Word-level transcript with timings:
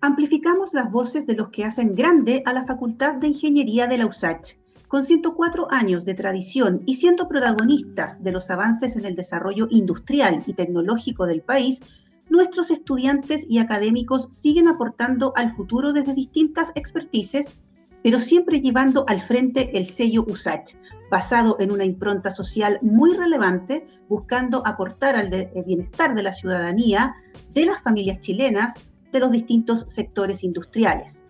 amplificamos 0.00 0.74
las 0.74 0.90
voces 0.90 1.26
de 1.26 1.34
los 1.34 1.48
que 1.48 1.64
hacen 1.64 1.94
grande 1.94 2.42
a 2.46 2.52
la 2.52 2.64
Facultad 2.64 3.14
de 3.16 3.28
Ingeniería 3.28 3.86
de 3.86 3.98
la 3.98 4.06
USACH. 4.06 4.56
Con 4.86 5.04
104 5.04 5.68
años 5.70 6.04
de 6.04 6.14
tradición 6.14 6.82
y 6.86 6.94
siendo 6.94 7.28
protagonistas 7.28 8.22
de 8.22 8.32
los 8.32 8.50
avances 8.50 8.96
en 8.96 9.04
el 9.04 9.16
desarrollo 9.16 9.66
industrial 9.70 10.42
y 10.46 10.54
tecnológico 10.54 11.26
del 11.26 11.42
país, 11.42 11.82
nuestros 12.30 12.70
estudiantes 12.70 13.44
y 13.48 13.58
académicos 13.58 14.28
siguen 14.30 14.68
aportando 14.68 15.32
al 15.36 15.54
futuro 15.54 15.92
desde 15.92 16.14
distintas 16.14 16.72
expertices, 16.74 17.58
pero 18.02 18.18
siempre 18.18 18.60
llevando 18.60 19.04
al 19.08 19.20
frente 19.20 19.76
el 19.76 19.84
sello 19.84 20.24
USACH, 20.26 20.76
basado 21.10 21.56
en 21.58 21.70
una 21.70 21.84
impronta 21.84 22.30
social 22.30 22.78
muy 22.80 23.14
relevante, 23.14 23.86
buscando 24.08 24.66
aportar 24.66 25.16
al 25.16 25.50
bienestar 25.66 26.14
de 26.14 26.22
la 26.22 26.32
ciudadanía, 26.32 27.14
de 27.52 27.66
las 27.66 27.82
familias 27.82 28.20
chilenas, 28.20 28.74
de 29.12 29.20
los 29.20 29.30
distintos 29.30 29.84
sectores 29.88 30.44
industriales. 30.44 31.24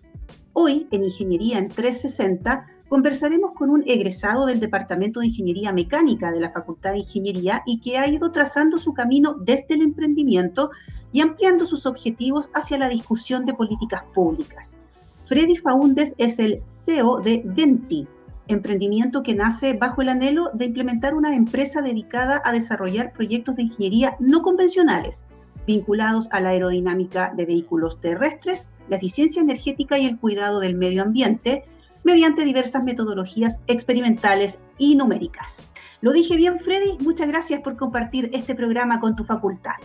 Hoy, 0.53 0.87
en 0.91 1.03
Ingeniería 1.03 1.57
en 1.57 1.69
360, 1.69 2.65
conversaremos 2.89 3.51
con 3.53 3.69
un 3.69 3.83
egresado 3.85 4.47
del 4.47 4.59
Departamento 4.59 5.19
de 5.19 5.27
Ingeniería 5.27 5.71
Mecánica 5.71 6.31
de 6.31 6.39
la 6.39 6.51
Facultad 6.51 6.91
de 6.91 6.99
Ingeniería 6.99 7.61
y 7.65 7.79
que 7.79 7.97
ha 7.97 8.07
ido 8.07 8.31
trazando 8.31 8.79
su 8.79 8.93
camino 8.93 9.35
desde 9.39 9.75
el 9.75 9.83
emprendimiento 9.83 10.71
y 11.11 11.21
ampliando 11.21 11.65
sus 11.65 11.85
objetivos 11.85 12.49
hacia 12.53 12.79
la 12.79 12.89
discusión 12.89 13.45
de 13.45 13.53
políticas 13.53 14.03
públicas. 14.13 14.77
Freddy 15.25 15.57
Faúndes 15.57 16.15
es 16.17 16.39
el 16.39 16.61
CEO 16.65 17.19
de 17.19 17.43
Venti, 17.45 18.07
emprendimiento 18.47 19.21
que 19.21 19.35
nace 19.35 19.73
bajo 19.73 20.01
el 20.01 20.09
anhelo 20.09 20.49
de 20.55 20.65
implementar 20.65 21.13
una 21.13 21.35
empresa 21.35 21.83
dedicada 21.83 22.41
a 22.43 22.51
desarrollar 22.51 23.13
proyectos 23.13 23.55
de 23.55 23.63
ingeniería 23.63 24.15
no 24.19 24.41
convencionales 24.41 25.23
vinculados 25.69 26.27
a 26.31 26.41
la 26.41 26.49
aerodinámica 26.49 27.31
de 27.35 27.45
vehículos 27.45 28.01
terrestres, 28.01 28.67
la 28.89 28.97
eficiencia 28.97 29.41
energética 29.41 29.99
y 29.99 30.07
el 30.07 30.17
cuidado 30.17 30.59
del 30.59 30.75
medio 30.75 31.03
ambiente, 31.03 31.63
mediante 32.03 32.43
diversas 32.43 32.83
metodologías 32.83 33.59
experimentales 33.67 34.59
y 34.79 34.95
numéricas. 34.95 35.61
Lo 36.01 36.11
dije 36.11 36.37
bien, 36.37 36.59
Freddy, 36.59 36.97
muchas 36.99 37.27
gracias 37.27 37.61
por 37.61 37.77
compartir 37.77 38.31
este 38.33 38.55
programa 38.55 38.99
con 38.99 39.15
tu 39.15 39.23
facultad. 39.25 39.75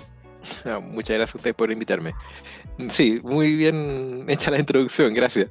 muchas 0.81 1.17
gracias 1.17 1.35
a 1.35 1.39
ustedes 1.39 1.55
por 1.55 1.71
invitarme. 1.71 2.13
Sí, 2.89 3.21
muy 3.23 3.55
bien 3.57 4.25
hecha 4.29 4.51
la 4.51 4.59
introducción, 4.59 5.13
gracias. 5.13 5.51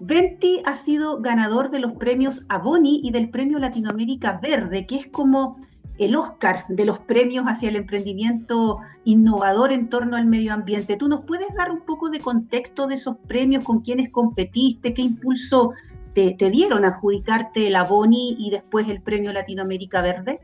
Venti 0.00 0.62
ha 0.64 0.74
sido 0.74 1.20
ganador 1.20 1.70
de 1.70 1.78
los 1.78 1.92
premios 1.92 2.42
Aboni 2.48 3.00
y 3.04 3.12
del 3.12 3.30
premio 3.30 3.58
Latinoamérica 3.60 4.40
Verde, 4.42 4.84
que 4.86 4.96
es 4.96 5.06
como 5.06 5.60
el 5.98 6.14
Oscar 6.16 6.64
de 6.68 6.84
los 6.84 6.98
premios 7.00 7.44
hacia 7.46 7.68
el 7.68 7.76
emprendimiento 7.76 8.78
innovador 9.04 9.72
en 9.72 9.88
torno 9.88 10.16
al 10.16 10.26
medio 10.26 10.54
ambiente. 10.54 10.96
¿Tú 10.96 11.08
nos 11.08 11.24
puedes 11.24 11.48
dar 11.56 11.70
un 11.70 11.80
poco 11.80 12.08
de 12.08 12.20
contexto 12.20 12.86
de 12.86 12.94
esos 12.94 13.16
premios, 13.26 13.64
con 13.64 13.80
quiénes 13.80 14.10
competiste, 14.10 14.94
qué 14.94 15.02
impulso 15.02 15.72
te, 16.14 16.50
dieron 16.50 16.84
a 16.84 16.88
adjudicarte 16.88 17.70
la 17.70 17.84
Boni 17.84 18.36
y 18.38 18.50
después 18.50 18.88
el 18.88 19.00
premio 19.00 19.32
Latinoamérica 19.32 20.02
Verde? 20.02 20.40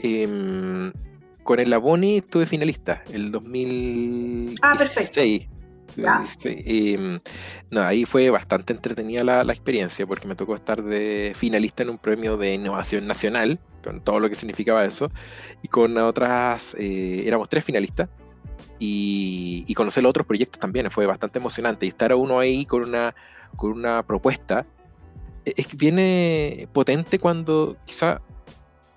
Em, 0.00 0.92
con 1.42 1.60
el 1.60 1.72
Aboni 1.72 2.18
estuve 2.18 2.46
finalista 2.46 3.02
el 3.12 3.30
2016. 3.30 4.58
Ah, 4.62 4.74
perfecto. 4.76 5.20
Em, 6.44 7.20
no, 7.70 7.82
ahí 7.82 8.04
fue 8.04 8.30
bastante 8.30 8.72
entretenida 8.72 9.22
la, 9.24 9.52
experiencia 9.52 10.06
porque 10.06 10.26
me 10.26 10.34
tocó 10.34 10.54
estar 10.54 10.82
de 10.82 11.32
finalista 11.34 11.82
en 11.82 11.90
un 11.90 11.98
premio 11.98 12.36
de 12.36 12.54
innovación 12.54 13.06
nacional, 13.06 13.58
con 13.82 14.00
todo 14.00 14.20
lo 14.20 14.28
que 14.28 14.34
significaba 14.34 14.84
eso, 14.84 15.10
y 15.62 15.68
con 15.68 15.96
otras, 15.98 16.74
eh, 16.78 17.22
éramos 17.26 17.48
tres 17.48 17.64
finalistas, 17.64 18.08
y, 18.78 19.72
conocer 19.74 20.02
los 20.02 20.10
otros 20.10 20.26
proyectos 20.26 20.60
también 20.60 20.90
fue 20.90 21.06
bastante 21.06 21.38
emocionante, 21.38 21.86
y 21.86 21.88
estar 21.88 22.12
a 22.12 22.16
uno 22.16 22.38
ahí 22.38 22.66
con 22.66 22.82
una, 22.82 23.14
con 23.56 23.72
una 23.72 24.02
propuesta, 24.02 24.66
e, 25.44 25.54
es 25.56 25.66
que 25.66 25.76
viene 25.76 26.68
potente 26.72 27.18
cuando 27.18 27.76
quizá 27.84 28.20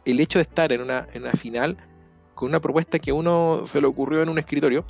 el 0.06 0.20
hecho 0.20 0.40
de 0.40 0.44
estar 0.44 0.72
en 0.72 0.82
una, 0.82 1.08
en 1.14 1.24
una 1.24 1.34
final 1.34 1.78
con 2.38 2.50
una 2.50 2.62
propuesta 2.62 3.00
que 3.00 3.12
uno 3.12 3.64
se 3.66 3.82
le 3.82 3.88
ocurrió 3.88 4.22
en 4.22 4.30
un 4.30 4.38
escritorio, 4.38 4.86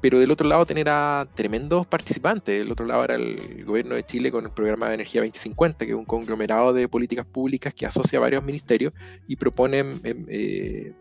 pero 0.00 0.18
del 0.18 0.30
otro 0.30 0.46
lado 0.48 0.64
tener 0.66 0.88
a 0.88 1.26
tremendos 1.34 1.86
participantes. 1.86 2.58
Del 2.60 2.72
otro 2.72 2.86
lado 2.86 3.04
era 3.04 3.14
el 3.16 3.64
gobierno 3.64 3.94
de 3.94 4.04
Chile 4.04 4.30
con 4.30 4.44
el 4.44 4.50
programa 4.50 4.88
de 4.88 4.94
Energía 4.94 5.20
2050, 5.20 5.84
que 5.84 5.92
es 5.92 5.98
un 5.98 6.04
conglomerado 6.04 6.72
de 6.72 6.88
políticas 6.88 7.26
públicas 7.26 7.74
que 7.74 7.86
asocia 7.86 8.18
a 8.18 8.22
varios 8.22 8.44
ministerios 8.44 8.92
y 9.26 9.36
propone 9.36 9.78
em, 9.78 9.98
eh, 10.28 10.92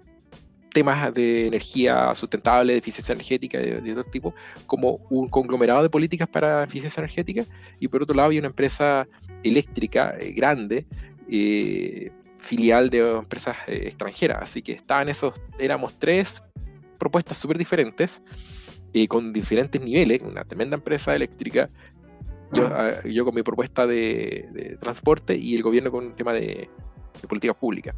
temas 0.74 1.14
de 1.14 1.48
energía 1.48 2.14
sustentable, 2.16 2.74
de 2.74 2.80
eficiencia 2.80 3.14
energética, 3.14 3.58
de, 3.58 3.82
de, 3.82 3.94
todo 3.94 4.04
tipo, 4.04 4.34
como 4.66 5.00
un 5.10 5.28
conglomerado 5.28 5.84
de 5.84 5.90
políticas 5.90 6.28
para 6.28 6.64
eficiencia 6.64 7.00
energética. 7.02 7.46
Y 7.80 7.88
por 7.88 8.04
otro 8.04 8.16
lado 8.16 8.30
hay 8.30 8.40
una 8.40 8.48
empresa 8.48 9.08
eléctrica 9.44 10.16
eh, 10.20 10.32
grande. 10.34 10.86
Eh, 11.30 12.12
filial 12.38 12.90
de 12.90 13.00
empresas 13.00 13.58
extranjeras, 13.68 14.40
así 14.42 14.62
que 14.62 14.72
estaban 14.72 15.10
esos, 15.10 15.34
éramos 15.60 15.98
tres 16.00 16.42
propuestas 16.98 17.38
súper 17.38 17.58
diferentes, 17.58 18.22
con 19.06 19.34
diferentes 19.34 19.82
niveles, 19.82 20.22
una 20.22 20.46
tremenda 20.46 20.78
empresa 20.78 21.16
eléctrica, 21.16 21.70
yo, 22.54 22.66
ah, 22.66 23.04
yo 23.04 23.26
con 23.26 23.36
mi 23.36 23.44
propuesta 23.44 23.86
de, 23.86 24.78
transporte 24.80 25.36
y 25.36 25.56
el 25.56 25.64
gobierno 25.64 25.92
con 25.92 26.06
un 26.06 26.16
tema 26.16 26.34
de, 26.34 26.70
política 27.28 27.54
pública. 27.54 27.96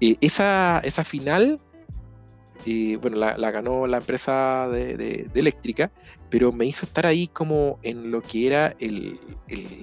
esa, 0.00 0.80
esa 0.80 1.04
final, 1.04 1.60
bueno, 3.00 3.16
la, 3.16 3.50
ganó 3.50 3.86
la 3.86 3.98
empresa 3.98 4.68
de, 4.68 5.28
eléctrica, 5.34 5.90
pero 6.30 6.52
me 6.52 6.66
hizo 6.66 6.86
estar 6.86 7.06
ahí 7.06 7.28
como 7.28 7.78
en 7.82 8.10
lo 8.10 8.22
que 8.22 8.46
era 8.46 8.74
el, 8.78 9.18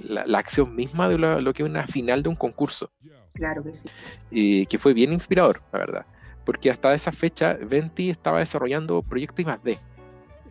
la, 0.03 0.39
acción 0.39 0.75
misma 0.75 1.09
de 1.09 1.17
lo, 1.17 1.53
que 1.53 1.63
es 1.63 1.69
una 1.69 1.85
final 1.85 2.23
de 2.23 2.29
un 2.29 2.35
concurso. 2.35 2.91
Claro 3.33 3.63
que 3.63 3.73
sí. 3.73 4.65
que 4.65 4.77
fue 4.77 4.93
bien 4.93 5.11
inspirador, 5.11 5.61
la 5.73 5.79
verdad. 5.79 6.05
Porque 6.45 6.69
hasta 6.69 6.93
esa 6.93 7.11
fecha, 7.11 7.53
Venti 7.53 8.09
estaba 8.09 8.39
desarrollando 8.39 9.01
proyectos 9.01 9.39
I 9.39 9.45
más 9.45 9.63
D 9.63 9.77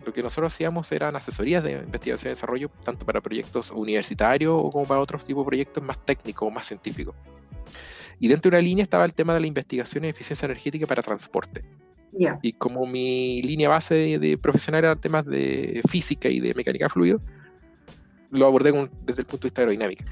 lo 0.05 0.13
que 0.13 0.23
nosotros 0.23 0.53
hacíamos 0.53 0.91
eran 0.93 1.17
asesorías 1.17 1.65
de 1.65 1.73
investigación 1.73 2.31
y 2.31 2.35
desarrollo, 2.35 2.71
tanto 2.85 3.07
para 3.07 3.21
proyectos 3.21 3.71
universitarios 3.71 4.61
como 4.71 4.87
para 4.87 5.01
otros 5.01 5.25
tipos 5.25 5.45
de 5.45 5.47
proyectos 5.47 5.83
más 5.83 5.99
técnicos 6.05 6.47
o 6.47 6.51
más 6.51 6.67
científicos. 6.67 7.15
Y 8.21 8.29
dentro 8.29 8.51
de 8.51 8.57
una 8.57 8.63
línea 8.63 8.83
estaba 8.83 9.05
el 9.05 9.13
tema 9.13 9.35
de 9.35 9.41
la 9.41 9.47
investigación 9.47 10.05
en 10.05 10.11
eficiencia 10.11 10.47
energética 10.47 10.87
para 10.87 11.03
transporte. 11.03 11.65
Y 12.43 12.53
como 12.53 12.87
mi 12.87 13.43
línea 13.43 13.69
base 13.69 14.19
de, 14.19 14.39
profesional 14.39 14.85
era 14.85 14.97
temas 14.97 15.27
de 15.27 15.81
física 15.89 16.29
y 16.29 16.39
de 16.39 16.55
mecánica 16.55 16.89
fluido, 16.89 17.21
lo 18.31 18.47
abordé 18.47 18.73
desde 19.05 19.23
el 19.23 19.27
punto 19.27 19.43
de 19.43 19.49
vista 19.49 19.63
aerodinámico. 19.63 20.05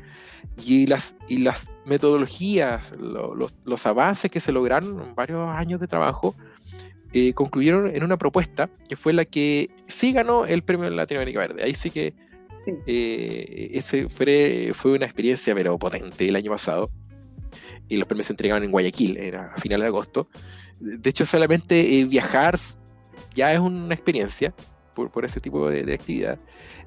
Y 0.64 0.86
las, 0.86 1.14
y 1.28 1.38
las 1.38 1.70
metodologías, 1.84 2.92
los, 2.98 3.54
los 3.64 3.86
avances 3.86 4.30
que 4.30 4.40
se 4.40 4.50
lograron 4.50 5.00
en 5.00 5.14
varios 5.14 5.48
años 5.48 5.80
de 5.80 5.86
trabajo, 5.86 6.34
eh, 7.14 7.34
concluyeron 7.34 7.94
en 7.94 8.04
una 8.04 8.16
propuesta 8.16 8.70
que 8.88 8.96
fue 8.96 9.12
la 9.12 9.26
que 9.26 9.68
sí 9.86 10.12
ganó 10.12 10.46
el 10.46 10.62
premio 10.62 10.88
de 10.88 10.96
Latinoamérica 10.96 11.40
Verde. 11.40 11.62
Ahí 11.62 11.74
sí 11.74 11.90
que 11.90 12.14
eh, 12.86 13.70
ese 13.74 14.08
fue, 14.08 14.72
fue 14.74 14.92
una 14.92 15.04
experiencia 15.04 15.54
pero 15.54 15.78
potente 15.78 16.26
el 16.26 16.36
año 16.36 16.50
pasado. 16.50 16.88
Y 17.88 17.98
los 17.98 18.08
premios 18.08 18.28
se 18.28 18.32
entregaban 18.32 18.62
en 18.62 18.70
Guayaquil 18.70 19.18
a 19.34 19.60
finales 19.60 19.84
de 19.84 19.88
agosto. 19.88 20.28
De 20.80 21.10
hecho, 21.10 21.26
solamente 21.26 21.98
eh, 21.98 22.04
viajar 22.06 22.58
ya 23.34 23.52
es 23.52 23.58
una 23.58 23.92
experiencia 23.92 24.54
por, 24.94 25.10
por 25.10 25.26
ese 25.26 25.38
tipo 25.38 25.68
de, 25.68 25.92
actividad. 25.92 26.38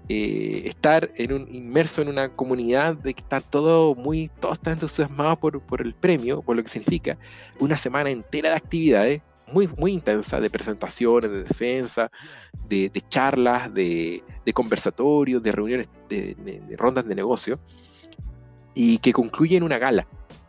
estar 0.07 1.11
en 1.15 1.33
un, 1.33 1.47
inmerso 1.53 2.01
en 2.01 2.07
una 2.07 2.29
comunidad 2.29 2.95
de 2.95 3.13
que 3.13 3.21
está 3.21 3.41
todo 3.41 3.93
muy, 3.93 4.31
todos 4.39 4.57
están 4.57 4.73
entusiasmados 4.73 5.37
por, 5.37 5.61
por 5.61 5.81
el 5.81 5.93
premio, 5.93 6.41
por 6.41 6.55
lo 6.55 6.63
que 6.63 6.69
significa, 6.69 7.19
una 7.59 7.75
semana 7.75 8.09
entera 8.09 8.49
de 8.49 8.55
actividades, 8.55 9.21
muy, 9.51 9.67
muy 9.77 9.93
intensa 9.93 10.39
de 10.39 10.49
presentaciones, 10.49 11.31
de 11.31 11.43
defensa, 11.43 12.11
de, 12.67 12.91
charlas, 13.07 13.73
de, 13.73 14.23
conversatorios, 14.53 15.41
de 15.41 15.51
reuniones, 15.51 15.87
de, 16.09 16.75
rondas 16.77 17.05
de 17.07 17.15
negocio, 17.15 17.59
y 18.73 18.97
que 18.97 19.13
concluye 19.13 19.57
en 19.57 19.63
una 19.63 19.77
gala. 19.77 20.07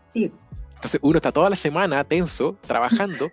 Sí. 0.08 0.32
Entonces 0.74 1.00
uno 1.02 1.16
está 1.16 1.32
toda 1.32 1.50
la 1.50 1.56
semana 1.56 2.04
tenso, 2.04 2.56
trabajando, 2.66 3.30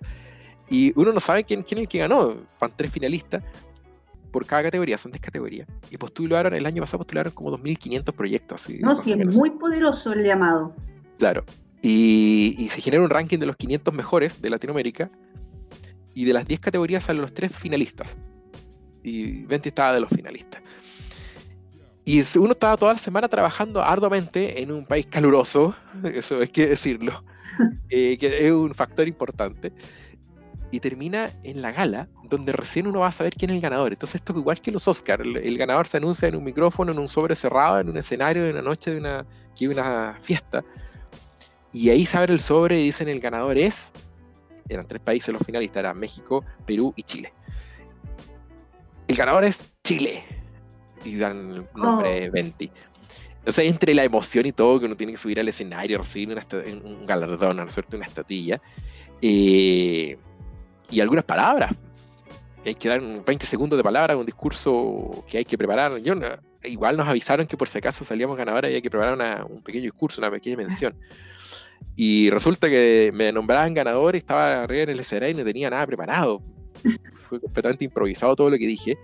y 0.69 0.97
uno 0.99 1.11
no 1.13 1.19
sabe 1.19 1.43
quién, 1.43 1.63
quién 1.63 1.79
es 1.79 1.83
el 1.83 1.87
que 1.87 1.99
ganó. 1.99 2.35
Van 2.59 2.73
tres 2.75 2.91
finalistas 2.91 3.43
por 4.31 4.45
cada 4.45 4.63
categoría, 4.63 4.97
son 4.97 5.11
tres 5.11 5.21
categorías. 5.21 5.67
Y 5.91 5.97
postularon, 5.97 6.53
el 6.53 6.65
año 6.65 6.81
pasado 6.81 6.99
postularon 6.99 7.31
como 7.31 7.55
2.500 7.57 8.11
proyectos. 8.13 8.67
no, 8.79 8.95
sí, 8.95 9.13
es 9.13 9.35
muy 9.35 9.51
poderoso 9.51 10.11
el 10.11 10.25
llamado. 10.25 10.75
Claro. 11.19 11.45
Y, 11.81 12.55
y, 12.57 12.69
se 12.69 12.81
genera 12.81 13.03
un 13.03 13.09
ranking 13.09 13.37
de 13.37 13.45
los 13.45 13.57
500 13.57 13.93
mejores 13.93 14.41
de 14.41 14.49
Latinoamérica, 14.49 15.11
y 16.13 16.25
de 16.25 16.33
las 16.33 16.45
10 16.45 16.59
categorías 16.59 17.03
salen 17.03 17.21
los 17.21 17.33
3 17.33 17.55
finalistas. 17.55 18.15
Y 19.03 19.43
Venti 19.43 19.69
estaba 19.69 19.93
de 19.93 19.99
los 19.99 20.09
finalistas. 20.09 20.61
Y 22.05 22.21
uno 22.37 22.51
estaba 22.51 22.75
toda 22.75 22.93
la 22.93 22.99
semana 22.99 23.29
trabajando 23.29 23.81
arduamente 23.81 24.61
en 24.61 24.71
un 24.71 24.85
país 24.85 25.05
caluroso, 25.05 25.75
eso 26.03 26.39
hay 26.39 26.49
que 26.49 26.67
decirlo, 26.67 27.23
eh, 27.89 28.17
que 28.17 28.45
es 28.45 28.51
un 28.51 28.73
factor 28.73 29.07
importante. 29.07 29.71
y 30.71 30.79
termina 30.79 31.29
en 31.43 31.61
la 31.61 31.71
gala, 31.71 32.07
donde 32.23 32.51
recién 32.51 32.87
uno 32.87 33.01
va 33.01 33.07
a 33.07 33.11
saber 33.11 33.35
quién 33.35 33.51
es 33.51 33.55
el 33.55 33.61
ganador. 33.61 33.93
Entonces 33.93 34.15
esto 34.15 34.33
es 34.33 34.39
igual 34.39 34.59
que 34.59 34.71
los 34.71 34.87
Oscars, 34.87 35.23
el, 35.23 35.57
ganador 35.57 35.85
se 35.87 35.97
anuncia 35.97 36.27
en 36.27 36.35
un 36.35 36.43
micrófono, 36.43 36.91
en 36.91 36.99
un 36.99 37.07
sobre 37.07 37.35
cerrado, 37.35 37.79
en 37.79 37.89
un 37.89 37.97
escenario 37.97 38.43
de 38.43 38.49
una 38.49 38.63
noche 38.63 38.91
de 38.91 38.97
una, 38.97 39.25
que 39.55 39.67
una 39.67 40.17
fiesta. 40.19 40.63
Y 41.71 41.89
ahí 41.89 42.05
se 42.05 42.17
abre 42.17 42.33
el 42.33 42.39
sobre 42.39 42.79
y 42.79 42.85
dicen 42.85 43.07
el 43.07 43.19
ganador 43.19 43.57
es, 43.57 43.91
eran 44.67 44.87
tres 44.87 45.01
países 45.01 45.33
los 45.33 45.43
finalistas, 45.43 45.81
eran 45.81 45.99
México, 45.99 46.43
Perú 46.65 46.93
y 46.95 47.03
Chile. 47.03 47.33
El 49.07 49.15
ganador 49.15 49.43
es 49.43 49.63
Chile. 49.83 50.23
Y 51.03 51.17
dan 51.17 51.51
el 51.51 51.67
nombre 51.75 52.29
20. 52.29 52.71
Entonces, 53.39 53.65
entre 53.65 53.93
la 53.93 54.05
emoción 54.05 54.45
y 54.45 54.53
todo, 54.53 54.79
que 54.79 54.85
uno 54.85 54.95
tiene 54.95 55.11
que 55.11 55.19
subir 55.19 55.37
al 55.37 55.49
escenario, 55.49 55.97
recibir 55.97 56.29
un 56.83 57.05
galardón, 57.05 57.59
una 57.59 57.69
suerte, 57.69 57.97
una 57.97 58.05
estatilla, 58.05 58.61
eh, 59.21 60.17
y 60.89 61.01
algunas 61.01 61.25
palabras. 61.25 61.75
Hay 62.65 62.75
que 62.75 62.87
dar 62.87 63.01
20 63.01 63.45
segundos 63.45 63.75
de 63.75 63.83
palabra, 63.83 64.15
un 64.15 64.25
discurso 64.25 65.25
que 65.27 65.39
hay 65.39 65.45
que 65.45 65.57
preparar. 65.57 65.97
Yo, 65.97 66.13
igual 66.63 66.95
nos 66.95 67.07
avisaron 67.07 67.45
que 67.45 67.57
por 67.57 67.67
si 67.67 67.79
acaso 67.79 68.05
salíamos 68.05 68.37
ganadores 68.37 68.71
y 68.71 68.75
hay 68.75 68.81
que 68.81 68.89
preparar 68.89 69.45
un 69.49 69.61
pequeño 69.61 69.83
discurso, 69.83 70.21
una 70.21 70.31
pequeña 70.31 70.55
mención. 70.55 70.95
Y 71.95 72.29
resulta 72.29 72.69
que 72.69 73.11
me 73.13 73.31
nombraban 73.31 73.73
ganador 73.73 74.15
y 74.15 74.19
estaba 74.19 74.63
arriba 74.63 74.83
en 74.83 74.89
el 74.89 74.99
escenario 74.99 75.35
y 75.35 75.37
no 75.37 75.43
tenía 75.43 75.69
nada 75.69 75.85
preparado. 75.85 76.41
Fue 77.29 77.39
completamente 77.39 77.85
improvisado 77.85 78.35
todo 78.35 78.49
lo 78.49 78.57
que 78.57 78.67
dije. 78.67 78.97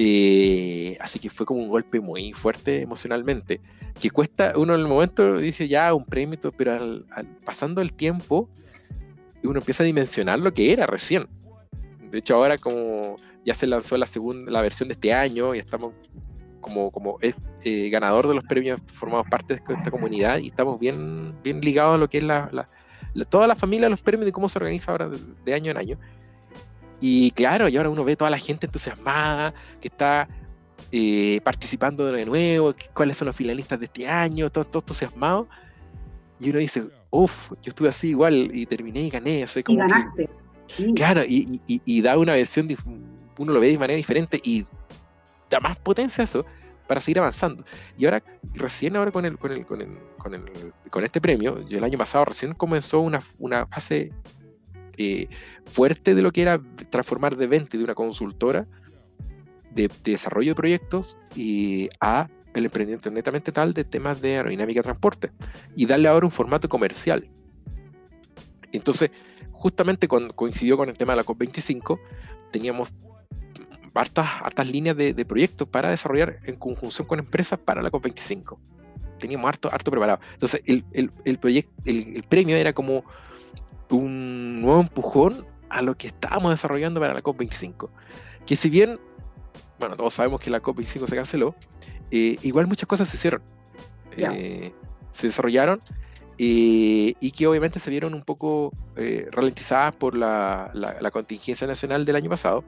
Eh, 0.00 0.96
así 1.00 1.18
que 1.18 1.28
fue 1.28 1.44
como 1.44 1.60
un 1.60 1.68
golpe 1.68 1.98
muy 1.98 2.32
fuerte 2.32 2.82
emocionalmente. 2.82 3.60
Que 4.00 4.10
cuesta, 4.10 4.52
uno 4.54 4.74
en 4.76 4.80
el 4.80 4.86
momento 4.86 5.38
dice 5.38 5.66
ya 5.66 5.92
un 5.92 6.04
premio, 6.04 6.38
pero 6.56 6.72
al, 6.74 7.04
pasando 7.44 7.82
el 7.82 7.92
tiempo, 7.92 8.48
uno 9.42 9.58
empieza 9.58 9.82
a 9.82 9.86
dimensionar 9.86 10.38
lo 10.38 10.54
que 10.54 10.72
era 10.72 10.86
recién. 10.86 11.26
De 12.12 12.18
hecho, 12.18 12.36
ahora 12.36 12.58
como 12.58 13.16
ya 13.44 13.54
se 13.54 13.66
lanzó 13.66 13.96
la 13.96 14.06
segunda, 14.06 14.52
la 14.52 14.62
versión 14.62 14.88
de 14.88 14.92
este 14.92 15.12
año 15.12 15.52
y 15.54 15.58
estamos 15.58 15.94
como, 16.68 16.90
como 16.90 17.18
es 17.20 17.36
eh, 17.64 17.88
ganador 17.88 18.28
de 18.28 18.34
los 18.34 18.44
premios, 18.44 18.80
formamos 18.92 19.26
parte 19.28 19.54
de 19.54 19.74
esta 19.74 19.90
comunidad 19.90 20.38
y 20.38 20.48
estamos 20.48 20.78
bien, 20.78 21.34
bien 21.42 21.60
ligados 21.60 21.94
a 21.94 21.98
lo 21.98 22.08
que 22.08 22.18
es 22.18 22.24
la, 22.24 22.50
toda 23.28 23.46
la 23.46 23.56
familia 23.56 23.86
de 23.86 23.90
los 23.90 24.02
premios 24.02 24.28
y 24.28 24.32
cómo 24.32 24.48
se 24.48 24.58
organiza 24.58 24.92
ahora 24.92 25.08
de, 25.44 25.54
año 25.54 25.70
en 25.70 25.76
año. 25.76 25.98
Y 27.00 27.30
claro, 27.30 27.68
y 27.68 27.76
ahora 27.76 27.90
uno 27.90 28.04
ve 28.04 28.16
toda 28.16 28.30
la 28.30 28.38
gente 28.38 28.66
entusiasmada 28.66 29.54
que 29.80 29.88
está 29.88 30.28
eh, 30.92 31.40
participando 31.42 32.04
de 32.12 32.26
nuevo, 32.26 32.74
cuáles 32.92 33.16
son 33.16 33.26
los 33.26 33.36
finalistas 33.36 33.78
de 33.78 33.86
este 33.86 34.06
año, 34.06 34.50
todo, 34.50 34.64
todo 34.64 34.80
entusiasmado. 34.80 35.48
Y 36.38 36.50
uno 36.50 36.58
dice, 36.58 36.84
uff, 37.10 37.52
yo 37.62 37.70
estuve 37.70 37.88
así 37.88 38.10
igual 38.10 38.50
y 38.52 38.66
terminé 38.66 39.02
y 39.02 39.10
gané. 39.10 39.46
y 39.66 39.76
ganaste. 39.76 40.28
Claro, 40.94 41.24
y, 41.24 41.62
y, 41.66 42.02
da 42.02 42.18
una 42.18 42.34
versión, 42.34 42.68
uno 43.38 43.52
lo 43.52 43.58
ve 43.58 43.68
de 43.68 43.78
manera 43.78 43.96
diferente 43.96 44.38
y 44.44 44.66
da 45.48 45.60
más 45.60 45.78
potencia 45.78 46.24
eso 46.24 46.44
para 46.88 47.00
seguir 47.00 47.20
avanzando. 47.20 47.64
Y 47.96 48.06
ahora, 48.06 48.24
recién 48.54 48.96
ahora 48.96 49.12
con, 49.12 49.24
el, 49.24 49.38
con, 49.38 49.52
el, 49.52 49.64
con, 49.64 49.80
el, 49.80 49.98
con, 50.16 50.34
el, 50.34 50.42
con 50.90 51.04
este 51.04 51.20
premio, 51.20 51.60
yo 51.68 51.78
el 51.78 51.84
año 51.84 51.98
pasado 51.98 52.24
recién 52.24 52.54
comenzó 52.54 53.00
una, 53.00 53.22
una 53.38 53.66
fase 53.66 54.10
eh, 54.96 55.28
fuerte 55.66 56.16
de 56.16 56.22
lo 56.22 56.32
que 56.32 56.42
era 56.42 56.60
transformar 56.90 57.36
de 57.36 57.46
20 57.46 57.78
de 57.78 57.84
una 57.84 57.94
consultora 57.94 58.66
de, 59.70 59.88
desarrollo 60.02 60.52
de 60.52 60.54
proyectos 60.56 61.16
y 61.36 61.88
a 62.00 62.28
el 62.54 62.64
emprendimiento 62.64 63.10
netamente 63.10 63.52
tal 63.52 63.74
de 63.74 63.84
temas 63.84 64.20
de 64.20 64.36
aerodinámica 64.36 64.80
de 64.80 64.84
transporte 64.84 65.30
y 65.76 65.86
darle 65.86 66.08
ahora 66.08 66.26
un 66.26 66.32
formato 66.32 66.68
comercial. 66.68 67.28
Entonces, 68.72 69.10
justamente 69.52 70.08
coincidió 70.08 70.76
con 70.76 70.88
el 70.88 70.96
tema 70.96 71.12
de 71.12 71.18
la 71.18 71.24
COP25, 71.24 72.00
teníamos 72.50 72.92
hartas, 73.94 74.26
hartas 74.42 74.68
líneas 74.68 74.96
de, 74.96 75.24
proyectos 75.24 75.68
para 75.68 75.90
desarrollar 75.90 76.38
en 76.44 76.56
conjunción 76.56 77.06
con 77.06 77.18
empresas 77.18 77.58
para 77.58 77.82
la 77.82 77.90
COP25. 77.90 78.56
Teníamos 79.18 79.48
harto, 79.48 79.68
harto 79.72 79.90
preparado. 79.90 80.20
Entonces, 80.32 80.62
el, 80.66 80.84
el, 80.92 81.10
el, 81.24 81.38
proyecto, 81.38 81.72
el, 81.84 82.24
premio 82.28 82.56
era 82.56 82.72
como 82.72 83.04
un 83.90 84.60
nuevo 84.60 84.80
empujón 84.80 85.44
a 85.68 85.82
lo 85.82 85.96
que 85.96 86.08
estábamos 86.08 86.50
desarrollando 86.50 87.00
para 87.00 87.14
la 87.14 87.22
COP25. 87.22 87.88
Que 88.46 88.56
si 88.56 88.70
bien, 88.70 88.98
bueno, 89.78 89.96
todos 89.96 90.14
sabemos 90.14 90.40
que 90.40 90.50
la 90.50 90.62
COP25 90.62 91.08
se 91.08 91.16
canceló, 91.16 91.54
eh, 92.10 92.38
igual 92.42 92.66
muchas 92.66 92.86
cosas 92.86 93.08
se 93.08 93.16
hicieron. 93.16 93.42
Eh, 94.16 94.72
se 95.12 95.28
desarrollaron 95.28 95.80
eh, 96.38 97.14
y 97.20 97.30
que 97.32 97.46
obviamente 97.46 97.78
se 97.78 97.90
vieron 97.90 98.14
un 98.14 98.22
poco 98.22 98.72
ralentizadas 99.30 99.94
por 99.94 100.16
la, 100.16 100.70
la, 100.74 101.10
contingencia 101.10 101.66
nacional 101.66 102.04
del 102.04 102.16
año 102.16 102.30
pasado. 102.30 102.64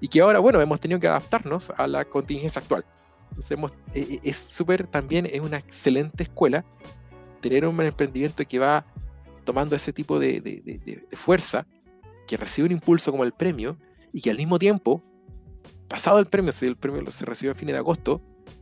Y 0.00 0.08
que 0.08 0.20
ahora, 0.20 0.38
bueno, 0.38 0.60
hemos 0.60 0.80
tenido 0.80 0.98
que 0.98 1.08
adaptarnos 1.08 1.70
a 1.76 1.86
la 1.86 2.04
contingencia 2.04 2.60
actual. 2.60 2.84
Entonces 3.30 3.58
es 4.22 4.36
súper 4.36 4.86
también, 4.86 5.26
es 5.26 5.40
una 5.40 5.58
excelente 5.58 6.24
escuela 6.24 6.64
tener 7.40 7.66
un 7.66 7.80
emprendimiento 7.80 8.44
que 8.46 8.58
va 8.58 8.84
tomando 9.44 9.74
ese 9.74 9.92
tipo 9.92 10.18
de, 10.18 10.40
de, 10.40 10.60
de, 10.60 11.16
fuerza, 11.16 11.66
que 12.26 12.36
recibe 12.36 12.66
un 12.66 12.72
impulso 12.72 13.10
como 13.10 13.24
el 13.24 13.32
premio, 13.32 13.76
y 14.12 14.20
que 14.20 14.30
al 14.30 14.36
mismo 14.36 14.58
tiempo, 14.58 15.02
pasado 15.88 16.18
el 16.18 16.26
premio, 16.26 16.52
si 16.52 16.66
el 16.66 16.76
premio 16.76 17.10
se 17.10 17.24
recibió 17.24 17.52
a 17.52 17.54
fines 17.54 17.72
de 17.72 17.78
agosto, 17.78 18.20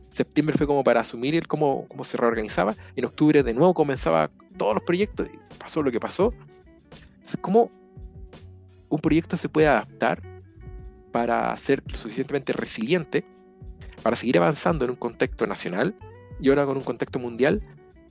septiembre 0.09 0.57
fue 0.57 0.65
como 0.65 0.83
para 0.83 1.01
asumir 1.01 1.35
el 1.35 1.47
cómo, 1.47 1.85
cómo 1.87 2.03
se 2.03 2.17
reorganizaba, 2.17 2.75
en 2.95 3.05
octubre 3.05 3.43
de 3.43 3.53
nuevo 3.53 3.73
comenzaba 3.73 4.31
todos 4.57 4.73
los 4.73 4.83
proyectos, 4.83 5.27
y 5.31 5.37
pasó 5.57 5.83
lo 5.83 5.91
que 5.91 5.99
pasó. 5.99 6.33
Entonces, 7.15 7.39
¿cómo 7.41 7.69
un 8.89 8.99
proyecto 8.99 9.37
se 9.37 9.49
puede 9.49 9.67
adaptar 9.67 10.21
para 11.11 11.55
ser 11.57 11.83
suficientemente 11.93 12.53
resiliente, 12.53 13.25
para 14.03 14.15
seguir 14.15 14.37
avanzando 14.37 14.85
en 14.85 14.91
un 14.91 14.97
contexto 14.97 15.47
nacional 15.47 15.95
y 16.39 16.49
ahora 16.49 16.65
con 16.65 16.77
un 16.77 16.83
contexto 16.83 17.19
mundial 17.19 17.61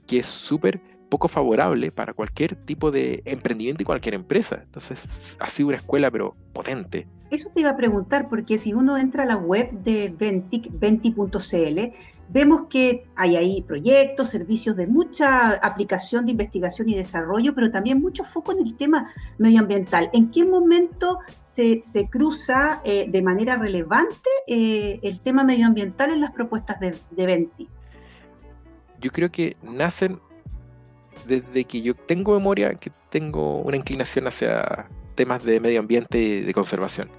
que 0.07 0.19
es 0.19 0.27
súper 0.27 0.81
poco 1.09 1.29
favorable 1.29 1.91
para 1.91 2.13
cualquier 2.13 2.55
tipo 2.55 2.91
de 2.91 3.23
emprendimiento 3.25 3.83
y 3.83 3.87
cualquier 3.87 4.15
empresa. 4.15 4.61
Entonces 4.65 5.37
ha 5.41 5.49
sido 5.49 5.69
una 5.69 5.77
escuela 5.77 6.11
pero 6.11 6.37
potente. 6.53 7.07
Eso 7.31 7.51
te 7.55 7.61
iba 7.61 7.71
a 7.71 7.77
preguntar 7.77 8.29
porque 8.29 8.59
si 8.59 8.73
uno 8.73 8.97
entra 8.97 9.25
a 9.25 9.27
la 9.27 9.37
web 9.37 9.71
de 9.71 10.15
Ventic, 10.17 10.71
venti.cl, 10.79 11.93
vemos 12.29 12.67
que 12.69 13.07
hay 13.17 13.37
ahí 13.37 13.63
proyectos, 13.63 14.31
servicios 14.31 14.77
de 14.77 14.87
mucha 14.87 15.53
aplicación 15.55 16.27
de 16.27 16.33
investigación 16.33 16.89
y 16.89 16.95
desarrollo, 16.95 17.55
pero 17.55 17.71
también 17.71 18.01
mucho 18.01 18.25
foco 18.25 18.53
en 18.53 18.67
el 18.67 18.77
tema 18.77 19.13
medioambiental. 19.39 20.11
¿En 20.13 20.31
qué 20.31 20.45
momento 20.45 21.19
se, 21.41 21.83
cruza 22.11 22.81
eh, 22.85 23.07
de 23.09 23.23
manera 23.23 23.57
relevante 23.57 24.31
eh, 24.47 25.01
el 25.03 25.21
tema 25.21 25.45
medioambiental 25.45 26.11
en 26.11 26.21
las 26.21 26.33
propuestas 26.33 26.79
de, 26.81 26.95
de 27.11 27.27
Venti? 27.27 27.69
Yo 29.01 29.11
creo 29.11 29.31
que 29.31 29.57
nacen 29.63 30.21
desde 31.27 31.65
que 31.65 31.83
yo 31.83 31.95
tengo 31.95 32.35
memoria, 32.35 32.75
que 32.75 32.91
tengo 33.11 33.61
una 33.61 33.77
inclinación 33.77 34.27
hacia 34.27 34.89
temas 35.15 35.45
de 35.45 35.61
medio 35.61 35.81
ambiente 35.81 36.19
y 36.19 36.41
de 36.41 36.55
conservación. 36.55 37.11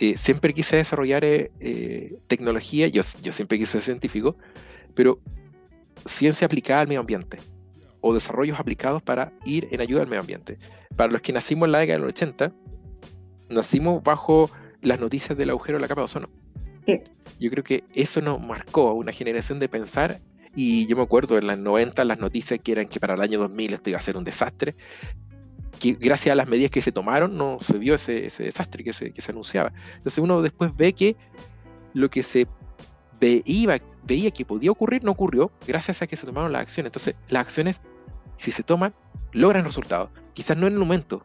Eh, 0.00 0.16
siempre 0.16 0.54
quise 0.54 0.76
desarrollar 0.76 1.26
eh, 1.26 1.50
eh, 1.60 2.18
tecnología, 2.26 2.88
yo, 2.88 3.02
yo 3.20 3.32
siempre 3.32 3.58
quise 3.58 3.72
ser 3.72 3.82
científico, 3.82 4.34
pero 4.94 5.20
ciencia 6.06 6.46
aplicada 6.46 6.80
al 6.80 6.88
medio 6.88 7.00
ambiente 7.00 7.38
o 8.00 8.14
desarrollos 8.14 8.58
aplicados 8.58 9.02
para 9.02 9.34
ir 9.44 9.68
en 9.70 9.82
ayuda 9.82 10.00
al 10.00 10.06
medio 10.06 10.20
ambiente. 10.20 10.58
Para 10.96 11.12
los 11.12 11.20
que 11.20 11.34
nacimos 11.34 11.66
en 11.66 11.72
la 11.72 11.80
década 11.80 11.98
del 11.98 12.08
80, 12.08 12.50
nacimos 13.50 14.02
bajo 14.02 14.50
las 14.80 14.98
noticias 14.98 15.36
del 15.36 15.50
agujero 15.50 15.76
de 15.76 15.82
la 15.82 15.88
capa 15.88 16.00
de 16.00 16.04
ozono. 16.06 16.30
Yo 17.38 17.50
creo 17.50 17.62
que 17.62 17.84
eso 17.92 18.22
nos 18.22 18.40
marcó 18.40 18.94
una 18.94 19.12
generación 19.12 19.58
de 19.58 19.68
pensar 19.68 20.22
y 20.56 20.86
yo 20.86 20.96
me 20.96 21.02
acuerdo 21.02 21.36
en 21.36 21.46
las 21.46 21.58
90 21.58 22.06
las 22.06 22.18
noticias 22.18 22.58
que 22.58 22.72
eran 22.72 22.88
que 22.88 23.00
para 23.00 23.14
el 23.14 23.20
año 23.20 23.38
2000 23.38 23.74
esto 23.74 23.90
iba 23.90 23.98
a 23.98 24.02
ser 24.02 24.16
un 24.16 24.24
desastre, 24.24 24.74
que 25.80 25.94
gracias 25.94 26.32
a 26.32 26.36
las 26.36 26.46
medidas 26.46 26.70
que 26.70 26.82
se 26.82 26.92
tomaron 26.92 27.36
no 27.36 27.58
se 27.60 27.78
vio 27.78 27.94
ese, 27.94 28.30
desastre 28.38 28.84
que 28.84 28.92
se, 28.92 29.12
que 29.12 29.20
se, 29.20 29.32
anunciaba. 29.32 29.72
Entonces 29.96 30.18
uno 30.18 30.42
después 30.42 30.76
ve 30.76 30.92
que 30.92 31.16
lo 31.92 32.08
que 32.08 32.22
se 32.22 32.46
veía, 33.20 33.82
veía 34.04 34.30
que 34.30 34.44
podía 34.44 34.70
ocurrir 34.70 35.02
no 35.02 35.10
ocurrió 35.10 35.50
gracias 35.66 36.02
a 36.02 36.06
que 36.06 36.14
se 36.16 36.26
tomaron 36.26 36.52
las 36.52 36.62
acciones. 36.62 36.90
Entonces 36.90 37.16
las 37.28 37.40
acciones, 37.40 37.80
si 38.36 38.52
se 38.52 38.62
toman, 38.62 38.94
logran 39.32 39.64
resultados. 39.64 40.10
Quizás 40.34 40.56
no 40.56 40.68
en 40.68 40.74
el 40.74 40.78
momento, 40.78 41.22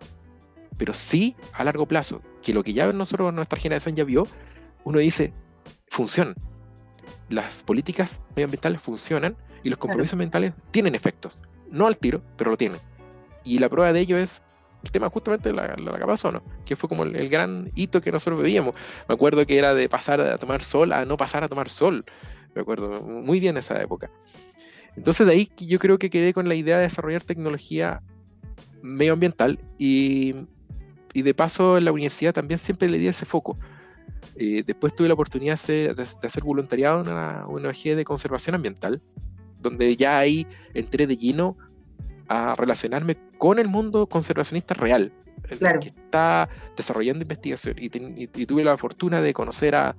pero 0.77 0.95
sí 0.95 1.35
a 1.53 1.63
largo 1.63 1.85
plazo, 1.85 2.24
que 2.41 2.53
lo 2.53 2.63
que 2.63 2.74
ya 2.74 2.91
nosotros, 2.91 3.31
nuestra 3.33 3.59
generación 3.59 3.95
ya 3.95 4.03
vio, 4.03 4.27
uno 4.83 5.00
dice, 5.00 5.33
funciona 5.88 6.33
las 7.29 7.63
políticas 7.63 8.21
medioambientales 8.35 8.81
funcionan 8.81 9.35
y 9.63 9.69
los 9.69 9.79
compromisos 9.79 10.13
ambientales 10.13 10.53
tienen 10.71 10.95
efectos. 10.95 11.39
No 11.71 11.88
al 11.88 11.97
tiro, 11.97 12.21
pero 12.38 12.51
lo 12.51 12.57
tienen. 12.57 12.79
Y 13.43 13.59
la 13.59 13.69
prueba 13.69 13.93
de 13.93 14.00
ello 14.00 14.17
es 14.17 14.41
tema 14.91 15.09
justamente 15.09 15.49
de 15.49 15.55
la, 15.55 15.75
la 15.77 15.97
capa 15.97 16.13
ozono, 16.13 16.43
que 16.65 16.75
fue 16.75 16.89
como 16.89 17.03
el, 17.03 17.29
gran 17.29 17.69
hito 17.75 18.01
que 18.01 18.11
nosotros 18.11 18.41
veíamos. 18.41 18.75
Me 19.07 19.15
acuerdo 19.15 19.45
que 19.45 19.57
era 19.57 19.73
de 19.73 19.89
pasar 19.89 20.21
a 20.21 20.37
tomar 20.37 20.63
sol 20.63 20.93
a 20.93 21.05
no 21.05 21.17
pasar 21.17 21.43
a 21.43 21.47
tomar 21.47 21.69
sol. 21.69 22.05
Me 22.53 22.61
acuerdo 22.61 23.01
muy 23.01 23.39
bien 23.39 23.57
esa 23.57 23.81
época. 23.81 24.09
Entonces 24.95 25.27
de 25.27 25.33
ahí 25.33 25.51
yo 25.57 25.79
creo 25.79 25.97
que 25.97 26.09
quedé 26.09 26.33
con 26.33 26.47
la 26.47 26.55
idea 26.55 26.77
de 26.77 26.83
desarrollar 26.83 27.23
tecnología 27.23 28.01
medioambiental 28.81 29.59
y, 29.77 30.35
y, 31.13 31.21
de 31.21 31.33
paso 31.33 31.77
en 31.77 31.85
la 31.85 31.91
universidad 31.91 32.33
también 32.33 32.59
siempre 32.59 32.87
le 32.87 32.97
di 32.97 33.07
ese 33.07 33.25
foco. 33.25 33.57
Eh, 34.35 34.63
después 34.65 34.93
tuve 34.93 35.07
la 35.07 35.13
oportunidad 35.13 35.59
de, 35.67 35.89
hacer 36.23 36.43
voluntariado 36.43 37.01
en 37.01 37.09
una 37.09 37.47
ONG 37.47 37.95
de 37.95 38.03
conservación 38.03 38.55
ambiental, 38.55 39.01
donde 39.59 39.95
ya 39.95 40.17
ahí 40.17 40.45
entré 40.73 41.07
de 41.07 41.15
lleno 41.17 41.57
a 42.27 42.55
relacionarme 42.55 43.17
con 43.38 43.60
el 43.60 43.67
mundo 43.67 44.08
conservacionista 44.08 44.74
real, 44.74 45.12
que 45.82 45.89
está 45.89 46.50
desarrollando 46.75 47.22
investigación. 47.22 47.75
Y, 47.77 47.89
tuve 48.46 48.63
la 48.63 48.77
fortuna 48.77 49.22
de 49.22 49.34
conocer 49.34 49.75
a, 49.75 49.96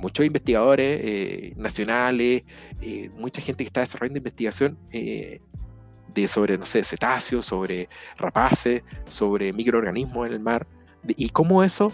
muchos 0.00 0.26
investigadores 0.26 1.00
eh, 1.02 1.52
nacionales, 1.56 2.42
eh, 2.82 3.10
mucha 3.16 3.40
gente 3.40 3.64
que 3.64 3.68
está 3.68 3.80
desarrollando 3.80 4.18
investigación 4.18 4.76
de 4.90 6.28
sobre, 6.28 6.58
no 6.58 6.66
sé, 6.66 6.84
cetáceos, 6.84 7.46
sobre 7.46 7.88
rapaces, 8.16 8.82
sobre 9.06 9.52
microorganismos 9.52 10.26
en 10.26 10.34
el 10.34 10.40
mar, 10.40 10.66
y 11.06 11.30
cómo 11.30 11.62
eso 11.62 11.92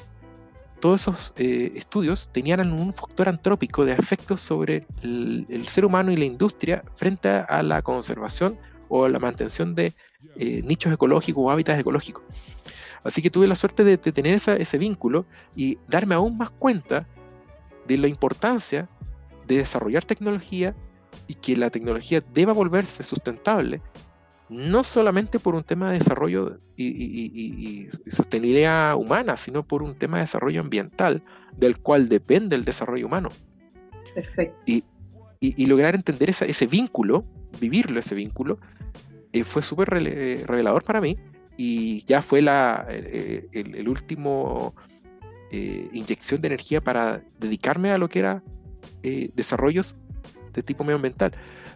todos 0.85 1.01
esos 1.01 1.33
eh, 1.37 1.73
estudios 1.77 2.29
tenían 2.31 2.71
un 2.71 2.93
factor 2.93 3.31
antrópico 3.31 3.87
de 3.87 3.93
efectos 3.93 4.43
sobre 4.43 4.87
el, 5.01 5.67
ser 5.67 5.87
humano 5.87 6.13
y 6.13 6.17
la 6.17 6.27
industria 6.27 6.85
frente 6.95 7.29
a 7.31 7.63
la 7.63 7.81
conservación 7.81 8.59
o 8.97 9.09
la 9.09 9.19
mantención 9.19 9.75
de 9.75 9.93
eh, 10.37 10.63
nichos 10.63 10.93
ecológicos 10.93 11.43
o 11.45 11.51
hábitats 11.51 11.81
ecológicos. 11.81 12.23
Así 13.03 13.21
que 13.21 13.29
tuve 13.29 13.49
la 13.49 13.57
suerte 13.57 13.83
de, 13.83 13.99
tener 13.99 14.35
ese 14.35 14.79
vínculo 14.79 15.27
y 15.57 15.79
darme 15.89 16.15
aún 16.15 16.39
más 16.39 16.51
cuenta 16.51 17.09
de 17.89 17.99
la 17.99 18.07
importancia 18.07 18.89
de 19.49 19.57
desarrollar 19.59 20.05
tecnología 20.05 20.77
y 21.27 21.35
que 21.35 21.57
la 21.57 21.71
tecnología 21.71 22.23
deba 22.33 22.53
volverse 22.53 23.03
sustentable 23.03 23.83
no 24.49 24.85
solamente 24.85 25.41
por 25.41 25.57
un 25.57 25.65
tema 25.65 25.91
de 25.91 25.99
desarrollo 25.99 26.59
y, 26.77 27.89
sostenibilidad 28.07 28.95
humana, 28.95 29.37
sino 29.37 29.67
por 29.67 29.83
un 29.83 29.97
tema 29.97 30.19
de 30.19 30.25
desarrollo 30.25 30.61
ambiental, 30.61 31.23
del 31.57 31.79
cual 31.79 32.09
depende 32.09 32.55
el 32.55 32.65
desarrollo 32.65 33.07
humano. 33.07 33.31
Perfecto. 34.15 34.57
Y, 34.67 34.85
lograr 35.67 35.95
entender 35.95 36.31
ese 36.31 36.67
vínculo, 36.67 37.25
vivirlo 37.61 38.01
ese 38.01 38.15
vínculo, 38.15 38.59
eh, 39.35 39.45
fue 39.45 39.63
súper 39.63 39.91
revelador 39.91 40.85
para 40.85 41.01
mí 41.01 41.19
y 41.57 42.05
ya 42.05 42.23
fue 42.23 42.41
la, 42.41 42.87
el, 42.89 43.89
último 43.89 44.75
eh, 45.51 45.89
inyección 45.93 46.41
de 46.41 46.49
energía 46.49 46.81
para 46.81 47.21
dedicarme 47.39 47.91
a 47.91 47.99
lo 47.99 48.09
que 48.09 48.21
era 48.21 48.43
eh, 49.03 49.31
desarrollos 49.35 49.97
de 50.53 50.63
tipo 50.63 50.85
medioambiental. 50.85 51.33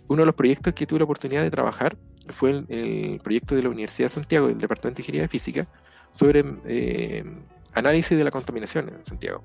Uno 0.06 0.22
de 0.22 0.26
los 0.26 0.34
proyectos 0.36 0.72
que 0.72 0.86
tuve 0.86 1.00
la 1.00 1.04
oportunidad 1.04 1.42
de 1.42 1.50
trabajar 1.50 1.96
fue 2.28 2.64
el, 2.68 3.20
proyecto 3.22 3.56
de 3.56 3.62
la 3.62 3.70
Universidad 3.70 4.06
de 4.06 4.14
Santiago, 4.14 4.48
del 4.48 4.58
Departamento 4.58 4.98
de 4.98 5.02
Ingeniería 5.02 5.28
Física, 5.28 5.66
sobre 6.12 6.44
eh, 6.66 7.24
análisis 7.74 8.16
de 8.16 8.24
la 8.24 8.30
contaminación 8.30 8.88
en 8.88 9.04
Santiago. 9.04 9.42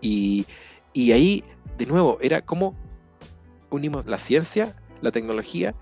y, 0.00 0.46
y, 0.92 1.12
ahí, 1.12 1.44
de 1.76 1.86
nuevo, 1.86 2.18
era 2.20 2.40
como 2.42 2.76
unimos 3.70 4.06
la 4.06 4.18
ciencia, 4.18 4.76
la 5.00 5.12
tecnología, 5.12 5.74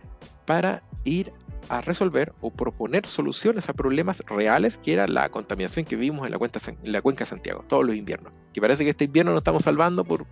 para 0.46 0.82
ir 1.04 1.32
a 1.68 1.80
resolver 1.80 2.32
o 2.40 2.50
proponer 2.50 3.06
soluciones 3.06 3.68
a 3.68 3.72
problemas 3.72 4.22
reales, 4.26 4.78
que 4.78 4.92
era 4.92 5.08
la 5.08 5.28
contaminación 5.30 5.84
que 5.84 5.96
vimos 5.96 6.24
en 6.26 6.32
la, 6.32 6.38
cuenca, 6.38 7.24
de 7.24 7.26
Santiago, 7.26 7.64
todos 7.66 7.84
los 7.84 7.96
inviernos. 7.96 8.32
Que 8.52 8.60
parece 8.60 8.84
que 8.84 8.90
este 8.90 9.04
invierno 9.04 9.32
nos 9.32 9.40
estamos 9.40 9.64
salvando 9.64 10.04
por, 10.04 10.26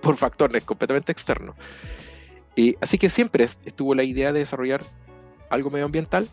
por 0.00 0.16
factores 0.16 0.64
completamente 0.64 1.12
externos 1.12 1.54
así 2.80 2.98
que 2.98 3.08
siempre 3.08 3.44
estuvo 3.44 3.94
la 3.94 4.04
idea 4.04 4.32
de 4.32 4.40
desarrollar 4.40 4.82
algo 5.48 5.70
medioambiental 5.70 6.28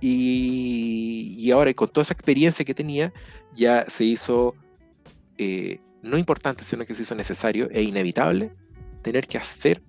y, 0.00 1.50
ahora 1.52 1.72
con 1.74 1.88
toda 1.88 2.02
esa 2.02 2.14
experiencia 2.14 2.64
que 2.64 2.74
tenía 2.74 3.12
ya 3.54 3.84
se 3.88 4.04
hizo 4.04 4.54
eh, 5.38 5.80
no 6.02 6.18
importante, 6.18 6.62
sino 6.62 6.84
que 6.84 6.94
se 6.94 7.02
hizo 7.02 7.14
necesario 7.14 7.68
e 7.70 7.82
inevitable 7.82 8.52
tener 9.02 9.26
que 9.26 9.38
hacer 9.38 9.82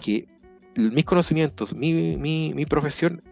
que 0.00 0.28
mis 0.76 1.04
conocimientos, 1.04 1.74
mi, 1.74 2.66
profesión 2.68 3.22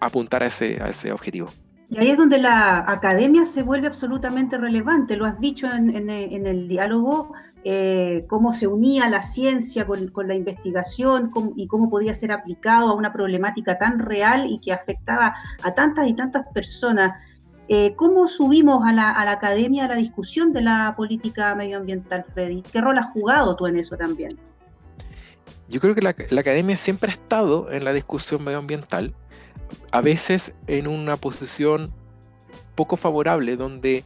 apuntara 0.00 0.46
a 0.46 0.48
ese, 0.48 0.82
a 0.82 0.88
ese 0.88 1.12
objetivo. 1.12 1.50
Y 1.88 1.98
ahí 1.98 2.10
es 2.10 2.18
donde 2.18 2.38
la 2.38 2.84
academia 2.86 3.44
se 3.44 3.62
vuelve 3.62 3.88
absolutamente 3.88 4.56
relevante, 4.56 5.16
lo 5.16 5.26
has 5.26 5.40
dicho 5.40 5.66
en 5.72 6.08
el 6.08 6.68
diálogo, 6.68 7.32
eh, 7.62 8.24
cómo 8.26 8.54
se 8.54 8.66
unía 8.66 9.10
la 9.10 9.20
ciencia 9.20 9.86
con, 9.86 10.10
la 10.26 10.34
investigación 10.34 11.30
y 11.56 11.66
cómo 11.66 11.90
podía 11.90 12.14
ser 12.14 12.32
aplicado 12.32 12.88
a 12.88 12.94
una 12.94 13.12
problemática 13.12 13.76
tan 13.76 13.98
real 13.98 14.46
y 14.48 14.60
que 14.60 14.72
afectaba 14.72 15.34
a 15.62 15.74
tantas 15.74 16.08
y 16.08 16.14
tantas 16.14 16.46
personas. 16.54 17.20
Eh, 17.68 17.94
¿Cómo 17.96 18.28
subimos 18.28 18.82
a 18.86 18.92
la, 18.94 19.30
academia 19.30 19.84
a 19.84 19.88
la 19.88 19.96
discusión 19.96 20.54
de 20.54 20.62
la 20.62 20.94
política 20.96 21.54
medioambiental, 21.54 22.24
Freddy? 22.32 22.62
¿Qué 22.62 22.80
rol 22.80 22.96
has 22.96 23.10
jugado 23.10 23.54
tú 23.56 23.66
en 23.66 23.76
eso 23.76 23.94
también? 23.96 24.38
Yo 25.70 25.80
creo 25.80 25.94
que 25.94 26.02
la, 26.02 26.14
la 26.30 26.40
academia 26.40 26.76
siempre 26.76 27.10
ha 27.10 27.14
estado 27.14 27.70
en 27.70 27.84
la 27.84 27.92
discusión 27.92 28.44
medioambiental, 28.44 29.14
a 29.92 30.00
veces 30.00 30.52
en 30.66 30.88
una 30.88 31.16
posición 31.16 31.94
poco 32.74 32.96
favorable 32.96 33.56
donde 33.56 34.04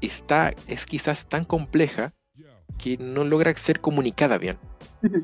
está, 0.00 0.54
es 0.66 0.86
quizás 0.86 1.26
tan 1.26 1.44
compleja 1.44 2.12
que 2.78 2.98
no 2.98 3.24
logra 3.24 3.54
ser 3.56 3.80
comunicada 3.80 4.38
bien. 4.38 4.58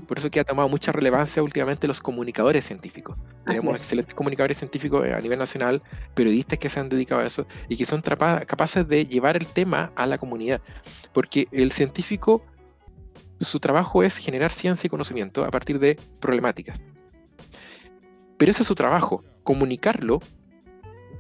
Por 0.08 0.18
eso 0.18 0.30
que 0.30 0.40
ha 0.40 0.44
tomado 0.44 0.68
mucha 0.68 0.90
relevancia 0.90 1.42
últimamente 1.42 1.87
los 1.87 2.00
comunicadores 2.00 2.64
científicos. 2.64 3.16
Tenemos 3.46 3.78
excelentes 3.78 4.14
comunicadores 4.14 4.58
científicos 4.58 5.06
eh, 5.06 5.14
a 5.14 5.20
nivel 5.20 5.38
nacional, 5.38 5.82
periodistas 6.14 6.58
que 6.58 6.68
se 6.68 6.80
han 6.80 6.88
dedicado 6.88 7.20
a 7.20 7.26
eso 7.26 7.46
y 7.68 7.76
que 7.76 7.87
son 7.87 8.02
capaces 8.02 8.88
de 8.88 9.06
llevar 9.06 9.37
el 9.37 9.46
tema 9.46 9.92
a 9.94 10.06
la 10.06 10.18
comunidad. 10.18 10.60
Porque 11.12 11.46
el 11.52 11.70
científico, 11.70 12.42
su 13.40 13.61
trabajo 13.61 14.02
es 14.02 14.16
generar 14.16 14.52
ciencia 14.52 14.87
y 14.87 14.90
conocimiento 14.90 15.45
a 15.45 15.50
partir 15.50 15.78
de 15.78 15.99
problemáticas. 16.21 16.80
Pero 18.37 18.50
ese 18.50 18.62
es 18.62 18.68
su 18.68 18.75
trabajo. 18.75 19.23
Comunicarlo 19.42 20.21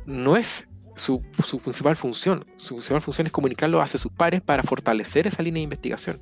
no 0.06 0.36
es 0.36 0.66
su, 0.96 1.22
principal 1.62 1.96
función. 1.96 2.44
Su 2.56 2.76
principal 2.76 3.00
función 3.00 3.26
es 3.26 3.32
comunicarlo 3.32 3.80
hacia 3.80 3.98
sus 3.98 4.12
pares 4.12 4.40
para 4.40 4.62
fortalecer 4.62 5.26
esa 5.26 5.42
línea 5.42 5.60
de 5.60 5.64
investigación. 5.64 6.20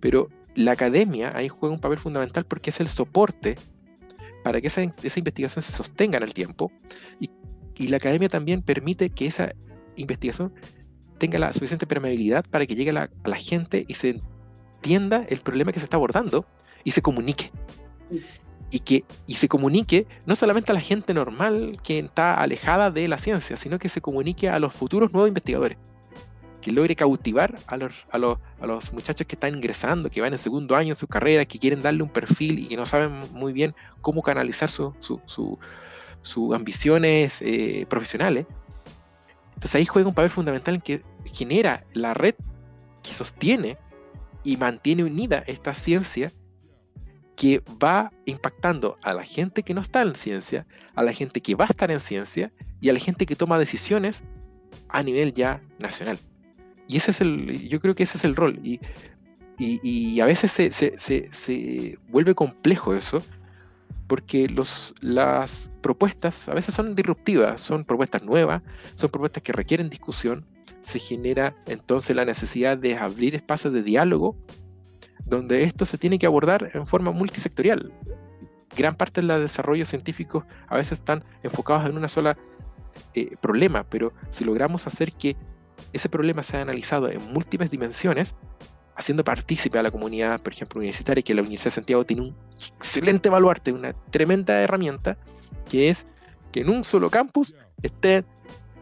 Pero 0.00 0.28
la 0.54 0.72
academia 0.72 1.32
ahí 1.36 1.48
juega 1.48 1.74
un 1.74 1.80
papel 1.80 1.98
fundamental 1.98 2.44
porque 2.44 2.70
es 2.70 2.80
el 2.80 2.88
soporte 2.88 3.56
para 4.42 4.60
que 4.60 4.66
esa, 4.66 4.82
investigación 4.82 5.62
se 5.62 5.72
sostenga 5.72 6.18
en 6.18 6.22
el 6.22 6.34
tiempo 6.34 6.70
y, 7.20 7.30
la 7.88 7.96
academia 7.96 8.28
también 8.28 8.62
permite 8.62 9.10
que 9.10 9.26
esa 9.26 9.52
investigación 9.96 10.54
tenga 11.18 11.40
la 11.40 11.52
suficiente 11.52 11.88
permeabilidad 11.88 12.44
para 12.48 12.66
que 12.66 12.76
llegue 12.76 12.90
a 12.90 13.10
la, 13.24 13.36
gente 13.36 13.84
y 13.88 13.94
se 13.94 14.20
entienda 14.84 15.24
el 15.28 15.40
problema 15.40 15.72
que 15.72 15.80
se 15.80 15.84
está 15.84 15.96
abordando 15.96 16.44
y 16.84 16.90
se 16.90 17.00
comunique 17.00 17.50
y 18.70 18.80
que 18.80 19.04
y 19.26 19.36
se 19.36 19.48
comunique 19.48 20.06
no 20.26 20.36
solamente 20.36 20.72
a 20.72 20.74
la 20.74 20.82
gente 20.82 21.14
normal 21.14 21.78
que 21.82 22.00
está 22.00 22.34
alejada 22.34 22.90
de 22.90 23.08
la 23.08 23.16
ciencia, 23.16 23.56
sino 23.56 23.78
que 23.78 23.88
se 23.88 24.02
comunique 24.02 24.50
a 24.50 24.58
los 24.58 24.74
futuros 24.74 25.10
nuevos 25.12 25.28
investigadores, 25.28 25.78
que 26.60 26.70
logre 26.70 26.94
cautivar 26.96 27.58
a 27.66 27.78
los, 27.78 28.06
a 28.10 28.18
los, 28.18 28.38
a 28.60 28.66
los 28.66 28.92
muchachos 28.92 29.26
que 29.26 29.36
están 29.36 29.54
ingresando, 29.54 30.10
que 30.10 30.20
van 30.20 30.32
en 30.32 30.38
segundo 30.38 30.76
año 30.76 30.90
en 30.90 30.96
su 30.96 31.06
carrera, 31.06 31.46
que 31.46 31.58
quieren 31.58 31.80
darle 31.80 32.02
un 32.02 32.10
perfil 32.10 32.58
y 32.58 32.68
que 32.68 32.76
no 32.76 32.84
saben 32.84 33.32
muy 33.32 33.54
bien 33.54 33.74
cómo 34.02 34.20
canalizar 34.20 34.68
sus 34.68 34.92
su, 35.00 36.54
ambiciones 36.54 37.40
eh, 37.40 37.86
profesionales. 37.88 38.44
Entonces 39.54 39.76
ahí 39.76 39.86
juega 39.86 40.08
un 40.08 40.14
papel 40.14 40.30
fundamental 40.30 40.74
en 40.74 40.80
que 40.82 41.02
genera 41.32 41.84
la 41.94 42.12
red 42.12 42.34
que 43.02 43.12
sostiene 43.12 43.78
y 44.44 44.56
mantiene 44.56 45.02
unida 45.02 45.42
esta 45.46 45.74
ciencia 45.74 46.32
que 47.36 47.62
va 47.82 48.12
impactando 48.26 48.96
a 49.02 49.12
la 49.12 49.24
gente 49.24 49.62
que 49.62 49.74
no 49.74 49.80
está 49.80 50.02
en 50.02 50.14
ciencia, 50.14 50.66
a 50.94 51.02
la 51.02 51.12
gente 51.12 51.40
que 51.40 51.54
va 51.54 51.64
a 51.64 51.68
estar 51.68 51.90
en 51.90 52.00
ciencia 52.00 52.52
y 52.80 52.90
a 52.90 52.92
la 52.92 53.00
gente 53.00 53.26
que 53.26 53.34
toma 53.34 53.58
decisiones 53.58 54.22
a 54.88 55.02
nivel 55.02 55.34
ya 55.34 55.60
nacional. 55.80 56.18
Y 56.86 56.98
ese 56.98 57.10
es 57.10 57.20
el, 57.20 57.68
yo 57.68 57.80
creo 57.80 57.94
que 57.94 58.04
ese 58.04 58.18
es 58.18 58.24
el 58.24 58.36
rol. 58.36 58.60
Y, 58.62 58.80
y, 59.58 60.20
a 60.20 60.26
veces 60.26 60.50
se, 60.52 60.72
se, 60.72 60.98
se, 60.98 61.98
vuelve 62.08 62.34
complejo 62.34 62.94
eso, 62.94 63.22
porque 64.06 64.48
los, 64.48 64.94
las 65.00 65.70
propuestas 65.80 66.48
a 66.48 66.54
veces 66.54 66.74
son 66.74 66.94
disruptivas, 66.94 67.60
son 67.60 67.84
propuestas 67.84 68.22
nuevas, 68.22 68.62
son 68.94 69.10
propuestas 69.10 69.42
que 69.42 69.52
requieren 69.52 69.88
discusión. 69.88 70.46
Se 70.80 70.98
genera 70.98 71.56
entonces 71.66 72.14
la 72.14 72.24
necesidad 72.24 72.76
de 72.78 72.96
abrir 72.96 73.34
espacios 73.34 73.72
de 73.72 73.82
diálogo 73.82 74.36
donde 75.24 75.62
esto 75.62 75.86
se 75.86 75.98
tiene 75.98 76.18
que 76.18 76.26
abordar 76.26 76.70
en 76.74 76.86
forma 76.86 77.10
multisectorial. 77.10 77.92
Gran 78.76 78.96
parte 78.96 79.20
de 79.20 79.26
los 79.26 79.40
desarrollos 79.40 79.88
científicos 79.88 80.44
a 80.66 80.76
veces 80.76 80.98
están 80.98 81.24
enfocados 81.42 81.88
en 81.88 81.96
una 81.96 82.08
sola 82.08 82.36
eh, 83.14 83.36
problema, 83.40 83.84
pero 83.84 84.12
si 84.30 84.44
logramos 84.44 84.86
hacer 84.86 85.12
que 85.12 85.36
ese 85.92 86.08
problema 86.08 86.42
sea 86.42 86.60
analizado 86.62 87.10
en 87.10 87.22
múltiples 87.32 87.70
dimensiones, 87.70 88.34
haciendo 88.96 89.24
partícipe 89.24 89.78
a 89.78 89.82
la 89.82 89.90
comunidad, 89.90 90.40
por 90.40 90.52
ejemplo, 90.52 90.78
universitaria, 90.78 91.22
que 91.22 91.34
la 91.34 91.42
Universidad 91.42 91.70
de 91.72 91.74
Santiago 91.74 92.04
tiene 92.04 92.22
un 92.22 92.36
excelente 92.78 93.28
baluarte, 93.28 93.72
una 93.72 93.92
tremenda 93.92 94.60
herramienta, 94.60 95.16
que 95.68 95.88
es 95.88 96.06
que 96.52 96.60
en 96.60 96.70
un 96.70 96.84
solo 96.84 97.10
campus 97.10 97.54
estén 97.82 98.24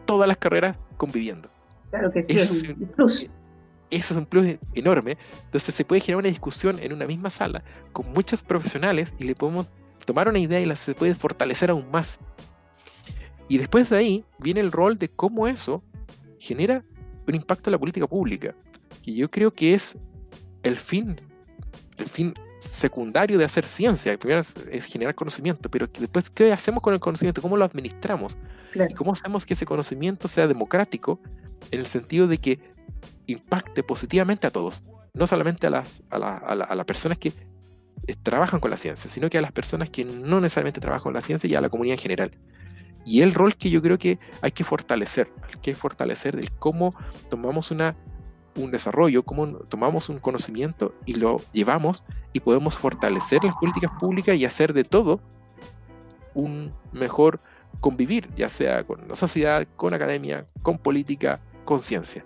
todas 0.05 0.27
las 0.27 0.37
carreras 0.37 0.77
conviviendo. 0.97 1.49
Claro 1.93 2.11
que 2.11 2.23
sí, 2.23 2.33
es 2.33 2.49
un 2.49 2.87
plus. 2.95 3.27
Eso 3.91 4.13
es 4.13 4.17
un 4.17 4.25
plus 4.25 4.57
enorme. 4.73 5.15
Entonces 5.45 5.75
se 5.75 5.85
puede 5.85 6.01
generar 6.01 6.21
una 6.21 6.29
discusión 6.29 6.79
en 6.79 6.91
una 6.91 7.05
misma 7.05 7.29
sala 7.29 7.63
con 7.91 8.11
muchos 8.11 8.41
profesionales 8.41 9.13
y 9.19 9.25
le 9.25 9.35
podemos 9.35 9.67
tomar 10.03 10.27
una 10.27 10.39
idea 10.39 10.59
y 10.59 10.65
la 10.65 10.75
se 10.75 10.95
puede 10.95 11.13
fortalecer 11.13 11.69
aún 11.69 11.91
más. 11.91 12.17
Y 13.47 13.59
después 13.59 13.91
de 13.91 13.97
ahí 13.97 14.25
viene 14.39 14.59
el 14.61 14.71
rol 14.71 14.97
de 14.97 15.07
cómo 15.07 15.47
eso 15.47 15.83
genera 16.39 16.83
un 17.27 17.35
impacto 17.35 17.69
en 17.69 17.73
la 17.73 17.77
política 17.77 18.07
pública. 18.07 18.55
Y 19.03 19.15
yo 19.15 19.29
creo 19.29 19.53
que 19.53 19.75
es 19.75 19.95
el 20.63 20.77
fin, 20.77 21.21
el 21.99 22.07
fin 22.07 22.33
secundario 22.57 23.37
de 23.37 23.45
hacer 23.45 23.67
ciencia. 23.67 24.17
Primero 24.17 24.39
es, 24.39 24.85
generar 24.85 25.13
conocimiento, 25.13 25.69
pero 25.69 25.85
después, 25.85 26.31
¿qué 26.31 26.51
hacemos 26.51 26.81
con 26.81 26.95
el 26.95 26.99
conocimiento? 26.99 27.39
¿Cómo 27.39 27.55
lo 27.55 27.65
administramos? 27.65 28.35
¿Y 28.89 28.95
cómo 28.95 29.13
hacemos 29.13 29.45
que 29.45 29.53
ese 29.53 29.67
conocimiento 29.67 30.27
sea 30.27 30.47
democrático 30.47 31.19
en 31.71 31.79
el 31.79 31.87
sentido 31.87 32.27
de 32.27 32.37
que 32.37 32.59
impacte 33.27 33.83
positivamente 33.83 34.47
a 34.47 34.51
todos? 34.51 34.83
No 35.13 35.27
solamente 35.27 35.67
a 35.67 35.69
las, 35.69 36.01
a, 36.09 36.15
a 36.17 36.75
las 36.75 36.85
personas 36.85 37.17
que 37.17 37.33
trabajan 38.21 38.59
con 38.59 38.71
la 38.71 38.77
ciencia, 38.77 39.09
sino 39.09 39.29
que 39.29 39.37
a 39.37 39.41
las 39.41 39.51
personas 39.51 39.89
que 39.89 40.03
no 40.03 40.41
necesariamente 40.41 40.81
trabajan 40.81 41.03
con 41.03 41.13
la 41.13 41.21
ciencia 41.21 41.49
y 41.49 41.55
a 41.55 41.61
la 41.61 41.69
comunidad 41.69 41.93
en 41.93 42.01
general. 42.01 42.31
Y 43.05 43.21
el 43.21 43.33
rol 43.33 43.55
que 43.55 43.69
yo 43.69 43.81
creo 43.81 43.97
que 43.97 44.19
hay 44.41 44.51
que 44.51 44.63
fortalecer, 44.63 45.29
hay 45.43 45.59
que 45.61 45.75
fortalecer 45.75 46.35
del 46.35 46.51
cómo 46.51 46.95
tomamos 47.29 47.71
una, 47.71 47.95
un 48.55 48.71
desarrollo, 48.71 49.23
cómo 49.23 49.57
tomamos 49.57 50.09
un 50.09 50.19
conocimiento 50.19 50.95
y 51.05 51.15
lo 51.15 51.41
llevamos 51.51 52.03
y 52.31 52.39
podemos 52.39 52.75
fortalecer 52.75 53.43
las 53.43 53.55
políticas 53.55 53.91
públicas 53.99 54.35
y 54.35 54.45
hacer 54.45 54.73
de 54.73 54.83
todo 54.83 55.21
un 56.33 56.73
mejor 56.91 57.39
convivir, 57.79 58.29
ya 58.35 58.49
sea 58.49 58.83
con 58.83 59.07
la 59.07 59.15
sociedad, 59.15 59.67
con 59.75 59.93
academia, 59.93 60.47
con 60.61 60.77
política, 60.77 61.41
con 61.63 61.79
ciencia. 61.79 62.25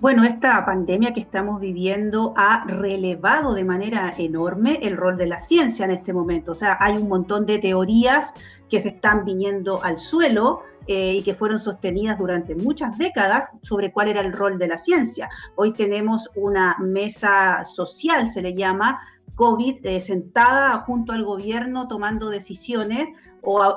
Bueno, 0.00 0.24
esta 0.24 0.66
pandemia 0.66 1.14
que 1.14 1.20
estamos 1.20 1.60
viviendo 1.60 2.34
ha 2.36 2.64
relevado 2.66 3.54
de 3.54 3.64
manera 3.64 4.12
enorme 4.18 4.80
el 4.82 4.96
rol 4.96 5.16
de 5.16 5.26
la 5.26 5.38
ciencia 5.38 5.84
en 5.84 5.92
este 5.92 6.12
momento. 6.12 6.52
O 6.52 6.54
sea, 6.54 6.76
hay 6.80 6.96
un 6.96 7.08
montón 7.08 7.46
de 7.46 7.58
teorías 7.58 8.34
que 8.68 8.80
se 8.80 8.90
están 8.90 9.24
viniendo 9.24 9.82
al 9.82 9.98
suelo 9.98 10.62
eh, 10.88 11.14
y 11.14 11.22
que 11.22 11.34
fueron 11.34 11.58
sostenidas 11.58 12.18
durante 12.18 12.54
muchas 12.54 12.98
décadas 12.98 13.48
sobre 13.62 13.92
cuál 13.92 14.08
era 14.08 14.20
el 14.20 14.32
rol 14.32 14.58
de 14.58 14.68
la 14.68 14.78
ciencia. 14.78 15.30
Hoy 15.54 15.72
tenemos 15.72 16.28
una 16.34 16.76
mesa 16.80 17.64
social, 17.64 18.26
se 18.26 18.42
le 18.42 18.54
llama, 18.54 19.00
COVID, 19.36 19.86
eh, 19.86 20.00
sentada 20.00 20.80
junto 20.80 21.12
al 21.12 21.24
gobierno 21.24 21.88
tomando 21.88 22.28
decisiones 22.28 23.08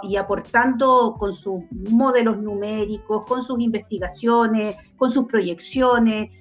y 0.04 0.16
aportando 0.16 1.16
con 1.18 1.34
sus 1.34 1.64
modelos 1.72 2.38
numéricos, 2.40 3.26
con 3.26 3.44
sus 3.44 3.60
investigaciones, 3.60 4.78
con 4.98 5.12
sus 5.12 5.26
proyecciones. 5.26 6.32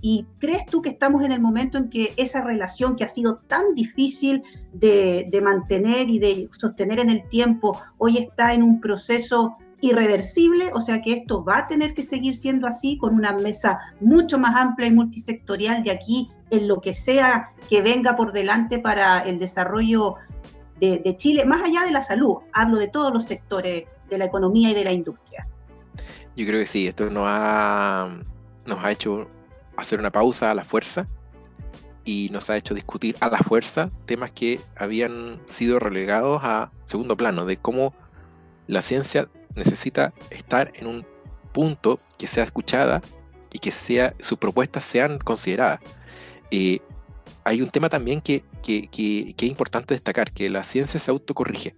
¿Y 0.00 0.26
crees 0.38 0.66
tú 0.66 0.82
que 0.82 0.90
estamos 0.90 1.24
en 1.24 1.32
el 1.32 1.40
momento 1.40 1.78
en 1.78 1.88
que 1.88 2.12
esa 2.16 2.42
relación 2.42 2.94
que 2.94 3.04
ha 3.04 3.08
sido 3.08 3.36
tan 3.46 3.74
difícil 3.74 4.42
de, 4.72 5.26
de 5.30 5.40
mantener 5.40 6.10
y 6.10 6.18
de 6.18 6.48
sostener 6.58 6.98
en 6.98 7.08
el 7.08 7.26
tiempo, 7.28 7.80
hoy 7.96 8.18
está 8.18 8.52
en 8.52 8.62
un 8.62 8.80
proceso 8.80 9.56
irreversible, 9.80 10.70
o 10.74 10.80
sea 10.80 11.02
que 11.02 11.12
esto 11.12 11.44
va 11.44 11.58
a 11.58 11.66
tener 11.66 11.94
que 11.94 12.02
seguir 12.02 12.34
siendo 12.34 12.66
así 12.66 12.96
con 12.96 13.14
una 13.14 13.32
mesa 13.32 13.78
mucho 14.00 14.38
más 14.38 14.56
amplia 14.56 14.88
y 14.88 14.92
multisectorial 14.92 15.82
de 15.82 15.90
aquí 15.90 16.30
en 16.50 16.68
lo 16.68 16.80
que 16.80 16.94
sea 16.94 17.50
que 17.68 17.82
venga 17.82 18.16
por 18.16 18.32
delante 18.32 18.78
para 18.78 19.20
el 19.20 19.38
desarrollo 19.38 20.16
de, 20.80 21.16
Chile, 21.16 21.44
más 21.44 21.62
allá 21.62 21.84
de 21.84 21.90
la 21.90 22.02
salud, 22.02 22.38
hablo 22.52 22.78
de 22.78 22.88
todos 22.88 23.12
los 23.12 23.24
sectores 23.24 23.84
de 24.08 24.18
la 24.18 24.24
economía 24.26 24.70
y 24.70 24.74
de 24.74 24.84
la 24.84 24.92
industria. 24.92 25.46
Yo 26.36 26.46
creo 26.46 26.60
que 26.60 26.66
sí, 26.66 26.86
esto 26.86 27.08
nos 27.10 27.24
ha, 27.26 28.10
nos 28.66 28.84
ha 28.84 28.90
hecho 28.90 29.28
hacer 29.76 29.98
una 29.98 30.10
pausa 30.10 30.50
a 30.50 30.54
la 30.54 30.64
fuerza 30.64 31.06
y 32.04 32.28
nos 32.30 32.50
ha 32.50 32.56
hecho 32.56 32.74
discutir 32.74 33.16
a 33.20 33.28
la 33.28 33.38
fuerza 33.38 33.88
temas 34.04 34.30
que 34.32 34.60
habían 34.76 35.40
sido 35.46 35.78
relegados 35.78 36.40
a 36.42 36.70
segundo 36.84 37.16
plano, 37.16 37.46
de 37.46 37.56
cómo 37.56 37.94
la 38.66 38.82
ciencia 38.82 39.28
necesita 39.54 40.12
estar 40.30 40.72
en 40.74 40.86
un 40.86 41.06
punto 41.52 42.00
que 42.18 42.26
sea 42.26 42.44
escuchada 42.44 43.00
y 43.52 43.60
que 43.60 43.70
sea, 43.70 44.12
sus 44.18 44.38
propuestas 44.38 44.84
sean 44.84 45.18
consideradas. 45.18 45.80
Eh, 46.50 46.80
hay 47.44 47.60
un 47.60 47.70
tema 47.70 47.88
también 47.88 48.20
que, 48.20 48.42
es 48.66 49.42
importante 49.42 49.94
destacar, 49.94 50.32
que 50.32 50.48
la 50.48 50.64
ciencia 50.64 50.98
se 50.98 51.10
autocorrige, 51.10 51.74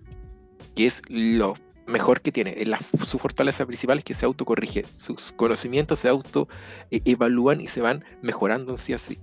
que 0.75 0.87
es 0.87 1.03
lo 1.09 1.55
mejor 1.87 2.21
que 2.21 2.31
tiene. 2.31 2.65
La, 2.67 2.79
su 3.07 3.19
fortaleza 3.19 3.67
principal 3.67 3.99
es 3.99 4.05
que 4.05 4.15
se 4.15 4.27
autocorrige, 4.27 4.85
sus 4.85 5.33
conocimientos 5.33 5.99
se 5.99 6.09
auto 6.09 6.49
eh, 6.91 7.01
y 7.05 7.67
se 7.67 7.81
van 7.81 8.05
mejorando 8.23 8.73
en 8.73 8.79
sí 8.79 8.93
así. 8.93 9.19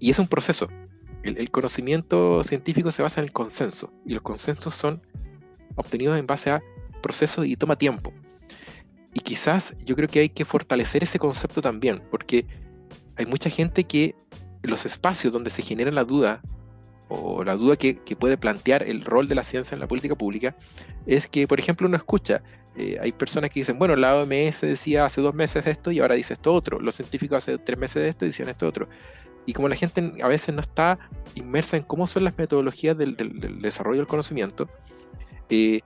Y 0.00 0.10
es 0.10 0.18
un 0.18 0.26
proceso. 0.26 0.68
el, 1.22 1.50
conocimiento 1.50 2.42
científico 2.42 2.90
se 2.90 3.02
basa 3.02 3.20
en 3.20 3.26
el 3.26 3.32
consenso, 3.32 3.92
y 4.04 4.14
los 4.14 4.22
consensos 4.22 4.74
son 4.74 5.02
obtenidos 5.76 6.18
en 6.18 6.26
base 6.26 6.50
a 6.50 6.62
proceso 7.00 7.44
y 7.44 7.54
toma 7.54 7.76
tiempo. 7.76 8.12
Y 9.14 9.20
quizás 9.20 9.74
yo 9.84 9.94
creo 9.94 10.08
que 10.08 10.20
hay 10.20 10.28
que 10.28 10.44
fortalecer 10.44 11.04
ese 11.04 11.18
concepto 11.18 11.62
también, 11.62 12.02
porque 12.10 12.44
hay 13.16 13.26
mucha 13.26 13.50
gente 13.50 13.84
que 13.84 14.14
los 14.62 14.86
espacios 14.86 15.32
donde 15.32 15.50
se 15.50 15.62
genera 15.62 15.90
la 15.90 16.04
duda, 16.04 16.42
o 17.08 17.42
la 17.42 17.56
duda 17.56 17.76
que, 17.76 17.94
puede 18.18 18.36
plantear 18.36 18.82
el 18.82 19.04
rol 19.04 19.28
de 19.28 19.34
la 19.34 19.42
ciencia 19.42 19.74
en 19.74 19.80
la 19.80 19.88
política 19.88 20.14
pública, 20.14 20.54
es 21.06 21.26
que, 21.26 21.48
por 21.48 21.58
ejemplo, 21.58 21.86
uno 21.86 21.96
escucha, 21.96 22.42
eh, 22.76 22.98
hay 23.00 23.12
personas 23.12 23.50
que 23.50 23.60
dicen, 23.60 23.78
bueno, 23.78 23.96
la 23.96 24.16
OMS 24.16 24.60
decía 24.60 25.04
hace 25.04 25.20
dos 25.20 25.34
meses 25.34 25.66
esto 25.66 25.90
y 25.90 26.00
ahora 26.00 26.14
dice 26.14 26.34
esto 26.34 26.54
otro, 26.54 26.78
los 26.80 26.94
científicos 26.94 27.38
hace 27.38 27.58
tres 27.58 27.78
meses 27.78 28.02
de 28.02 28.08
esto 28.08 28.24
y 28.24 28.28
decían 28.28 28.48
esto 28.48 28.66
otro. 28.66 28.88
Y 29.46 29.54
como 29.54 29.68
la 29.68 29.76
gente 29.76 30.12
a 30.22 30.28
veces 30.28 30.54
no 30.54 30.60
está 30.60 30.98
inmersa 31.34 31.78
en 31.78 31.82
cómo 31.82 32.06
son 32.06 32.24
las 32.24 32.36
metodologías 32.36 32.96
del, 32.98 33.16
desarrollo 33.62 33.98
del 33.98 34.06
conocimiento, 34.06 34.68
eh, 35.48 35.80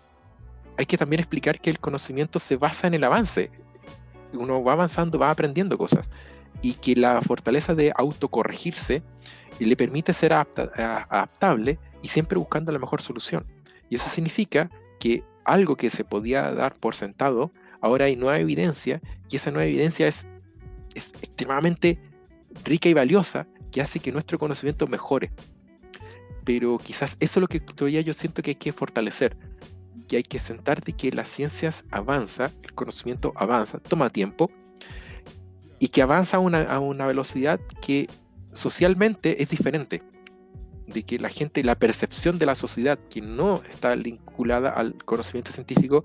hay 0.77 0.87
que 0.87 0.99
también 0.99 1.21
explicar 1.21 1.61
que 1.61 1.71
el 1.71 1.79
conocimiento 1.79 2.39
se 2.39 2.57
basa 2.57 2.89
en 2.89 2.95
el 2.95 3.05
avance. 3.05 3.51
Uno 4.33 4.65
va 4.65 4.73
avanzando, 4.73 5.19
va 5.19 5.31
aprendiendo 5.31 5.79
cosas. 5.79 6.11
Y 6.63 6.75
que 6.75 6.95
la 6.95 7.21
fortaleza 7.23 7.75
de 7.75 7.93
autocorregirse 7.97 9.03
le 9.59 9.77
permite 9.77 10.13
ser 10.13 10.33
adaptable 10.33 11.79
y 12.03 12.09
siempre 12.09 12.39
buscando 12.39 12.73
la 12.73 12.79
mejor 12.79 13.03
solución. 13.03 13.47
Y 13.89 13.97
eso 13.97 14.09
significa 14.09 14.71
que 14.99 15.25
algo 15.45 15.77
que 15.77 15.91
se 15.91 16.05
podía 16.05 16.51
dar 16.53 16.75
por 16.75 16.95
sentado, 16.95 17.53
ahora 17.81 18.07
hay 18.07 18.17
nueva 18.17 18.39
evidencia 18.39 19.01
y 19.29 19.37
esa 19.37 19.51
nueva 19.51 19.67
evidencia 19.67 20.07
es, 20.07 20.27
es 20.95 21.13
extremadamente 21.23 21.99
rica 22.65 22.89
y 22.89 22.95
valiosa 22.95 23.47
que 23.71 23.81
hace 23.83 24.01
que 24.01 24.13
nuestro 24.13 24.39
conocimiento 24.39 24.87
mejore. 24.87 25.33
Pero 26.45 26.79
quizás 26.79 27.17
eso 27.21 27.39
es 27.39 27.43
lo 27.43 27.49
que 27.49 27.61
todavía 27.61 28.01
yo 28.01 28.13
siento 28.13 28.43
que 28.43 28.51
hay 28.51 28.57
que 28.57 28.73
fortalecer 28.73 29.37
que 30.13 30.19
hay 30.19 30.23
que 30.25 30.39
sentar 30.39 30.83
de 30.83 30.93
que 30.93 31.11
las 31.11 31.27
ciencias 31.29 31.87
avanza, 31.91 32.51
el 32.63 32.75
conocimiento 32.75 33.33
avanza, 33.35 33.79
toma 33.79 34.11
tiempo 34.11 34.51
y 35.83 35.89
que 35.89 36.01
avanza 36.01 36.37
a 36.37 36.41
una, 36.41 36.63
a 36.63 36.79
una 36.79 37.09
velocidad 37.09 37.59
que 37.85 38.09
socialmente 38.53 39.43
es 39.43 39.49
diferente. 39.49 40.01
De 40.87 41.03
que 41.03 41.19
la 41.19 41.29
gente, 41.29 41.65
la 41.65 41.75
percepción 41.75 42.39
de 42.39 42.47
la 42.47 42.55
sociedad 42.55 43.01
que 43.11 43.21
no 43.21 43.61
está 43.69 43.93
vinculada 43.97 44.71
al 44.71 44.95
conocimiento 45.05 45.51
científico, 45.51 46.05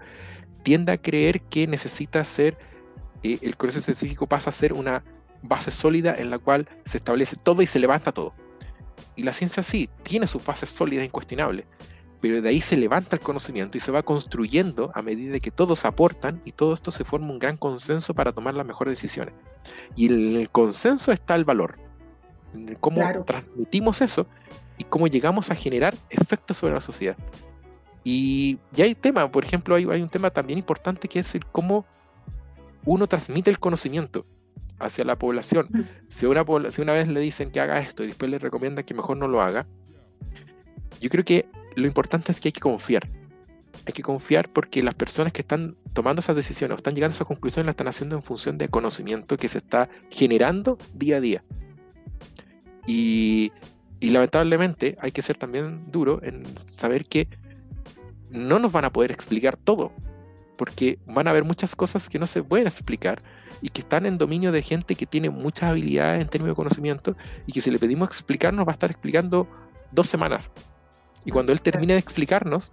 tiende 0.64 0.94
a 0.94 0.98
creer 0.98 1.42
que 1.42 1.68
necesita 1.68 2.26
ser, 2.26 2.58
eh, 3.22 3.38
el 3.44 3.56
conocimiento 3.56 3.94
científico 3.94 4.26
pasa 4.26 4.50
a 4.50 4.54
ser 4.54 4.74
una 4.74 5.04
base 5.44 5.70
sólida 5.70 6.16
en 6.18 6.32
la 6.32 6.40
cual 6.40 6.68
se 6.84 6.98
establece 6.98 7.36
todo 7.36 7.62
y 7.62 7.68
se 7.68 7.78
levanta 7.78 8.12
todo. 8.12 8.34
Y 9.16 9.22
la 9.22 9.32
ciencia 9.32 9.62
sí, 9.62 9.92
tiene 10.02 10.26
sus 10.26 10.44
bases 10.44 10.70
sólidas 10.70 11.04
e 11.04 11.06
incuestionables, 11.06 11.68
pero 12.20 12.42
de 12.42 12.50
ahí 12.50 12.62
se 12.62 12.78
levanta 12.78 13.16
el 13.16 13.22
conocimiento 13.22 13.78
y 13.78 13.82
se 13.82 13.92
va 13.92 14.02
construyendo 14.04 14.92
a 14.94 15.02
medida 15.02 15.40
que 15.40 15.52
todos 15.52 15.86
aportan 15.86 16.42
y 16.46 16.52
todo 16.52 16.74
esto 16.74 16.92
se 16.92 17.04
forma 17.04 17.32
un 17.32 17.40
gran 17.40 17.58
consenso 17.58 18.14
para 18.14 18.32
tomar 18.32 18.56
las 18.56 18.66
mejores 18.66 18.94
decisiones. 18.94 19.34
Y 19.96 20.08
en 20.08 20.36
el 20.36 20.50
consenso 20.50 21.12
está 21.12 21.36
el 21.36 21.46
valor, 21.46 21.78
en 22.54 22.76
cómo 22.76 23.02
transmitimos 23.24 24.02
eso 24.02 24.28
y 24.78 24.84
cómo 24.84 25.08
llegamos 25.08 25.52
a 25.52 25.56
generar 25.56 25.96
efectos 26.10 26.58
sobre 26.58 26.74
la 26.74 26.82
sociedad. 26.82 27.18
Y 28.04 28.58
ya 28.72 28.86
hay 28.86 28.96
tema, 28.96 29.30
por 29.32 29.44
ejemplo, 29.44 29.76
hay, 29.76 29.86
hay 29.86 30.02
un 30.02 30.10
tema 30.10 30.30
también 30.30 30.58
importante 30.58 31.08
que 31.08 31.20
es 31.20 31.36
el 31.36 31.46
cómo 31.46 31.86
uno 32.86 33.06
transmite 33.06 33.50
el 33.50 33.60
conocimiento 33.60 34.26
hacia 34.80 35.04
la 35.04 35.18
población. 35.18 35.68
Si 36.10 36.26
una, 36.26 36.46
si 36.72 36.82
una 36.82 36.94
vez 36.94 37.08
le 37.08 37.20
dicen 37.20 37.52
que 37.52 37.60
haga 37.60 37.80
esto 37.80 38.04
y 38.04 38.08
después 38.08 38.32
le 38.32 38.40
recomiendan 38.40 38.86
que 38.86 38.94
mejor 38.94 39.18
no 39.18 39.28
lo 39.28 39.42
haga, 39.42 39.68
yo 41.02 41.10
creo 41.10 41.26
que 41.26 41.46
lo 41.78 41.86
importante 41.86 42.32
es 42.32 42.40
que 42.40 42.48
hay 42.48 42.52
que 42.52 42.60
confiar. 42.60 43.08
Hay 43.86 43.94
que 43.94 44.02
confiar 44.02 44.50
porque 44.50 44.82
las 44.82 44.96
personas 44.96 45.32
que 45.32 45.42
están 45.42 45.76
tomando 45.94 46.22
esas 46.22 46.36
decisiones 46.36 46.74
o 46.74 46.78
están 46.78 46.96
llegando 46.96 47.14
a 47.14 47.18
esas 47.18 47.28
conclusiones 47.28 47.68
las 47.68 47.74
están 47.74 47.88
haciendo 47.88 48.16
en 48.16 48.24
función 48.24 48.58
de 48.58 48.68
conocimiento 48.68 49.38
que 49.38 49.48
se 49.48 49.60
está 49.60 49.88
generando 50.10 50.80
día 50.96 51.18
a 51.18 51.22
día. 51.22 51.44
Y, 52.88 53.52
lamentablemente 54.02 54.98
hay 55.00 55.12
que 55.12 55.22
ser 55.22 55.38
también 55.38 55.92
duro 55.92 56.20
en 56.24 56.46
saber 56.58 57.06
que 57.06 57.28
no 58.32 58.58
nos 58.58 58.72
van 58.72 58.86
a 58.86 58.92
poder 58.92 59.12
explicar 59.12 59.56
todo. 59.56 59.92
porque 60.58 60.98
van 61.06 61.28
a 61.28 61.30
haber 61.30 61.44
muchas 61.44 61.76
cosas 61.76 62.10
que 62.10 62.18
no 62.18 62.26
se 62.26 62.42
pueden 62.42 62.66
explicar 62.66 63.20
y 63.62 63.70
que 63.70 63.82
están 63.82 64.08
en 64.08 64.18
dominio 64.18 64.52
de 64.52 64.64
gente 64.64 64.96
que 64.96 65.06
tiene 65.06 65.30
muchas 65.30 65.70
habilidades 65.70 66.20
en 66.20 66.28
términos 66.28 66.54
de 66.54 66.56
conocimiento 66.56 67.16
y 67.46 67.52
que 67.52 67.62
si 67.62 67.70
le 67.70 67.78
pedimos 67.78 68.10
explicarnos 68.10 68.66
va 68.66 68.72
a 68.72 68.74
estar 68.74 68.90
explicando 68.90 69.48
dos 69.92 70.08
semanas. 70.08 70.50
Y 71.28 71.32
cuando 71.32 71.52
él 71.52 71.60
termine 71.60 71.92
de 71.92 72.00
explicarnos, 72.00 72.72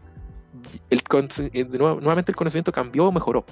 el, 0.88 1.02
eh, 1.52 1.64
nuevamente 1.64 2.30
el 2.30 2.36
conocimiento 2.36 2.70
cambió 2.70 3.06
o 3.06 3.12
mejoró. 3.12 3.44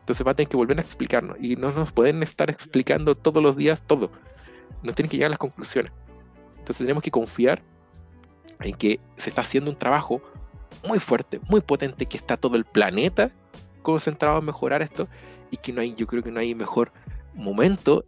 Entonces 0.00 0.26
va 0.26 0.30
a 0.30 0.34
tener 0.34 0.48
que 0.48 0.56
volver 0.56 0.78
a 0.78 0.80
explicarnos 0.80 1.36
y 1.38 1.56
no 1.56 1.70
nos 1.70 1.92
pueden 1.92 2.22
estar 2.22 2.48
explicando 2.48 3.14
todos 3.14 3.42
los 3.42 3.58
días 3.58 3.82
todo. 3.86 4.10
Nos 4.82 4.94
tienen 4.94 5.10
que 5.10 5.18
llegar 5.18 5.26
a 5.26 5.30
las 5.32 5.38
conclusiones. 5.38 5.92
Entonces 6.52 6.78
tenemos 6.78 7.02
que 7.02 7.10
confiar 7.10 7.60
en 8.60 8.74
que 8.74 9.00
se 9.16 9.28
está 9.28 9.42
haciendo 9.42 9.70
un 9.70 9.76
trabajo 9.76 10.22
muy 10.86 10.98
fuerte, 10.98 11.40
muy 11.50 11.60
potente, 11.60 12.06
que 12.06 12.16
está 12.16 12.38
todo 12.38 12.56
el 12.56 12.64
planeta 12.64 13.30
concentrado 13.82 14.38
en 14.38 14.46
mejorar 14.46 14.80
esto 14.80 15.08
y 15.50 15.58
que 15.58 15.74
no 15.74 15.82
hay, 15.82 15.94
yo 15.94 16.06
creo 16.06 16.22
que 16.22 16.30
no 16.30 16.40
hay 16.40 16.54
mejor 16.54 16.90
momento 17.34 18.06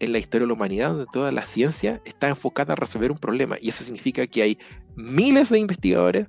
en 0.00 0.12
la 0.12 0.18
historia 0.18 0.44
de 0.44 0.48
la 0.48 0.54
humanidad 0.54 0.90
donde 0.90 1.06
toda 1.12 1.30
la 1.30 1.44
ciencia 1.44 2.00
está 2.04 2.28
enfocada 2.28 2.72
a 2.72 2.76
resolver 2.76 3.12
un 3.12 3.18
problema. 3.18 3.56
Y 3.60 3.68
eso 3.68 3.84
significa 3.84 4.26
que 4.26 4.42
hay 4.42 4.58
miles 4.96 5.50
de 5.50 5.58
investigadores, 5.58 6.26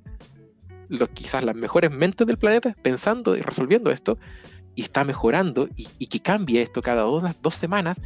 los, 0.88 1.08
quizás 1.08 1.42
las 1.42 1.56
mejores 1.56 1.90
mentes 1.90 2.26
del 2.26 2.38
planeta, 2.38 2.76
pensando 2.82 3.36
y 3.36 3.40
resolviendo 3.40 3.90
esto, 3.90 4.18
y 4.74 4.82
está 4.82 5.04
mejorando, 5.04 5.68
y, 5.76 6.06
que 6.06 6.20
cambie 6.20 6.62
esto 6.62 6.82
cada 6.82 7.02
dos, 7.02 7.24
dos 7.42 7.54
semanas, 7.54 7.98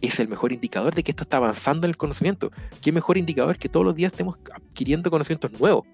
es 0.00 0.18
el 0.20 0.28
mejor 0.28 0.52
indicador 0.52 0.94
de 0.94 1.02
que 1.02 1.12
esto 1.12 1.24
está 1.24 1.36
avanzando 1.38 1.86
en 1.86 1.90
el 1.90 1.96
conocimiento. 1.96 2.50
¿Qué 2.80 2.92
mejor 2.92 3.18
indicador 3.18 3.58
que 3.58 3.68
todos 3.68 3.84
los 3.84 3.94
días 3.94 4.12
estemos 4.12 4.38
adquiriendo 4.52 5.10
conocimientos 5.10 5.52
nuevos? 5.58 5.86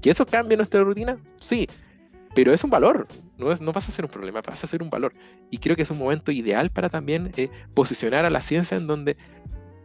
¿Que 0.00 0.10
eso 0.10 0.26
cambie 0.26 0.56
nuestra 0.56 0.82
rutina? 0.82 1.18
Sí, 1.36 1.68
pero 2.36 2.52
es 2.52 2.62
un 2.62 2.68
valor, 2.68 3.08
no, 3.38 3.50
es, 3.50 3.62
no 3.62 3.72
pasa 3.72 3.90
a 3.90 3.94
ser 3.94 4.04
un 4.04 4.10
problema, 4.10 4.42
pasa 4.42 4.66
a 4.66 4.68
ser 4.68 4.82
un 4.82 4.90
valor. 4.90 5.14
Y 5.50 5.56
creo 5.56 5.74
que 5.74 5.80
es 5.80 5.90
un 5.90 5.96
momento 5.96 6.30
ideal 6.30 6.68
para 6.68 6.90
también 6.90 7.32
eh, 7.38 7.48
posicionar 7.72 8.26
a 8.26 8.30
la 8.30 8.42
ciencia 8.42 8.76
en 8.76 8.86
donde 8.86 9.16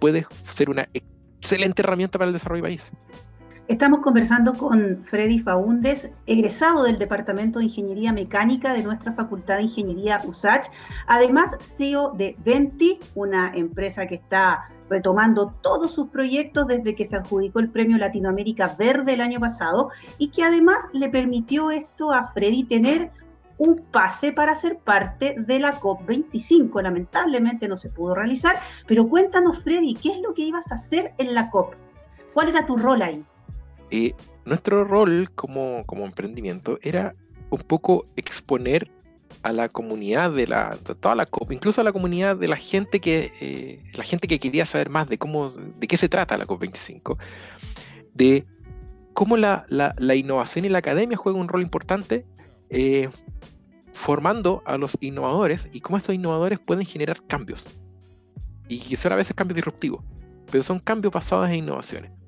puede 0.02 0.26
ser 0.54 0.70
una 0.70 0.90
excelente 0.94 1.82
herramienta 1.82 2.20
para 2.20 2.28
el 2.28 2.34
desarrollo 2.34 2.62
del 2.62 2.72
país. 2.74 2.92
Estamos 3.72 4.02
conversando 4.02 4.54
con 4.54 4.98
Freddy 5.06 5.40
Faúndes, 5.40 6.12
egresado 6.26 6.84
del 6.84 7.00
Departamento 7.00 7.60
de 7.60 7.66
Ingeniería 7.66 8.12
Mecánica 8.12 8.74
de 8.74 8.84
nuestra 8.84 9.14
Facultad 9.14 9.56
de 9.56 9.62
Ingeniería 9.62 10.22
USACH, 10.26 10.68
además 11.08 11.56
CEO 11.62 12.12
de 12.12 12.36
Venti, 12.44 13.00
una 13.16 13.50
empresa 13.56 14.08
que 14.08 14.16
está 14.16 14.68
retomando 14.90 15.54
todos 15.62 15.94
sus 15.94 16.10
proyectos 16.10 16.68
desde 16.68 16.96
que 16.96 17.06
se 17.06 17.16
adjudicó 17.16 17.60
el 17.60 17.70
Premio 17.70 17.98
Latinoamérica 17.98 18.76
Verde 18.78 19.14
el 19.14 19.22
año 19.22 19.40
pasado 19.40 19.90
y 20.18 20.32
que 20.32 20.44
además 20.44 20.80
le 20.92 21.08
permitió 21.08 21.72
esto 21.72 22.12
a 22.12 22.34
Freddy 22.34 22.66
tener 22.66 23.10
un 23.58 23.84
pase 23.90 24.34
para 24.34 24.54
ser 24.54 24.80
parte 24.80 25.36
de 25.38 25.60
la 25.60 25.80
COP25. 25.80 26.82
Lamentablemente 26.82 27.70
no 27.70 27.78
se 27.78 27.90
pudo 27.90 28.16
realizar, 28.16 28.60
pero 28.86 29.08
cuéntanos 29.08 29.64
Freddy, 29.64 29.94
¿qué 29.94 30.10
es 30.10 30.20
lo 30.20 30.34
que 30.34 30.42
ibas 30.42 30.74
a 30.74 30.76
hacer 30.76 31.14
en 31.18 31.34
la 31.34 31.50
COP? 31.50 31.74
¿Cuál 32.34 32.50
era 32.50 32.66
tu 32.66 32.76
rol 32.76 33.02
ahí? 33.02 33.26
Nuestro 34.46 34.84
rol 34.86 35.30
como, 35.36 35.86
emprendimiento 36.06 36.80
era 36.82 37.16
un 37.50 37.60
poco 37.60 38.08
exponer 38.16 38.90
a 39.44 39.52
la 39.52 39.70
comunidad 39.70 40.32
de 40.32 40.48
la 40.48 40.78
toda 41.00 41.16
la 41.16 41.26
COP, 41.26 41.52
incluso 41.52 41.82
a 41.82 41.84
la 41.84 41.92
comunidad 41.92 42.38
de 42.38 42.48
la 42.48 42.58
gente 42.58 43.00
que 43.00 43.32
eh, 43.40 43.84
la 43.94 44.04
gente 44.04 44.28
que 44.28 44.40
quería 44.40 44.66
saber 44.66 44.90
más 44.90 45.08
de 45.08 45.18
cómo 45.18 45.50
de 45.50 45.88
qué 45.88 45.98
se 45.98 46.10
trata 46.10 46.38
la 46.38 46.46
COP25, 46.46 47.18
de 48.14 48.46
cómo 49.14 49.38
la, 49.38 49.66
la, 49.70 50.16
innovación 50.16 50.66
y 50.66 50.70
la 50.70 50.80
academia 50.80 51.18
juegan 51.18 51.42
un 51.42 51.48
rol 51.48 51.62
importante 51.62 52.26
eh, 52.70 53.10
formando 53.94 54.64
a 54.66 54.78
los 54.78 54.98
innovadores 55.02 55.70
y 55.72 55.82
cómo 55.82 55.98
estos 55.98 56.16
innovadores 56.16 56.60
pueden 56.60 56.86
generar 56.86 57.26
cambios 57.26 57.66
y 58.68 58.80
que 58.80 58.96
son 58.96 59.12
a 59.12 59.16
veces 59.16 59.36
cambios 59.36 59.56
disruptivos, 59.56 60.04
pero 60.50 60.64
son 60.64 60.80
cambios 60.80 61.14
basados 61.14 61.50
en 61.50 61.56
innovaciones. 61.56 62.21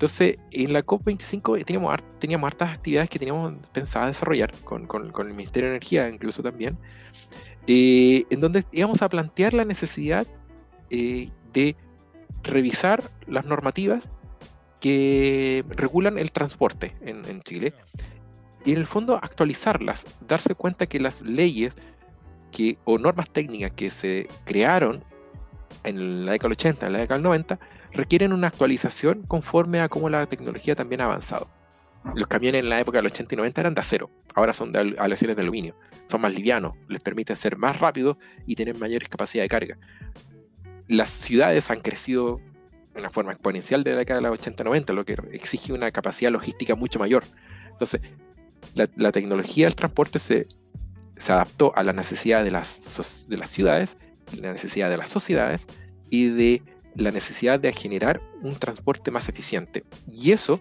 Entonces, 0.00 0.38
en 0.50 0.72
la 0.72 0.82
COP25 0.82 1.62
teníamos, 1.66 2.00
teníamos 2.18 2.48
hartas 2.48 2.70
actividades 2.70 3.10
que 3.10 3.18
teníamos 3.18 3.52
pensado 3.70 4.06
desarrollar 4.06 4.50
con, 4.64 4.86
con, 4.86 5.28
el 5.28 5.34
Ministerio 5.34 5.68
de 5.68 5.76
Energía 5.76 6.08
incluso 6.08 6.42
también, 6.42 6.78
eh, 7.66 8.24
en 8.30 8.40
donde 8.40 8.64
íbamos 8.72 9.02
a 9.02 9.10
plantear 9.10 9.52
la 9.52 9.66
necesidad 9.66 10.26
eh, 10.88 11.28
de 11.52 11.76
revisar 12.42 13.10
las 13.26 13.44
normativas 13.44 14.02
que 14.80 15.66
regulan 15.68 16.16
el 16.16 16.32
transporte 16.32 16.96
en, 17.02 17.26
en, 17.26 17.42
Chile 17.42 17.74
y 18.64 18.72
en 18.72 18.78
el 18.78 18.86
fondo 18.86 19.16
actualizarlas, 19.22 20.06
darse 20.26 20.54
cuenta 20.54 20.86
que 20.86 20.98
las 20.98 21.20
leyes 21.20 21.74
que, 22.52 22.78
o 22.86 22.96
normas 22.96 23.28
técnicas 23.28 23.72
que 23.72 23.90
se 23.90 24.28
crearon 24.46 25.04
en 25.84 26.24
la 26.24 26.32
década 26.32 26.48
del 26.48 26.52
80, 26.52 26.86
en 26.86 26.92
la 26.94 26.98
década 27.00 27.18
del 27.18 27.24
90, 27.24 27.60
requieren 27.92 28.32
una 28.32 28.48
actualización 28.48 29.22
conforme 29.22 29.80
a 29.80 29.88
cómo 29.88 30.08
la 30.08 30.26
tecnología 30.26 30.74
también 30.74 31.00
ha 31.00 31.04
avanzado. 31.04 31.48
Los 32.14 32.28
camiones 32.28 32.60
en 32.60 32.70
la 32.70 32.80
época 32.80 32.98
del 32.98 33.06
80 33.06 33.34
y 33.34 33.36
90 33.36 33.60
eran 33.60 33.74
de 33.74 33.80
acero, 33.80 34.10
ahora 34.34 34.52
son 34.52 34.72
de 34.72 34.96
aleaciones 34.98 35.36
de 35.36 35.42
aluminio. 35.42 35.76
Son 36.06 36.20
más 36.20 36.32
livianos, 36.32 36.74
les 36.88 37.02
permiten 37.02 37.36
ser 37.36 37.56
más 37.56 37.78
rápidos 37.78 38.16
y 38.46 38.54
tener 38.54 38.76
mayores 38.76 39.08
capacidad 39.08 39.44
de 39.44 39.48
carga. 39.48 39.78
Las 40.88 41.10
ciudades 41.10 41.70
han 41.70 41.80
crecido 41.80 42.40
de 42.94 43.00
una 43.00 43.10
forma 43.10 43.32
exponencial 43.32 43.84
de 43.84 43.92
la 43.92 43.98
década 43.98 44.20
de 44.20 44.28
los 44.28 44.40
80-90, 44.40 44.92
lo 44.94 45.04
que 45.04 45.16
exige 45.32 45.72
una 45.72 45.90
capacidad 45.92 46.32
logística 46.32 46.74
mucho 46.74 46.98
mayor. 46.98 47.24
Entonces, 47.70 48.00
la, 48.74 49.12
tecnología 49.12 49.66
del 49.66 49.74
transporte 49.74 50.18
se, 50.18 50.46
se, 51.16 51.32
adaptó 51.32 51.76
a 51.76 51.82
la 51.82 51.92
necesidad 51.92 52.44
de 52.44 52.50
las, 52.50 53.26
de 53.28 53.36
las 53.36 53.50
ciudades, 53.50 53.96
la 54.36 54.52
necesidad 54.52 54.90
de 54.90 54.96
las 54.96 55.10
sociedades 55.10 55.66
y 56.08 56.28
de 56.28 56.62
la 56.94 57.10
necesidad 57.10 57.60
de 57.60 57.72
generar 57.72 58.20
un 58.42 58.54
transporte 58.56 59.10
más 59.10 59.28
eficiente. 59.28 59.84
Y 60.06 60.32
eso, 60.32 60.60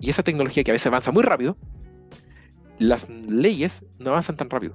y 0.00 0.10
esa 0.10 0.22
tecnología 0.22 0.64
que 0.64 0.70
a 0.70 0.74
veces 0.74 0.86
avanza 0.86 1.12
muy 1.12 1.22
rápido, 1.22 1.56
las 2.78 3.08
leyes 3.08 3.84
no 3.98 4.10
avanzan 4.10 4.36
tan 4.36 4.50
rápido. 4.50 4.74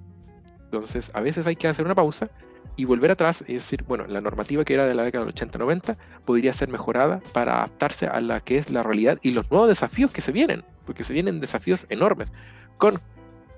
Entonces, 0.66 1.12
a 1.14 1.22
veces 1.22 1.48
hay 1.48 1.56
que 1.56 1.68
hacer 1.68 1.86
una 1.86 1.96
pausa 1.96 2.30
y 2.76 2.86
volver 2.86 3.12
atrás 3.12 3.44
y 3.48 3.56
decir, 3.56 3.84
bueno, 3.84 4.08
la 4.08 4.22
normativa 4.22 4.64
que 4.64 4.74
era 4.74 4.86
de 4.86 4.96
la 4.96 5.04
década 5.04 5.26
del 5.26 5.34
80-90 5.34 5.98
podría 6.26 6.54
ser 6.54 6.70
mejorada 6.70 7.22
para 7.34 7.58
adaptarse 7.58 8.08
a 8.08 8.22
la 8.22 8.40
que 8.40 8.58
es 8.58 8.70
la 8.70 8.82
realidad 8.84 9.20
y 9.22 9.32
los 9.32 9.52
nuevos 9.52 9.68
desafíos 9.68 10.12
que 10.12 10.22
se 10.22 10.32
vienen, 10.32 10.64
porque 10.86 11.04
se 11.04 11.14
vienen 11.14 11.42
desafíos 11.42 11.86
enormes. 11.90 12.32
Con, 12.78 13.00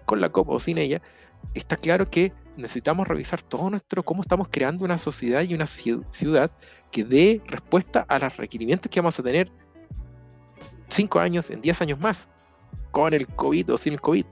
con 0.06 0.20
la 0.20 0.30
COP 0.30 0.50
o 0.50 0.60
sin 0.60 0.78
ella, 0.78 1.02
está 1.54 1.78
claro 1.78 2.10
que 2.10 2.34
necesitamos 2.58 3.08
revisar 3.08 3.42
todo 3.42 3.70
nuestro, 3.70 4.04
cómo 4.04 4.22
estamos 4.22 4.48
creando 4.50 4.86
una 4.86 4.98
sociedad 4.98 5.42
y 5.42 5.54
una 5.54 5.66
ciudad 5.66 6.52
que 6.92 7.04
dé 7.04 7.42
respuesta 7.48 8.06
a 8.08 8.20
los 8.20 8.38
requerimientos 8.38 8.90
que 8.90 9.00
vamos 9.00 9.20
a 9.20 9.24
tener 9.24 9.52
5 10.90 11.20
años, 11.20 11.50
en 11.50 11.62
10 11.62 11.82
años 11.82 12.00
más, 12.00 12.30
con 12.92 13.14
el 13.14 13.28
COVID 13.28 13.74
o 13.74 13.78
sin 13.78 13.94
el 13.94 14.02
COVID. 14.02 14.26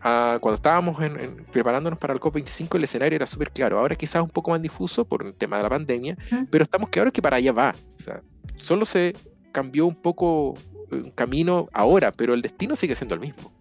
Ah, 0.00 0.38
cuando 0.40 0.56
estábamos 0.56 1.00
en, 1.02 1.44
preparándonos 1.50 1.98
para 1.98 2.12
el 2.14 2.20
COP25, 2.20 2.76
el 2.76 2.84
escenario 2.84 3.16
era 3.16 3.26
súper 3.26 3.50
claro. 3.50 3.78
Ahora 3.78 3.96
quizás 3.96 4.22
un 4.22 4.30
poco 4.30 4.50
más 4.50 4.62
difuso 4.62 5.04
por 5.04 5.24
el 5.24 5.34
tema 5.34 5.56
de 5.56 5.62
la 5.64 5.68
pandemia, 5.68 6.16
pero 6.50 6.62
estamos 6.62 6.88
claros 6.90 7.12
que 7.12 7.22
para 7.22 7.38
allá 7.38 7.52
va. 7.52 7.74
O 7.98 8.02
sea, 8.02 8.22
solo 8.56 8.84
se 8.84 9.14
cambió 9.50 9.86
un 9.86 9.96
poco 9.96 10.54
un 10.90 11.10
camino 11.10 11.68
ahora, 11.72 12.12
pero 12.12 12.34
el 12.34 12.42
destino 12.42 12.76
sigue 12.76 12.94
siendo 12.94 13.14
el 13.14 13.20
mismo. 13.20 13.52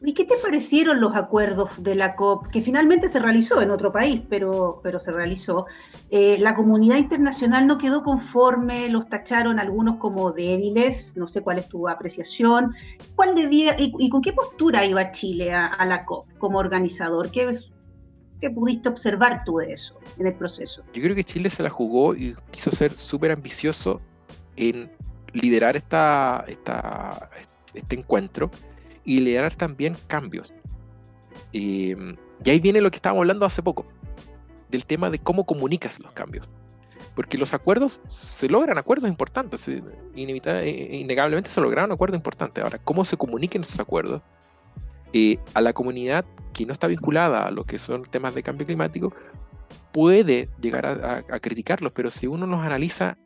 ¿Y 0.00 0.14
qué 0.14 0.24
te 0.24 0.34
parecieron 0.42 1.00
los 1.00 1.16
acuerdos 1.16 1.70
de 1.78 1.94
la 1.94 2.14
COP, 2.14 2.46
que 2.48 2.62
finalmente 2.62 3.08
se 3.08 3.18
realizó 3.18 3.60
en 3.60 3.70
otro 3.70 3.92
país, 3.92 4.22
pero, 4.28 4.80
pero 4.82 5.00
se 5.00 5.10
realizó? 5.10 5.66
Eh, 6.10 6.36
la 6.38 6.54
comunidad 6.54 6.98
internacional 6.98 7.66
no 7.66 7.78
quedó 7.78 8.04
conforme, 8.04 8.88
los 8.88 9.08
tacharon 9.08 9.58
algunos 9.58 9.96
como 9.96 10.30
débiles, 10.30 11.16
no 11.16 11.26
sé 11.26 11.42
cuál 11.42 11.58
es 11.58 11.68
tu 11.68 11.88
apreciación. 11.88 12.74
¿Cuál 13.16 13.34
debía, 13.34 13.74
y, 13.78 14.08
con 14.08 14.22
qué 14.22 14.32
postura 14.32 14.84
iba 14.84 15.10
Chile 15.10 15.52
a, 15.52 15.84
la 15.84 16.04
COP 16.04 16.26
como 16.38 16.58
organizador? 16.58 17.30
¿Qué, 17.32 17.58
¿Qué 18.40 18.50
pudiste 18.50 18.88
observar 18.88 19.42
tú 19.44 19.58
de 19.58 19.72
eso 19.72 19.98
en 20.16 20.28
el 20.28 20.34
proceso? 20.34 20.84
Yo 20.92 21.02
creo 21.02 21.16
que 21.16 21.24
Chile 21.24 21.50
se 21.50 21.64
la 21.64 21.70
jugó 21.70 22.14
y 22.14 22.36
quiso 22.52 22.70
ser 22.70 22.92
súper 22.92 23.32
ambicioso 23.32 24.00
en 24.56 24.90
liderar 25.32 25.76
esta, 25.76 26.44
esta, 26.46 27.30
este 27.74 27.96
encuentro 27.96 28.50
y 29.08 29.20
liderar 29.20 29.54
también 29.54 29.96
cambios. 30.06 30.52
y 31.50 31.94
ahí 32.44 32.60
viene 32.60 32.82
lo 32.82 32.90
que 32.90 32.96
estábamos 32.96 33.22
hablando 33.22 33.46
hace 33.46 33.62
poco, 33.62 33.86
del 34.68 34.84
tema 34.84 35.08
de 35.08 35.18
cómo 35.18 35.44
comunicas 35.46 35.98
los 35.98 36.12
cambios. 36.12 36.50
Porque 37.14 37.38
los 37.38 37.54
acuerdos, 37.54 38.02
se 38.06 38.50
logran 38.50 38.76
acuerdos 38.76 39.08
importantes, 39.08 39.66
eh, 39.66 39.82
eh, 40.14 40.88
innegablemente 40.92 41.48
se 41.48 41.60
lograron 41.62 41.90
acuerdos 41.90 42.18
importantes. 42.18 42.62
Ahora, 42.62 42.78
¿cómo 42.84 43.02
se 43.06 43.16
comuniquen 43.16 43.62
esos 43.62 43.80
acuerdos? 43.80 44.20
Eh, 45.14 45.38
a 45.54 45.62
la 45.62 45.72
comunidad 45.72 46.26
que 46.52 46.66
no 46.66 46.74
está 46.74 46.86
vinculada 46.86 47.44
a 47.44 47.50
lo 47.50 47.64
que 47.64 47.78
son 47.78 48.02
temas 48.02 48.34
de 48.34 48.42
cambio 48.42 48.66
climático, 48.66 49.14
puede 49.90 50.50
llegar 50.60 50.84
a, 50.84 51.40
criticarlos, 51.40 51.92
pero 51.92 52.10
si 52.10 52.26
uno 52.26 52.46
los 52.46 52.60
analiza 52.60 53.16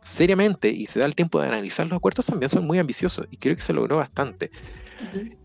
seriamente 0.00 0.68
y 0.70 0.86
se 0.86 0.98
da 0.98 1.06
el 1.06 1.14
tiempo 1.14 1.40
de 1.40 1.48
analizar 1.48 1.86
los 1.86 1.96
acuerdos, 1.96 2.26
también 2.26 2.50
son 2.50 2.66
muy 2.66 2.78
ambiciosos 2.78 3.26
y 3.30 3.36
creo 3.36 3.54
que 3.54 3.62
se 3.62 3.72
logró 3.72 3.96
bastante. 3.96 4.50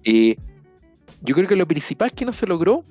Eh, 0.04 0.36
yo 1.22 1.36
creo 1.36 1.48
que 1.48 1.56
lo 1.56 1.68
principal 1.68 2.12
que 2.12 2.26
no 2.26 2.34
se 2.34 2.48
logró, 2.48 2.84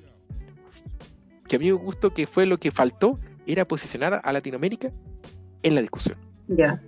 que 1.47 1.55
a 1.55 1.59
mí 1.59 1.65
me 1.65 1.71
gustó 1.73 2.13
que 2.13 2.27
fue 2.27 2.45
lo 2.45 2.57
que 2.57 2.71
faltó, 2.71 3.19
era 3.45 3.65
posicionar 3.65 4.21
a 4.23 4.31
Latinoamérica 4.31 4.91
en 5.61 5.75
la 5.75 5.81
discusión. 5.81 6.17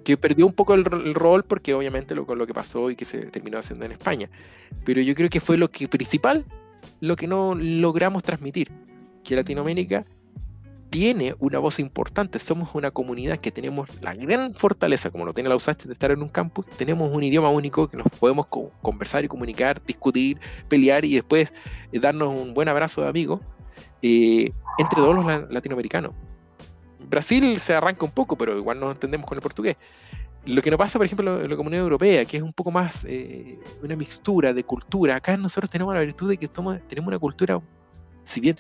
Que 0.04 0.18
perdió 0.18 0.46
un 0.46 0.54
poco 0.54 0.74
el, 0.74 0.84
rol 0.84 1.44
porque 1.44 1.74
obviamente 1.74 2.14
lo, 2.14 2.26
con 2.26 2.38
lo 2.38 2.46
que 2.46 2.54
pasó 2.54 2.90
y 2.92 2.96
que 2.96 3.06
se 3.06 3.26
terminó 3.28 3.58
haciendo 3.58 3.86
en 3.86 3.94
España. 3.94 4.30
Pero 4.86 5.02
yo 5.02 5.16
creo 5.16 5.30
que 5.30 5.40
fue 5.40 5.58
lo 5.58 5.72
que 5.72 5.88
principal, 5.88 6.46
lo 7.00 7.16
que 7.16 7.28
no 7.28 7.56
logramos 7.56 8.24
transmitir, 8.24 8.70
que 9.24 9.36
Latinoamérica 9.36 10.04
tiene 10.96 11.36
una 11.40 11.60
voz 11.60 11.80
importante, 11.80 12.40
somos 12.40 12.74
una 12.74 12.90
comunidad 12.90 13.40
que 13.40 13.52
tenemos 13.52 13.90
la 14.02 14.14
gran 14.14 14.56
fortaleza, 14.56 15.10
como 15.10 15.26
lo 15.26 15.34
tiene 15.34 15.50
la 15.50 15.58
USACH, 15.58 15.84
de 15.84 15.92
estar 15.92 16.10
en 16.10 16.22
un 16.22 16.30
campus, 16.30 16.70
tenemos 16.70 17.14
un 17.14 17.22
idioma 17.22 17.50
único 17.50 17.90
que 17.90 17.98
nos 17.98 18.08
podemos 18.18 18.48
conversar 18.82 19.26
y 19.26 19.28
comunicar, 19.28 19.84
discutir, 19.86 20.40
pelear 20.70 21.04
y 21.04 21.16
después 21.16 21.52
eh, 21.92 22.00
darnos 22.00 22.34
un 22.34 22.54
buen 22.54 22.70
abrazo 22.70 23.02
de 23.02 23.10
amigos 23.10 23.42
eh, 24.02 24.52
entre 24.78 24.96
todos 24.96 25.14
los 25.14 25.52
latinoamericanos. 25.52 26.14
Brasil 27.10 27.60
se 27.60 27.74
arranca 27.74 28.06
un 28.06 28.12
poco, 28.12 28.38
pero 28.38 28.58
igual 28.58 28.80
nos 28.80 28.94
entendemos 28.94 29.28
con 29.28 29.38
el 29.38 29.42
portugués. 29.42 29.76
Lo 30.46 30.62
que 30.62 30.72
no 30.72 30.78
pasa, 30.78 30.98
por 30.98 31.08
ejemplo, 31.08 31.42
en 31.42 31.50
la 31.50 31.58
comunidad 31.58 31.84
europea, 31.84 32.24
que 32.24 32.38
es 32.38 32.44
un 32.44 32.54
poco 32.54 32.72
más 32.72 33.04
eh, 33.04 33.60
una 33.84 33.98
mixtura 33.98 34.54
de 34.54 34.64
cultura. 34.64 35.18
Acá 35.18 35.36
nosotros 35.36 35.70
tenemos 35.70 35.94
la 35.94 36.00
virtud 36.00 36.30
de 36.30 36.38
que 36.38 36.48
tenemos 36.48 37.10
una 37.10 37.20
cultura, 37.20 37.60
si 38.24 38.40
bien 38.40 38.56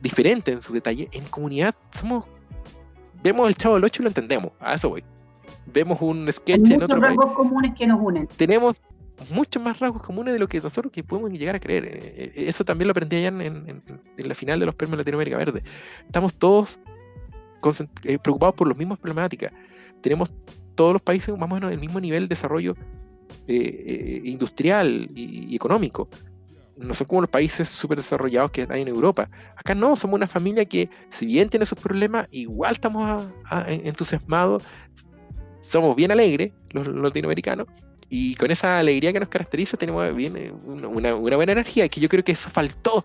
diferente 0.00 0.52
en 0.52 0.62
su 0.62 0.72
detalle, 0.72 1.08
en 1.12 1.24
comunidad 1.24 1.74
somos. 1.92 2.24
Vemos 3.22 3.48
el 3.48 3.56
chavo 3.56 3.74
del 3.74 3.84
8 3.84 4.02
y 4.02 4.04
lo 4.04 4.08
entendemos. 4.08 4.52
A 4.60 4.74
eso 4.74 4.90
voy. 4.90 5.04
Vemos 5.66 6.00
un 6.00 6.30
sketch 6.32 6.70
en 6.70 6.82
otro. 6.82 7.00
rasgos 7.00 7.32
comunes 7.32 7.74
que 7.76 7.86
nos 7.86 8.00
unen. 8.00 8.28
Tenemos 8.36 8.76
muchos 9.30 9.62
más 9.62 9.78
rasgos 9.78 10.02
comunes 10.02 10.32
de 10.32 10.38
lo 10.38 10.46
que 10.46 10.60
nosotros 10.60 10.92
que 10.92 11.02
podemos 11.02 11.30
llegar 11.32 11.56
a 11.56 11.60
creer. 11.60 11.84
Eh, 11.84 11.98
eh, 12.16 12.32
eso 12.48 12.64
también 12.64 12.86
lo 12.86 12.92
aprendí 12.92 13.16
allá 13.16 13.28
en, 13.28 13.82
la 14.16 14.34
final 14.34 14.60
de 14.60 14.66
los 14.66 14.74
premios 14.74 14.98
Latinoamérica 14.98 15.36
Verde. 15.36 15.62
Estamos 16.06 16.34
todos 16.34 16.78
eh, 18.04 18.18
preocupados 18.18 18.54
por 18.54 18.68
las 18.68 18.76
mismas 18.76 18.98
problemáticas. 18.98 19.52
Tenemos 20.00 20.32
todos 20.74 20.92
los 20.92 21.02
países 21.02 21.36
más 21.36 21.50
o 21.50 21.54
menos 21.54 21.72
el 21.72 21.78
mismo 21.78 22.00
nivel 22.00 22.24
de 22.24 22.28
desarrollo 22.28 22.76
industrial 23.46 25.08
y, 25.14 25.54
económico 25.56 26.08
no 26.78 26.94
son 26.94 27.06
como 27.06 27.20
los 27.22 27.30
países 27.30 27.68
súper 27.68 27.98
desarrollados 27.98 28.50
que 28.50 28.66
hay 28.68 28.82
en 28.82 28.88
Europa. 28.88 29.28
Acá 29.56 29.74
no, 29.74 29.96
somos 29.96 30.16
una 30.16 30.28
familia 30.28 30.64
que, 30.64 30.88
si 31.10 31.26
bien 31.26 31.48
tiene 31.48 31.66
sus 31.66 31.78
problemas, 31.78 32.28
igual 32.30 32.74
estamos 32.74 33.28
entusiasmados, 33.66 34.62
somos 35.60 35.96
bien 35.96 36.10
alegres, 36.10 36.52
los, 36.70 36.86
latinoamericanos, 36.86 37.66
y 38.08 38.36
con 38.36 38.50
esa 38.50 38.78
alegría 38.78 39.12
que 39.12 39.20
nos 39.20 39.28
caracteriza 39.28 39.76
tenemos 39.76 40.14
bien, 40.14 40.36
eh, 40.36 40.52
una, 40.64 41.14
buena 41.14 41.52
energía, 41.52 41.88
que 41.88 42.00
yo 42.00 42.08
creo 42.08 42.24
que 42.24 42.32
eso 42.32 42.48
faltó. 42.48 43.04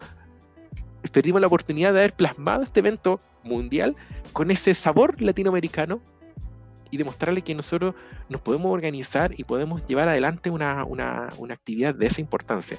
Perdimos 1.11 1.41
la 1.41 1.47
oportunidad 1.47 1.93
de 1.93 1.99
haber 1.99 2.13
plasmado 2.13 2.63
este 2.63 2.79
evento 2.79 3.19
mundial 3.43 3.95
con 4.31 4.49
ese 4.49 4.73
sabor 4.73 5.21
latinoamericano 5.21 5.99
y 6.89 6.97
demostrarle 6.97 7.41
que 7.41 7.53
nosotros 7.53 7.95
nos 8.29 8.39
podemos 8.39 8.71
organizar 8.71 9.33
y 9.37 9.43
podemos 9.43 9.85
llevar 9.85 10.07
adelante 10.07 10.49
una, 10.49 10.85
una 10.85 11.53
actividad 11.53 11.93
de 11.93 12.05
esa 12.05 12.21
importancia 12.21 12.77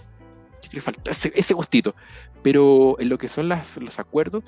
le 0.73 0.81
falta 0.81 1.11
ese, 1.11 1.55
gustito. 1.55 1.95
Pero 2.43 2.97
en 2.99 3.09
lo 3.09 3.19
que 3.19 3.29
son 3.29 3.49
las, 3.49 3.77
los 3.79 3.99
acuerdos, 3.99 4.45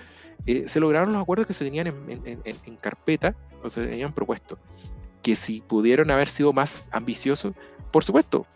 eh, 0.47 0.69
se 0.69 0.81
lograron 0.81 1.13
los 1.13 1.23
acuerdos 1.23 1.47
que 1.47 1.53
se 1.53 1.65
tenían 1.65 1.87
en, 1.87 2.77
carpeta 2.77 3.35
o 3.63 3.71
se 3.71 3.87
tenían 3.87 4.13
propuesto. 4.13 4.59
Que 5.23 5.37
si 5.37 5.61
pudieron 5.61 6.11
haber 6.11 6.29
sido 6.29 6.53
más 6.53 6.85
ambiciosos, 6.91 7.55
por 7.91 8.05
supuesto, 8.05 8.47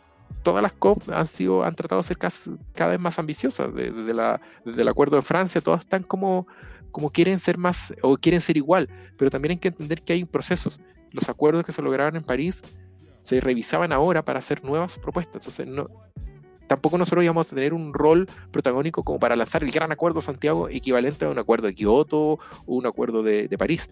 todas 0.42 0.62
las 0.62 0.73
COP 0.73 1.11
han 1.11 1.27
sido 1.27 1.64
han 1.64 1.75
tratado 1.75 2.01
de 2.03 2.09
ser 2.09 2.18
cada, 2.18 2.90
vez 2.90 3.01
más 3.01 3.18
ambiciosas. 3.18 3.75
Desde, 3.75 4.14
la, 4.14 4.40
desde 4.64 4.83
el 4.83 4.88
acuerdo 4.88 5.16
de 5.16 5.23
Francia, 5.23 5.61
todas 5.61 5.81
están 5.81 6.03
como, 6.03 6.46
como 6.90 7.11
quieren 7.11 7.38
ser 7.38 7.59
más 7.59 7.94
o 8.03 8.16
quieren 8.16 8.40
ser 8.40 8.57
igual, 8.57 8.88
pero 9.16 9.31
también 9.31 9.53
hay 9.53 9.59
que 9.59 9.68
entender 9.68 10.03
que 10.03 10.12
hay 10.12 10.25
procesos. 10.25 10.81
Los 11.12 11.29
acuerdos 11.29 11.64
que 11.64 11.73
se 11.73 11.83
lograron 11.83 12.16
en 12.16 12.23
París 12.23 12.62
se 13.20 13.40
revisaban 13.40 13.92
ahora 13.92 14.25
para 14.25 14.38
hacer 14.38 14.64
nuevas 14.64 14.99
propuestas. 14.99 15.46
Entonces, 15.46 15.66
no, 15.66 15.88
tampoco 16.70 16.96
nosotros 16.96 17.24
íbamos 17.24 17.50
a 17.50 17.54
tener 17.56 17.74
un 17.74 17.92
rol 17.92 18.28
protagónico 18.52 19.02
como 19.02 19.18
para 19.18 19.35
lanzar 19.35 19.64
el 19.64 19.72
gran 19.72 19.90
acuerdo 19.90 20.20
Santiago 20.20 20.68
equivalente 20.68 21.24
a 21.24 21.28
un 21.28 21.37
acuerdo 21.37 21.66
de 21.66 21.74
Kioto 21.74 22.35
o 22.35 22.38
un 22.66 22.87
acuerdo 22.87 23.24
de, 23.24 23.48
París, 23.59 23.90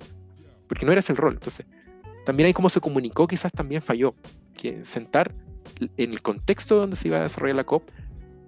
porque 0.69 0.87
no 0.87 0.93
era 0.93 1.01
ese 1.01 1.11
el 1.11 1.19
rol. 1.19 1.33
Entonces, 1.33 1.67
también 2.25 2.47
hay 2.47 2.53
cómo 2.53 2.69
se 2.69 2.81
comunicó, 2.81 3.27
quizás 3.27 3.51
también 3.51 3.83
falló, 3.83 4.15
que 4.55 4.85
sentar 4.85 5.35
en 5.81 6.13
el 6.13 6.23
contexto 6.23 6.77
donde 6.77 6.95
se 6.95 7.09
iba 7.09 7.17
a 7.19 7.23
desarrollar 7.23 7.57
la 7.57 7.65
COP, 7.65 7.83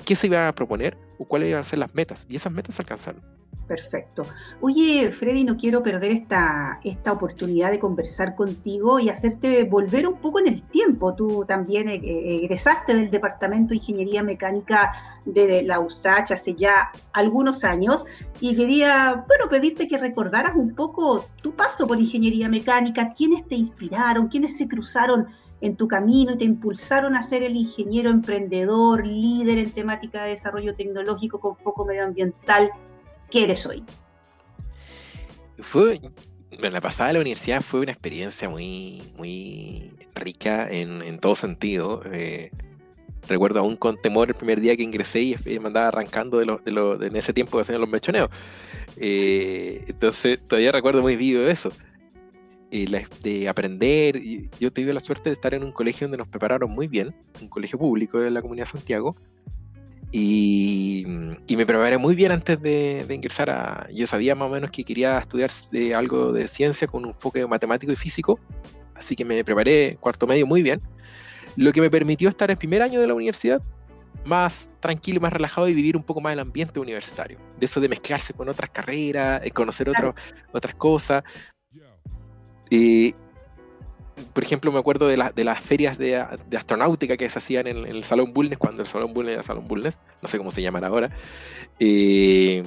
qué 0.04 0.14
se 0.14 0.28
iba 0.28 0.46
a 0.46 0.54
proponer 0.54 0.96
o 1.18 1.24
cuáles 1.24 1.48
iban 1.48 1.62
a 1.62 1.64
ser 1.64 1.80
las 1.80 1.92
metas, 1.96 2.24
y 2.28 2.36
esas 2.36 2.52
metas 2.52 2.76
se 2.76 2.82
alcanzaron. 2.82 3.39
Perfecto. 3.70 4.26
Oye, 4.60 5.12
Freddy, 5.12 5.44
no 5.44 5.56
quiero 5.56 5.80
perder 5.80 6.10
esta, 6.10 6.80
esta 6.82 7.12
oportunidad 7.12 7.70
de 7.70 7.78
conversar 7.78 8.34
contigo 8.34 8.98
y 8.98 9.08
hacerte 9.08 9.62
volver 9.62 10.08
un 10.08 10.16
poco 10.16 10.40
en 10.40 10.48
el 10.48 10.62
tiempo. 10.62 11.14
Tú 11.14 11.44
también 11.46 11.88
eh, 11.88 12.00
eh, 12.02 12.40
egresaste 12.42 12.96
del 12.96 13.12
Departamento 13.12 13.68
de 13.68 13.76
Ingeniería 13.76 14.24
Mecánica 14.24 14.92
de 15.24 15.62
la 15.62 15.78
USACH 15.78 16.32
hace 16.32 16.54
ya 16.54 16.90
algunos 17.12 17.62
años 17.62 18.04
y 18.40 18.56
quería, 18.56 19.24
bueno, 19.28 19.48
pedirte 19.48 19.86
que 19.86 19.98
recordaras 19.98 20.56
un 20.56 20.74
poco 20.74 21.26
tu 21.40 21.54
paso 21.54 21.86
por 21.86 22.00
Ingeniería 22.00 22.48
Mecánica, 22.48 23.14
quiénes 23.16 23.46
te 23.46 23.54
inspiraron, 23.54 24.26
quiénes 24.26 24.56
se 24.56 24.66
cruzaron 24.66 25.28
en 25.60 25.76
tu 25.76 25.86
camino 25.86 26.32
y 26.32 26.38
te 26.38 26.44
impulsaron 26.44 27.14
a 27.14 27.22
ser 27.22 27.44
el 27.44 27.54
ingeniero 27.54 28.10
emprendedor, 28.10 29.06
líder 29.06 29.58
en 29.58 29.70
temática 29.70 30.24
de 30.24 30.30
desarrollo 30.30 30.74
tecnológico 30.74 31.38
con 31.38 31.56
foco 31.56 31.84
medioambiental 31.84 32.72
¿Qué 33.30 33.44
eres 33.44 33.64
hoy? 33.66 33.84
Fue, 35.58 36.00
la 36.58 36.80
pasada 36.80 37.08
de 37.08 37.14
la 37.14 37.20
universidad 37.20 37.60
fue 37.60 37.80
una 37.80 37.92
experiencia 37.92 38.48
muy, 38.48 39.02
muy 39.16 39.92
rica 40.14 40.68
en, 40.68 41.18
todo 41.20 41.36
sentido. 41.36 42.02
Eh, 42.12 42.50
recuerdo 43.28 43.60
aún 43.60 43.76
con 43.76 44.00
temor 44.00 44.28
el 44.28 44.34
primer 44.34 44.60
día 44.60 44.76
que 44.76 44.82
ingresé 44.82 45.20
y 45.20 45.36
me 45.60 45.68
andaba 45.68 45.88
arrancando 45.88 46.38
de, 46.38 46.46
lo, 46.46 46.58
de, 46.58 46.72
lo, 46.72 47.00
en 47.02 47.14
ese 47.14 47.32
tiempo 47.32 47.56
que 47.56 47.62
hacían 47.62 47.80
los 47.80 47.90
mechoneos. 47.90 48.30
Eh, 48.96 49.84
entonces 49.86 50.40
todavía 50.46 50.72
recuerdo 50.72 51.02
muy 51.02 51.16
vivo 51.16 51.42
eso. 51.42 51.72
Eh, 52.72 53.06
de 53.22 53.48
aprender. 53.48 54.20
Yo 54.60 54.72
tuve 54.72 54.92
la 54.92 55.00
suerte 55.00 55.30
de 55.30 55.34
estar 55.34 55.54
en 55.54 55.64
un 55.64 55.72
colegio 55.72 56.06
donde 56.06 56.18
nos 56.18 56.28
prepararon 56.28 56.70
muy 56.70 56.86
bien, 56.86 57.14
un 57.40 57.48
colegio 57.48 57.78
público 57.78 58.20
de 58.20 58.30
la 58.30 58.42
comunidad 58.42 58.66
de 58.66 58.72
Santiago, 58.72 59.16
y, 60.12 61.04
me 61.06 61.66
preparé 61.66 61.98
muy 61.98 62.14
bien 62.14 62.32
antes 62.32 62.60
de, 62.60 63.06
ingresar 63.08 63.50
a... 63.50 63.88
Yo 63.92 64.06
sabía 64.06 64.34
más 64.34 64.48
o 64.48 64.52
menos 64.52 64.70
que 64.70 64.84
quería 64.84 65.18
estudiar 65.18 65.50
eh, 65.72 65.94
algo 65.94 66.32
de 66.32 66.48
ciencia 66.48 66.88
con 66.88 67.04
un 67.04 67.10
enfoque 67.10 67.46
matemático 67.46 67.92
y 67.92 67.96
físico, 67.96 68.40
así 68.94 69.14
que 69.14 69.24
me 69.24 69.44
preparé 69.44 69.96
cuarto 70.00 70.26
medio 70.26 70.46
muy 70.46 70.62
bien, 70.62 70.80
lo 71.56 71.72
que 71.72 71.80
me 71.80 71.90
permitió 71.90 72.28
estar 72.28 72.50
en 72.50 72.56
primer 72.56 72.82
año 72.82 73.00
de 73.00 73.06
la 73.06 73.14
universidad 73.14 73.62
más 74.24 74.68
tranquilo 74.80 75.18
y 75.18 75.20
más 75.20 75.32
relajado 75.32 75.68
y 75.68 75.74
vivir 75.74 75.96
un 75.96 76.02
poco 76.02 76.20
más 76.20 76.32
el 76.32 76.40
ambiente 76.40 76.80
universitario. 76.80 77.38
De 77.58 77.66
eso 77.66 77.80
de 77.80 77.88
mezclarse 77.88 78.32
con 78.34 78.48
otras 78.48 78.70
carreras, 78.70 79.42
eh, 79.44 79.50
conocer 79.50 79.90
otras 80.52 80.74
cosas. 80.74 81.22
Eh, 82.70 83.14
por 84.32 84.44
ejemplo, 84.44 84.72
me 84.72 84.78
acuerdo 84.78 85.08
de, 85.08 85.30
de 85.34 85.44
las 85.44 85.60
ferias 85.60 85.98
de, 85.98 86.16
astronáutica 86.56 87.16
que 87.16 87.28
se 87.28 87.38
hacían 87.38 87.66
en, 87.66 87.86
el 87.86 88.04
Salón 88.04 88.32
Bulnes, 88.32 88.58
cuando 88.58 88.82
el 88.82 88.88
Salón 88.88 89.12
Bulnes 89.14 89.34
era 89.34 89.42
Salón 89.42 89.66
Bulnes, 89.66 89.98
no 90.22 90.28
sé 90.28 90.38
cómo 90.38 90.50
se 90.50 90.62
llaman 90.62 90.84
ahora. 90.84 91.10
Eh, 91.78 92.62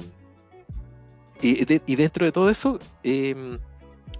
y, 1.42 1.96
dentro 1.96 2.24
de 2.24 2.32
todo 2.32 2.48
eso, 2.48 2.78
em, 3.02 3.58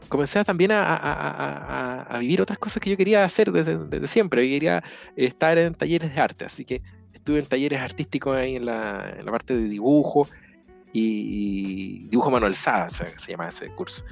comencé 0.08 0.44
también 0.44 0.72
a, 0.72 2.16
vivir 2.20 2.42
otras 2.42 2.58
cosas 2.58 2.82
que 2.82 2.90
yo 2.90 2.96
quería 2.96 3.24
hacer 3.24 3.50
desde, 3.50 4.06
siempre. 4.06 4.46
Yo 4.46 4.54
quería 4.54 4.82
estar 5.16 5.56
en 5.56 5.74
talleres 5.74 6.14
de 6.14 6.20
arte, 6.20 6.44
así 6.44 6.64
que 6.64 6.82
estuve 7.12 7.38
en 7.38 7.46
talleres 7.46 7.80
artísticos 7.80 8.36
ahí 8.36 8.56
en 8.56 8.66
la, 8.66 9.16
parte 9.26 9.56
de 9.56 9.68
dibujo 9.68 10.28
y, 10.92 12.08
dibujo 12.08 12.30
manualizado, 12.30 12.90
se, 12.90 13.18
se 13.18 13.32
llama 13.32 13.48
ese 13.48 13.70
curso. 13.70 14.04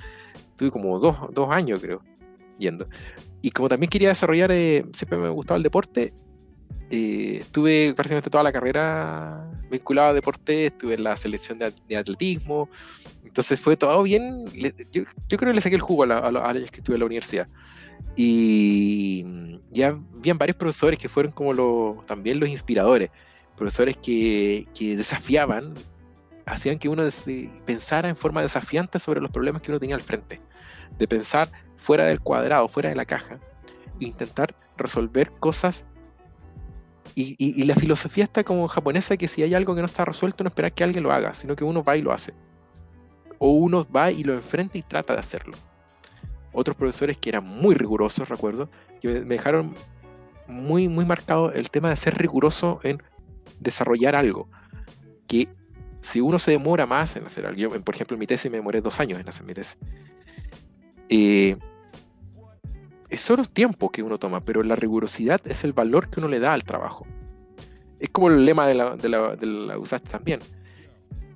Estuve 0.51 0.71
como 0.71 0.99
dos, 0.99 1.17
dos 1.33 1.51
años, 1.51 1.81
creo 1.81 2.03
yendo. 2.59 2.89
Y 3.41 3.51
como 3.51 3.69
también 3.69 3.91
quería 3.91 4.09
desarrollar, 4.09 4.51
eh, 4.53 4.85
siempre 4.93 5.19
me 5.19 5.29
gustaba 5.29 5.57
el 5.57 5.63
deporte, 5.63 6.13
eh, 6.95 7.39
estuve 7.41 7.95
prácticamente 7.95 8.29
toda 8.29 8.45
la 8.45 8.53
carrera 8.53 9.51
vinculado 9.71 10.11
a 10.11 10.13
deporte, 10.13 10.67
estuve 10.67 10.93
en 10.95 11.05
la 11.05 11.17
selección 11.17 11.59
de, 11.59 11.97
atletismo, 11.97 12.69
entonces 13.25 13.59
fue 13.59 13.79
todo 13.79 14.03
bien, 14.03 14.45
yo, 14.93 15.05
creo 15.27 15.39
que 15.39 15.55
le 15.55 15.61
saqué 15.63 15.77
el 15.77 15.81
jugo 15.81 16.03
a, 16.03 16.31
los 16.31 16.43
años 16.43 16.71
que 16.71 16.81
estuve 16.81 16.97
en 16.97 17.01
la 17.01 17.07
universidad. 17.07 17.49
Y 18.15 19.25
ya 19.71 19.99
habían 20.19 20.37
varios 20.37 20.57
profesores 20.59 20.99
que 20.99 21.09
fueron 21.09 21.33
como 21.33 21.55
los, 21.55 22.05
también 22.05 22.39
los 22.39 22.51
inspiradores, 22.51 23.11
profesores 23.57 23.97
que, 23.97 24.67
que 24.75 24.95
desafiaban, 24.95 25.73
hacían 26.45 26.79
que 26.79 26.91
uno 26.91 27.05
pensara 27.65 28.11
en 28.11 28.17
forma 28.17 28.43
desafiante 28.43 28.99
sobre 28.99 29.23
los 29.23 29.31
problemas 29.31 29.63
que 29.63 29.71
uno 29.71 29.81
tenía 29.81 29.97
al 29.97 30.03
frente, 30.03 30.43
de 30.99 31.09
pensar 31.09 31.51
fuera 31.83 32.07
del 32.07 32.21
cuadrado, 32.21 32.69
fuera 32.69 32.89
de 32.89 32.97
la 32.97 33.05
caja, 33.05 33.39
intentar 33.99 34.55
resolver 34.77 35.31
cosas 35.33 35.85
y, 37.15 37.65
la 37.65 37.75
filosofía 37.75 38.25
está 38.25 38.43
como 38.45 38.69
japonesa 38.69 39.17
que 39.17 39.29
si 39.29 39.43
hay 39.43 39.55
algo 39.55 39.75
que 39.75 39.81
no 39.81 39.87
está 39.87 40.05
resuelto, 40.05 40.45
no 40.45 40.49
esperar 40.49 40.73
que 40.73 40.85
alguien 40.85 41.03
lo 41.03 41.13
haga, 41.13 41.35
sino 41.35 41.55
que 41.55 41.65
uno 41.65 41.85
va 41.85 41.97
y 41.97 42.03
lo 42.03 42.13
hace. 42.13 42.33
O 43.39 43.51
uno 43.51 43.87
va 43.95 44.11
y 44.11 44.25
lo 44.25 44.35
enfrenta 44.35 44.79
y 44.79 44.83
trata 44.83 45.13
de 45.13 45.21
hacerlo. 45.21 45.57
Otros 46.53 46.77
profesores 46.77 47.19
que 47.19 47.29
eran 47.29 47.45
muy 47.45 47.75
rigurosos, 47.75 48.29
recuerdo, 48.29 48.71
que 49.01 49.21
me 49.21 49.35
dejaron 49.35 49.75
muy, 50.47 50.89
muy 50.89 51.05
marcado 51.05 51.53
el 51.53 51.71
tema 51.71 51.91
de 51.91 51.97
ser 51.97 52.17
riguroso 52.17 52.81
en 52.83 53.03
desarrollar 53.61 54.17
algo. 54.17 54.49
Que 55.27 55.49
si 56.01 56.21
uno 56.21 56.39
se 56.39 56.53
demora 56.53 56.87
más 56.87 57.17
en 57.17 57.27
hacer 57.27 57.47
algo, 57.47 57.59
yo, 57.59 57.85
por 57.85 57.95
ejemplo, 57.95 58.15
en 58.15 58.21
mi 58.21 58.27
tesis 58.27 58.51
me 58.51 58.57
demoré 58.57 58.81
dos 58.81 59.01
años 59.01 59.21
en 59.21 59.29
hacer 59.29 59.45
mi 59.45 59.55
tesis. 59.55 59.77
Eh, 61.09 61.57
es 63.13 63.21
solo 63.21 63.45
tiempo 63.45 63.91
que 63.91 64.03
uno 64.03 64.19
toma, 64.19 64.41
pero 64.41 64.63
la 64.63 64.75
rigurosidad 64.75 65.41
es 65.45 65.65
el 65.65 65.75
valor 65.75 66.09
que 66.09 66.19
uno 66.19 66.29
le 66.29 66.41
da 66.41 66.55
al 66.55 66.65
trabajo. 66.65 67.07
Es 68.01 68.09
como 68.09 68.29
el 68.29 68.45
lema 68.47 68.67
de 68.67 68.75
la, 68.75 68.97
de 68.97 69.09
la, 69.11 69.37
de 69.37 69.47
la 69.47 69.79
USAT 69.79 70.09
también. 70.09 70.41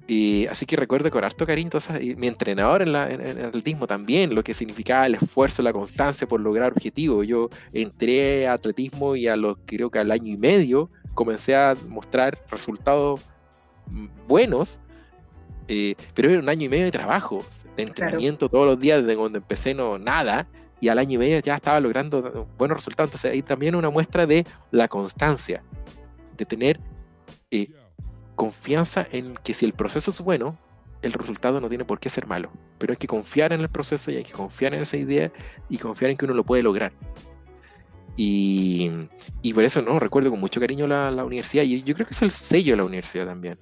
Y 0.09 0.47
así 0.47 0.65
que 0.65 0.75
recuerdo 0.77 1.11
con 1.11 1.23
harto 1.23 1.45
cariño, 1.45 1.71
y 2.01 2.15
mi 2.15 2.29
entrenador 2.29 2.81
en, 2.81 2.93
la, 2.93 3.11
en, 3.11 3.21
el 3.21 3.45
atletismo 3.45 3.87
también, 3.87 4.35
lo 4.35 4.43
que 4.43 4.55
significaba 4.55 5.07
el 5.07 5.17
esfuerzo, 5.17 5.63
la 5.63 5.75
constancia 5.75 6.27
por 6.27 6.41
lograr 6.41 6.73
objetivos. 6.73 7.27
Yo 7.27 7.51
entré 7.75 8.47
a 8.47 8.55
atletismo 8.55 9.15
y 9.15 9.29
a 9.29 9.37
los, 9.37 9.59
creo 9.67 9.91
que 9.91 9.99
al 9.99 10.11
año 10.11 10.33
y 10.33 10.37
medio, 10.39 10.89
comencé 11.13 11.55
a 11.55 11.75
mostrar 11.89 12.39
resultados 12.51 13.21
buenos, 14.27 14.79
eh, 15.69 15.95
pero 16.15 16.31
era 16.31 16.41
un 16.41 16.49
año 16.49 16.65
y 16.65 16.69
medio 16.71 16.87
de 16.87 16.91
trabajo, 16.91 17.45
de 17.77 17.83
entrenamiento 17.83 18.49
todos 18.49 18.65
los 18.65 18.81
días, 18.81 19.03
desde 19.03 19.19
cuando 19.19 19.37
empecé 19.37 19.75
no 19.75 19.99
nada, 19.99 20.47
y 20.81 20.89
al 20.89 20.99
año 20.99 21.15
y 21.15 21.19
medio 21.19 21.39
ya 21.41 21.55
estaba 21.55 21.81
logrando 21.81 22.49
buenos 22.59 22.79
resultados. 22.79 23.09
Entonces 23.09 23.33
ahí 23.33 23.43
también 23.43 23.75
una 23.75 23.91
muestra 23.91 24.27
de 24.27 24.47
la 24.71 24.89
constancia, 24.89 25.63
de 26.37 26.45
tener 26.45 26.81
eh, 27.51 27.71
confianza 28.35 29.07
en 29.11 29.35
que 29.43 29.55
si 29.55 29.65
el 29.65 29.73
proceso 29.73 30.11
es 30.11 30.21
bueno, 30.21 30.59
el 31.03 31.13
resultado 31.13 31.61
no 31.61 31.69
tiene 31.69 31.85
por 31.85 31.99
qué 31.99 32.11
ser 32.11 32.27
malo. 32.27 32.51
Pero 32.79 32.93
hay 32.93 32.97
que 32.97 33.07
confiar 33.07 33.53
en 33.53 33.61
el 33.61 33.69
proceso 33.69 34.11
y 34.11 34.17
hay 34.17 34.25
que 34.25 34.33
confiar 34.33 34.75
en 34.75 34.83
esa 34.83 34.97
idea 34.97 35.33
y 35.69 35.79
confiar 35.79 36.11
en 36.11 36.17
que 36.17 36.25
uno 36.25 36.35
lo 36.35 36.45
puede 36.45 36.63
lograr. 36.63 36.93
Y, 38.17 38.91
y 39.43 39.53
por 39.53 39.65
eso 39.65 39.83
no 39.83 39.99
recuerdo 39.99 40.31
con 40.31 40.41
mucho 40.41 40.59
cariño 40.59 40.87
la, 40.87 41.11
la 41.11 41.25
universidad 41.25 41.65
y 41.65 41.83
yo 41.83 41.95
creo 41.95 42.07
que 42.07 42.15
es 42.15 42.23
el 42.23 42.31
sello 42.31 42.73
de 42.73 42.77
la 42.79 42.85
universidad 42.85 43.27
también. 43.27 43.59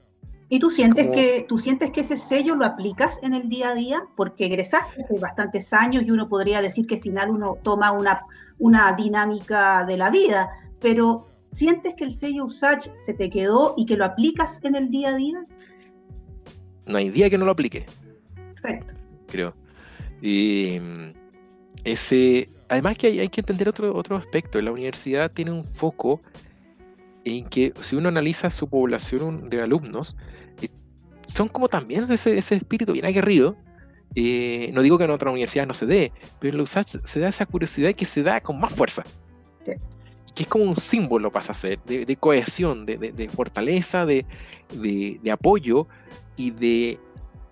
¿Y 0.48 0.58
tú 0.58 0.70
sientes, 0.70 1.08
que, 1.08 1.46
tú 1.48 1.58
sientes 1.58 1.90
que 1.90 2.02
ese 2.02 2.16
sello 2.16 2.54
lo 2.54 2.66
aplicas 2.66 3.18
en 3.22 3.34
el 3.34 3.48
día 3.48 3.70
a 3.70 3.74
día? 3.74 4.04
Porque 4.14 4.46
egresaste 4.46 5.02
hace 5.02 5.18
bastantes 5.18 5.72
años 5.72 6.04
y 6.06 6.10
uno 6.10 6.28
podría 6.28 6.60
decir 6.60 6.86
que 6.86 6.96
al 6.96 7.00
final 7.00 7.30
uno 7.30 7.56
toma 7.62 7.92
una, 7.92 8.20
una 8.58 8.92
dinámica 8.92 9.84
de 9.84 9.96
la 9.96 10.10
vida, 10.10 10.50
pero 10.80 11.26
¿sientes 11.52 11.94
que 11.94 12.04
el 12.04 12.10
sello 12.10 12.44
USACH 12.44 12.90
se 12.94 13.14
te 13.14 13.30
quedó 13.30 13.74
y 13.76 13.86
que 13.86 13.96
lo 13.96 14.04
aplicas 14.04 14.60
en 14.64 14.74
el 14.74 14.90
día 14.90 15.10
a 15.10 15.16
día? 15.16 15.44
No 16.86 16.98
hay 16.98 17.08
día 17.08 17.30
que 17.30 17.38
no 17.38 17.46
lo 17.46 17.52
aplique. 17.52 17.86
Perfecto. 18.60 18.94
Creo. 19.28 19.54
Y 20.20 20.78
ese, 21.84 22.48
además 22.68 22.98
que 22.98 23.06
hay, 23.06 23.20
hay, 23.20 23.28
que 23.28 23.40
entender 23.40 23.68
otro, 23.68 23.94
otro 23.94 24.16
aspecto. 24.16 24.60
La 24.60 24.72
universidad 24.72 25.30
tiene 25.32 25.52
un 25.52 25.64
foco 25.64 26.20
en 27.24 27.48
que 27.48 27.72
si 27.80 27.96
uno 27.96 28.08
analiza 28.08 28.50
su 28.50 28.68
población 28.68 29.48
de 29.48 29.62
alumnos, 29.62 30.16
son 31.34 31.48
como 31.48 31.68
también 31.68 32.04
ese, 32.10 32.38
ese 32.38 32.54
espíritu 32.54 32.92
bien 32.92 33.04
aguerrido. 33.04 33.56
Eh, 34.14 34.70
no 34.72 34.82
digo 34.82 34.96
que 34.96 35.04
en 35.04 35.10
otra 35.10 35.30
universidad 35.30 35.66
no 35.66 35.74
se 35.74 35.86
dé, 35.86 36.12
pero 36.38 36.52
en 36.52 36.58
la 36.58 36.62
USACH 36.62 36.98
se 37.02 37.20
da 37.20 37.28
esa 37.28 37.46
curiosidad 37.46 37.92
que 37.94 38.04
se 38.04 38.22
da 38.22 38.40
con 38.40 38.60
más 38.60 38.72
fuerza. 38.72 39.02
Que 39.64 40.42
es 40.42 40.48
como 40.48 40.64
un 40.64 40.76
símbolo, 40.76 41.30
pasa 41.30 41.52
a 41.52 41.54
ser, 41.54 41.78
de, 41.84 42.16
cohesión, 42.16 42.86
de, 42.86 43.30
fortaleza, 43.32 44.04
de, 44.04 44.24
apoyo 45.32 45.86
y 46.36 46.50
de 46.50 46.98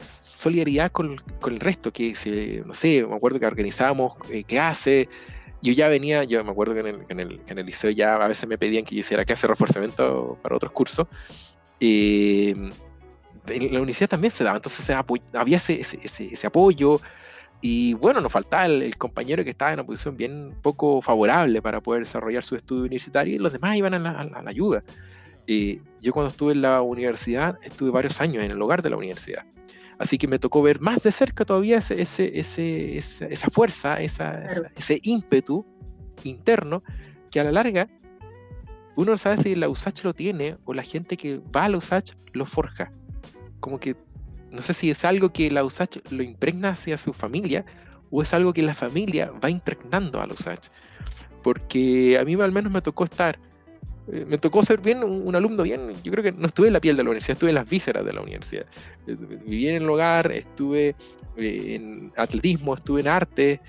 solidaridad 0.00 0.90
con, 0.90 1.20
el 1.46 1.60
resto. 1.60 1.92
Que, 1.92 2.14
se, 2.14 2.62
no 2.66 2.74
sé, 2.74 3.04
me 3.04 3.14
acuerdo 3.14 3.38
que 3.40 3.46
organizábamos 3.46 4.14
eh, 4.30 4.44
clases. 4.44 5.08
Yo 5.62 5.72
ya 5.72 5.86
venía, 5.86 6.24
yo 6.24 6.42
me 6.42 6.50
acuerdo 6.50 6.74
que 6.74 6.80
en 6.80 6.86
el, 7.20 7.40
en 7.46 7.58
el, 7.58 7.66
liceo 7.66 7.90
ya 7.90 8.16
a 8.16 8.26
veces 8.26 8.48
me 8.48 8.58
pedían 8.58 8.84
que 8.84 8.96
yo 8.96 9.00
hiciera 9.00 9.24
clase 9.24 9.46
de 9.46 9.52
reforzamiento 9.52 10.36
para 10.42 10.56
otros 10.56 10.72
cursos. 10.72 11.06
Eh, 11.78 12.50
en 13.46 13.72
la 13.72 13.78
universidad 13.78 14.10
también 14.10 14.32
se 14.32 14.44
daba, 14.44 14.56
entonces 14.56 14.88
había 15.34 15.56
ese, 15.56 15.80
ese, 15.80 16.46
apoyo 16.46 17.00
y 17.60 17.94
bueno, 17.94 18.20
nos 18.20 18.30
faltaba 18.30 18.66
el, 18.66 18.96
compañero 18.96 19.44
que 19.44 19.50
estaba 19.50 19.72
en 19.72 19.80
una 19.80 19.86
posición 19.86 20.16
bien 20.16 20.54
poco 20.62 21.00
favorable 21.02 21.62
para 21.62 21.80
poder 21.80 22.02
desarrollar 22.02 22.42
su 22.42 22.56
estudio 22.56 22.82
universitario 22.82 23.34
y 23.34 23.38
los 23.38 23.52
demás 23.52 23.76
iban 23.76 23.94
a 23.94 23.98
la, 23.98 24.42
ayuda. 24.46 24.82
Eh, 25.46 25.80
yo 26.00 26.12
cuando 26.12 26.30
estuve 26.30 26.52
en 26.52 26.62
la 26.62 26.82
universidad 26.82 27.58
estuve 27.62 27.90
varios 27.90 28.20
años 28.20 28.44
en 28.44 28.50
el 28.52 28.62
hogar 28.62 28.82
de 28.82 28.90
la 28.90 28.96
universidad. 28.96 29.44
Así 30.02 30.18
que 30.18 30.26
me 30.26 30.38
tocó 30.38 30.62
ver 30.62 30.80
más 30.80 31.02
de 31.02 31.12
cerca 31.12 31.44
todavía 31.44 31.78
ese, 31.78 32.00
ese, 32.00 32.98
esa, 32.98 33.50
fuerza, 33.50 34.00
ese 34.00 35.00
ímpetu 35.02 35.64
interno 36.24 36.82
que 37.30 37.40
a 37.40 37.44
la 37.44 37.52
larga 37.52 37.88
uno 38.96 39.12
no 39.12 39.16
sabe 39.16 39.42
si 39.42 39.54
la 39.54 39.68
USACH 39.68 40.02
lo 40.02 40.12
tiene 40.12 40.58
o 40.64 40.74
la 40.74 40.82
gente 40.82 41.16
que 41.16 41.38
va 41.38 41.64
a 41.64 41.68
la 41.68 41.78
USACH 41.78 42.14
lo 42.32 42.46
forja 42.46 42.92
como 43.62 43.78
que, 43.78 43.96
no 44.50 44.60
sé 44.60 44.74
si 44.74 44.90
es 44.90 45.04
algo 45.06 45.32
que 45.32 45.50
la 45.50 45.64
USACH 45.64 46.10
lo 46.10 46.22
impregna 46.22 46.70
hacia 46.70 46.98
su 46.98 47.14
familia 47.14 47.64
o 48.10 48.20
es 48.20 48.34
algo 48.34 48.52
que 48.52 48.62
la 48.62 48.74
familia 48.74 49.30
va 49.42 49.48
impregnando 49.48 50.20
a 50.20 50.26
la 50.26 50.34
USACH. 50.34 50.66
Porque 51.42 52.18
a 52.18 52.24
mí 52.24 52.34
al 52.34 52.52
menos 52.52 52.72
me 52.72 52.82
tocó 52.82 53.04
estar, 53.04 53.38
eh, 54.10 54.24
me 54.26 54.38
tocó 54.38 54.64
ser 54.64 54.80
bien 54.80 55.04
un, 55.04 55.34
alumno 55.34 55.62
bien, 55.62 55.92
yo 56.02 56.10
creo 56.10 56.24
que 56.24 56.32
no 56.32 56.46
estuve 56.46 56.66
en 56.66 56.72
la 56.72 56.80
piel 56.80 56.96
de 56.96 57.04
la 57.04 57.10
universidad, 57.10 57.34
estuve 57.34 57.50
en 57.50 57.54
las 57.56 57.68
vísceras 57.68 58.04
de 58.04 58.12
la 58.12 58.20
universidad. 58.20 58.66
Eh, 59.06 59.16
viví 59.44 59.68
en 59.68 59.76
el 59.76 59.88
hogar, 59.88 60.32
estuve 60.32 60.96
eh, 61.36 61.74
en 61.74 62.12
atletismo, 62.16 62.74
estuve 62.74 63.00
en 63.00 63.08
arte, 63.08 63.60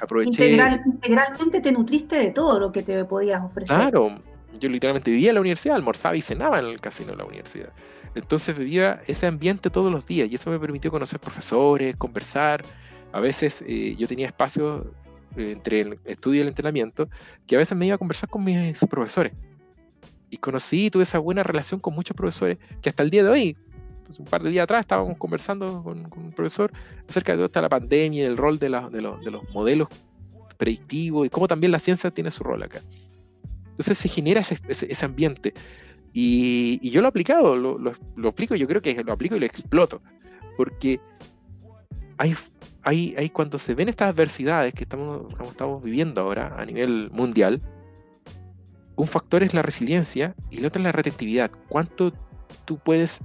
aproveché... 0.00 0.56
integralmente 0.86 1.60
te 1.60 1.70
nutriste 1.70 2.16
de 2.16 2.30
todo 2.30 2.58
lo 2.58 2.72
que 2.72 2.82
te 2.82 3.04
podías 3.04 3.42
ofrecer. 3.42 3.76
Claro, 3.76 4.08
yo 4.58 4.68
literalmente 4.68 5.10
vivía 5.10 5.30
en 5.30 5.34
la 5.34 5.40
universidad, 5.40 5.76
almorzaba 5.76 6.16
y 6.16 6.20
cenaba 6.20 6.58
en 6.58 6.66
el 6.66 6.80
casino 6.80 7.12
de 7.12 7.18
la 7.18 7.24
universidad. 7.24 7.72
Entonces 8.14 8.56
vivía 8.56 9.02
ese 9.06 9.26
ambiente 9.26 9.70
todos 9.70 9.90
los 9.90 10.06
días 10.06 10.28
y 10.30 10.34
eso 10.34 10.50
me 10.50 10.58
permitió 10.58 10.90
conocer 10.90 11.20
profesores, 11.20 11.96
conversar. 11.96 12.64
A 13.12 13.20
veces 13.20 13.62
eh, 13.66 13.94
yo 13.96 14.08
tenía 14.08 14.26
espacios 14.26 14.86
entre 15.36 15.80
el 15.80 15.98
estudio 16.04 16.38
y 16.38 16.42
el 16.42 16.48
entrenamiento 16.48 17.08
que 17.46 17.56
a 17.56 17.58
veces 17.58 17.76
me 17.76 17.86
iba 17.86 17.94
a 17.94 17.98
conversar 17.98 18.28
con 18.28 18.44
mis 18.44 18.78
profesores. 18.88 19.32
Y 20.30 20.38
conocí 20.38 20.86
y 20.86 20.90
tuve 20.90 21.04
esa 21.04 21.18
buena 21.18 21.42
relación 21.42 21.80
con 21.80 21.94
muchos 21.94 22.16
profesores 22.16 22.58
que 22.82 22.88
hasta 22.88 23.02
el 23.02 23.10
día 23.10 23.22
de 23.22 23.30
hoy, 23.30 23.56
pues 24.04 24.18
un 24.18 24.26
par 24.26 24.42
de 24.42 24.50
días 24.50 24.64
atrás 24.64 24.80
estábamos 24.80 25.16
conversando 25.16 25.82
con, 25.82 26.10
un 26.16 26.32
profesor 26.32 26.72
acerca 27.08 27.32
de 27.32 27.38
toda 27.38 27.46
esta 27.46 27.60
la 27.60 27.68
pandemia 27.68 28.22
y 28.22 28.26
el 28.26 28.36
rol 28.36 28.58
de, 28.58 28.68
de, 28.68 29.00
de 29.24 29.30
los 29.30 29.50
modelos 29.50 29.88
predictivos 30.56 31.26
y 31.26 31.30
cómo 31.30 31.48
también 31.48 31.72
la 31.72 31.78
ciencia 31.78 32.10
tiene 32.10 32.30
su 32.30 32.42
rol 32.42 32.62
acá. 32.62 32.80
Entonces 33.70 33.98
se 33.98 34.08
genera 34.08 34.40
ese, 34.40 34.58
ese 34.68 35.04
ambiente. 35.04 35.52
Y, 36.12 36.88
yo 36.90 37.00
lo 37.00 37.08
he 37.08 37.10
aplicado, 37.10 37.56
lo, 37.56 37.76
lo, 37.76 37.92
lo, 38.14 38.28
aplico, 38.28 38.54
yo 38.54 38.68
creo 38.68 38.80
que 38.80 39.02
lo 39.02 39.12
aplico 39.12 39.34
y 39.34 39.40
lo 39.40 39.46
exploto. 39.46 40.00
Porque 40.56 41.00
hay, 42.16 42.36
hay, 42.84 43.14
hay 43.16 43.30
cuando 43.30 43.58
se 43.58 43.74
ven 43.74 43.88
estas 43.88 44.10
adversidades 44.10 44.74
que 44.74 44.84
estamos, 44.84 45.32
estamos 45.48 45.82
viviendo 45.82 46.20
ahora 46.20 46.54
a 46.56 46.64
nivel 46.64 47.10
mundial, 47.10 47.60
un 48.96 49.06
factor 49.06 49.42
es 49.42 49.54
la 49.54 49.62
resiliencia 49.62 50.34
y 50.50 50.58
el 50.58 50.66
otro 50.66 50.80
es 50.80 50.84
la 50.84 50.92
retentividad. 50.92 51.50
¿Cuánto 51.68 52.12
tú 52.64 52.78
puedes, 52.78 53.20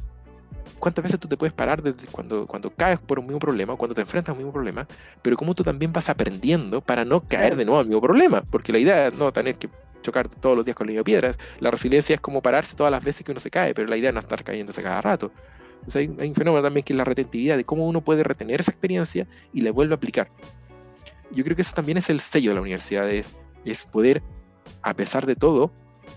cuántas 0.80 1.04
veces 1.04 1.20
tú 1.20 1.28
te 1.28 1.38
puedes 1.38 1.54
parar 1.54 1.84
desde 1.84 2.08
cuando, 2.08 2.48
cuando 2.48 2.72
caes 2.72 3.00
por 3.00 3.20
un 3.20 3.26
mismo 3.26 3.40
problema, 3.40 3.76
cuando 3.76 3.94
te 3.94 4.02
enfrentas 4.02 4.30
a 4.30 4.34
un 4.34 4.40
mismo 4.40 4.54
problema, 4.54 4.88
pero 5.22 5.36
cómo 5.36 5.54
tú 5.54 5.64
también 5.64 5.94
vas 5.94 6.10
aprendiendo 6.10 6.82
para 6.82 7.06
no 7.06 7.22
caer 7.22 7.56
de 7.56 7.66
nuevo 7.66 7.80
al 7.80 7.86
mismo 7.86 8.02
problema? 8.02 8.42
Porque 8.50 8.72
la 8.72 8.80
idea 8.80 9.08
es 9.08 9.14
no 9.14 9.32
tener 9.32 9.56
que 9.56 9.70
chocar 10.02 10.30
todos 10.30 10.56
los 10.56 10.66
días 10.66 10.76
con 10.76 10.88
niño 10.88 11.04
piedras. 11.04 11.38
La 11.60 11.70
resiliencia 11.70 12.16
es 12.16 12.22
como 12.22 12.42
pararse 12.42 12.76
todas 12.76 12.92
las 12.92 13.04
veces 13.04 13.26
que 13.26 13.32
uno 13.32 13.42
se 13.42 13.52
cae, 13.52 13.74
pero 13.74 13.88
la 13.88 13.98
idea 13.98 14.12
no 14.12 14.20
es 14.20 14.26
estar 14.26 14.44
cayéndose 14.44 14.82
cada 14.82 15.02
rato. 15.02 15.32
Entonces 15.80 16.10
hay, 16.20 16.30
un 16.30 16.36
fenómeno 16.36 16.64
también 16.64 16.84
que 16.84 16.94
es 16.94 16.98
la 16.98 17.04
retentividad, 17.04 17.58
de 17.58 17.64
cómo 17.64 17.88
uno 17.88 18.02
puede 18.02 18.24
retener 18.24 18.62
esa 18.62 18.72
experiencia 18.72 19.28
y 19.54 19.62
la 19.62 19.72
vuelve 19.72 19.94
a 19.94 19.98
aplicar. 19.98 20.30
Yo 21.32 21.44
creo 21.44 21.56
que 21.56 21.62
eso 21.62 21.74
también 21.74 21.98
es 21.98 22.10
el 22.10 22.20
sello 22.20 22.52
de 22.52 22.56
la 22.56 22.62
universidad, 22.62 23.10
es, 23.10 23.30
poder, 23.92 24.22
a 24.82 24.94
pesar 24.94 25.26
de 25.26 25.36
todo, 25.36 25.72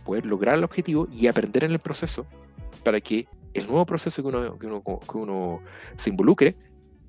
poder 0.04 0.26
lograr 0.26 0.56
el 0.56 0.64
objetivo 0.64 1.06
y 1.10 1.26
aprender 1.26 1.64
en 1.64 1.72
el 1.72 1.78
proceso 1.78 2.26
para 2.82 3.00
que 3.00 3.26
el 3.54 3.66
nuevo 3.66 3.84
proceso 3.84 4.22
que 4.22 4.28
uno, 4.28 4.58
que 4.58 4.66
uno, 4.66 4.82
que 4.82 5.18
uno 5.18 5.60
se 5.96 6.10
involucre 6.10 6.56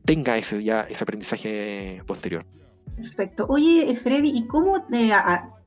tenga 0.05 0.37
ese, 0.37 0.63
ya, 0.63 0.81
ese 0.81 1.03
aprendizaje 1.03 2.01
posterior. 2.05 2.45
Perfecto. 2.95 3.45
Oye, 3.49 3.97
Freddy, 4.01 4.31
¿y 4.35 4.47
cómo, 4.47 4.83
te, 4.85 5.11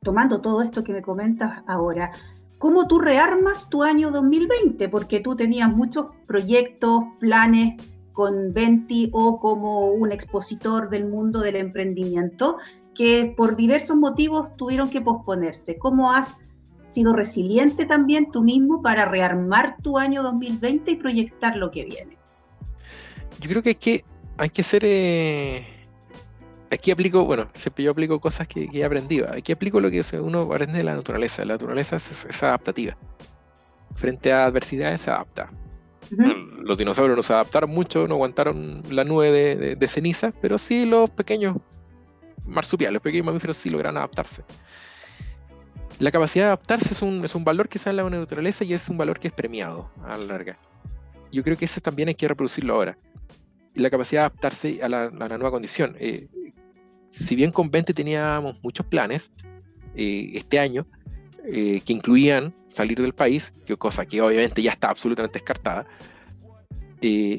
tomando 0.03 0.41
todo 0.41 0.63
esto 0.63 0.85
que 0.85 0.93
me 0.93 1.03
comentas 1.03 1.63
ahora, 1.67 2.13
cómo 2.59 2.87
tú 2.87 2.99
rearmas 2.99 3.69
tu 3.69 3.83
año 3.83 4.11
2020? 4.11 4.89
Porque 4.89 5.21
tú 5.21 5.37
tenías 5.37 5.75
muchos 5.75 6.07
proyectos, 6.27 7.05
planes 7.21 7.83
con 8.13 8.53
Venti 8.53 9.11
o 9.13 9.39
como 9.41 9.91
un 9.91 10.11
expositor 10.13 10.89
del 10.89 11.07
mundo 11.07 11.41
del 11.41 11.57
emprendimiento 11.57 12.57
que 12.95 13.35
por 13.37 13.57
diversos 13.57 13.97
motivos 13.97 14.57
tuvieron 14.57 14.89
que 14.89 15.03
posponerse. 15.03 15.77
¿Cómo 15.77 16.13
has 16.13 16.37
sido 16.89 17.13
resiliente 17.13 17.85
también 17.85 18.31
tú 18.31 18.43
mismo 18.43 18.81
para 18.81 19.05
rearmar 19.05 19.77
tu 19.83 19.99
año 19.99 20.23
2020 20.23 20.93
y 20.93 20.97
proyectar 20.97 21.57
lo 21.57 21.71
que 21.71 21.85
viene? 21.85 22.17
Yo 23.39 23.51
creo 23.51 23.63
que 23.63 23.69
hay 23.71 23.75
que, 23.75 24.05
hay 24.39 24.49
que 24.49 24.63
ser... 24.63 24.83
Eh, 24.87 25.76
aquí 26.71 26.91
aplico, 26.91 27.25
bueno, 27.25 27.47
siempre 27.55 27.85
yo 27.85 27.91
aplico 27.91 28.21
cosas 28.21 28.49
que, 28.49 28.69
he 28.73 28.85
aprendido. 28.85 29.29
Aquí 29.31 29.53
aplico 29.53 29.81
lo 29.81 29.91
que 29.91 30.03
uno 30.21 30.43
aprende 30.43 30.79
de 30.79 30.85
la 30.85 30.95
naturaleza. 30.95 31.45
La 31.45 31.55
naturaleza 31.55 31.97
es, 31.97 32.43
adaptativa. 32.43 32.97
Frente 33.95 34.33
a 34.33 34.45
adversidades 34.45 35.01
se 35.01 35.11
adapta. 35.11 35.51
Los 36.61 36.79
dinosaurios 36.79 37.17
no 37.17 37.23
se 37.23 37.33
adaptaron 37.33 37.71
mucho, 37.71 38.07
no 38.07 38.15
aguantaron 38.15 38.83
la 38.91 39.03
nube 39.03 39.33
de, 39.33 39.77
de, 39.77 39.89
ceniza, 39.89 40.33
pero 40.41 40.57
sí 40.57 40.87
los 40.87 41.11
pequeños 41.11 41.57
marsupiales, 42.47 42.95
los 42.95 43.03
pequeños 43.03 43.27
mamíferos 43.27 43.57
sí 43.57 43.71
lograron 43.71 43.97
adaptarse. 43.97 44.45
La 45.99 46.11
capacidad 46.11 46.45
de 46.45 46.49
adaptarse 46.49 46.93
es 46.93 47.03
un, 47.03 47.25
es 47.25 47.35
un 47.35 47.43
valor 47.43 47.69
que 47.69 47.79
sale 47.79 48.03
en 48.03 48.11
la 48.11 48.19
naturaleza 48.19 48.65
y 48.65 48.75
es 48.75 48.89
un 48.89 48.99
valor 48.99 49.19
que 49.19 49.29
es 49.29 49.35
premiado 49.35 49.91
a 50.05 50.17
la 50.17 50.27
larga. 50.27 50.57
Yo 51.33 51.43
creo 51.43 51.57
que 51.57 51.65
ese 51.65 51.81
también 51.81 52.09
hay 52.09 52.15
que 52.15 52.29
reproducirlo 52.29 52.75
ahora. 52.75 52.99
La 53.75 53.91
capacidad 53.91 54.23
de 54.23 54.27
adaptarse 54.27 54.81
a 54.83 54.89
la, 54.89 55.11
nueva 55.11 55.51
condición. 55.51 55.97
Eh, 55.99 56.29
si 57.11 57.35
bien 57.35 57.51
con 57.51 57.71
20 57.71 57.95
teníamos 57.95 58.63
muchos 58.63 58.87
planes 58.87 59.33
eh, 59.95 60.33
este 60.35 60.59
año, 60.59 60.87
eh, 61.45 61.81
que 61.85 61.93
incluían 61.93 62.55
salir 62.67 63.01
del 63.01 63.15
país, 63.15 63.53
que 63.65 63.77
cosa 63.77 64.05
que 64.05 64.21
obviamente 64.21 64.63
ya 64.63 64.73
está 64.73 64.91
absolutamente 64.91 65.39
descartada, 65.39 65.87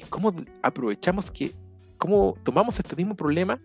¿cómo 0.10 0.34
aprovechamos 0.62 1.30
que, 1.30 1.52
cómo 1.98 2.36
tomamos 2.44 2.80
este 2.80 2.96
mismo 2.96 3.16
problema 3.16 3.60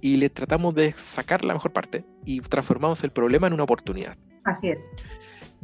y 0.00 0.16
le 0.16 0.30
tratamos 0.30 0.74
de 0.74 0.92
sacar 0.92 1.44
la 1.44 1.54
mejor 1.54 1.72
parte 1.72 2.04
y 2.24 2.40
transformamos 2.40 3.02
el 3.04 3.10
problema 3.10 3.46
en 3.46 3.52
una 3.54 3.64
oportunidad. 3.64 4.16
Así 4.44 4.68
es. 4.68 4.90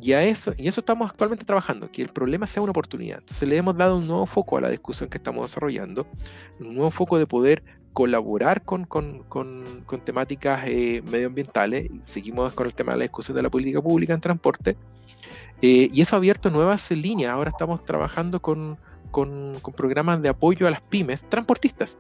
Y 0.01 0.13
a 0.13 0.23
eso, 0.25 0.53
y 0.59 0.67
eso 0.67 0.81
estamos 0.81 1.09
actualmente 1.09 1.45
trabajando, 1.45 1.91
que 1.91 2.03
el 2.03 2.09
problema 2.09 2.47
sea 2.47 2.63
una 2.63 2.71
oportunidad. 2.71 3.21
Entonces 3.21 3.49
le 3.49 3.57
hemos 3.57 3.77
dado 3.77 3.97
un 3.97 4.09
nuevo 4.09 4.27
foco 4.27 4.57
a 4.57 4.61
la 4.61 4.69
discusión 4.69 5.09
que 5.09 5.19
estamos 5.19 5.47
desarrollando, 5.47 6.07
un 6.59 6.75
nuevo 6.75 6.91
foco 6.91 7.17
de 7.17 7.27
poder 7.27 7.63
colaborar 7.95 8.63
con, 8.63 8.85
con, 8.85 9.23
con, 9.23 9.83
con 9.87 10.01
temáticas 10.01 10.65
eh, 10.67 11.01
medioambientales. 11.11 11.91
Seguimos 12.03 12.53
con 12.53 12.67
el 12.67 12.75
tema 12.75 12.93
de 12.93 12.99
la 12.99 13.05
discusión 13.05 13.37
de 13.37 13.43
la 13.43 13.51
política 13.51 13.81
pública 13.81 14.13
en 14.13 14.21
transporte. 14.21 14.77
Eh, 15.63 15.89
y 15.91 16.03
eso 16.03 16.17
ha 16.17 16.19
abierto 16.19 16.51
nuevas 16.51 16.91
líneas. 16.91 17.33
Ahora 17.33 17.51
estamos 17.51 17.85
trabajando 17.85 18.43
con, 18.43 18.77
con, 19.13 19.61
programas 19.77 20.21
de 20.21 20.29
apoyo 20.29 20.67
a 20.67 20.73
las 20.73 20.83
pymes 20.83 21.23
transportistas. 21.31 21.97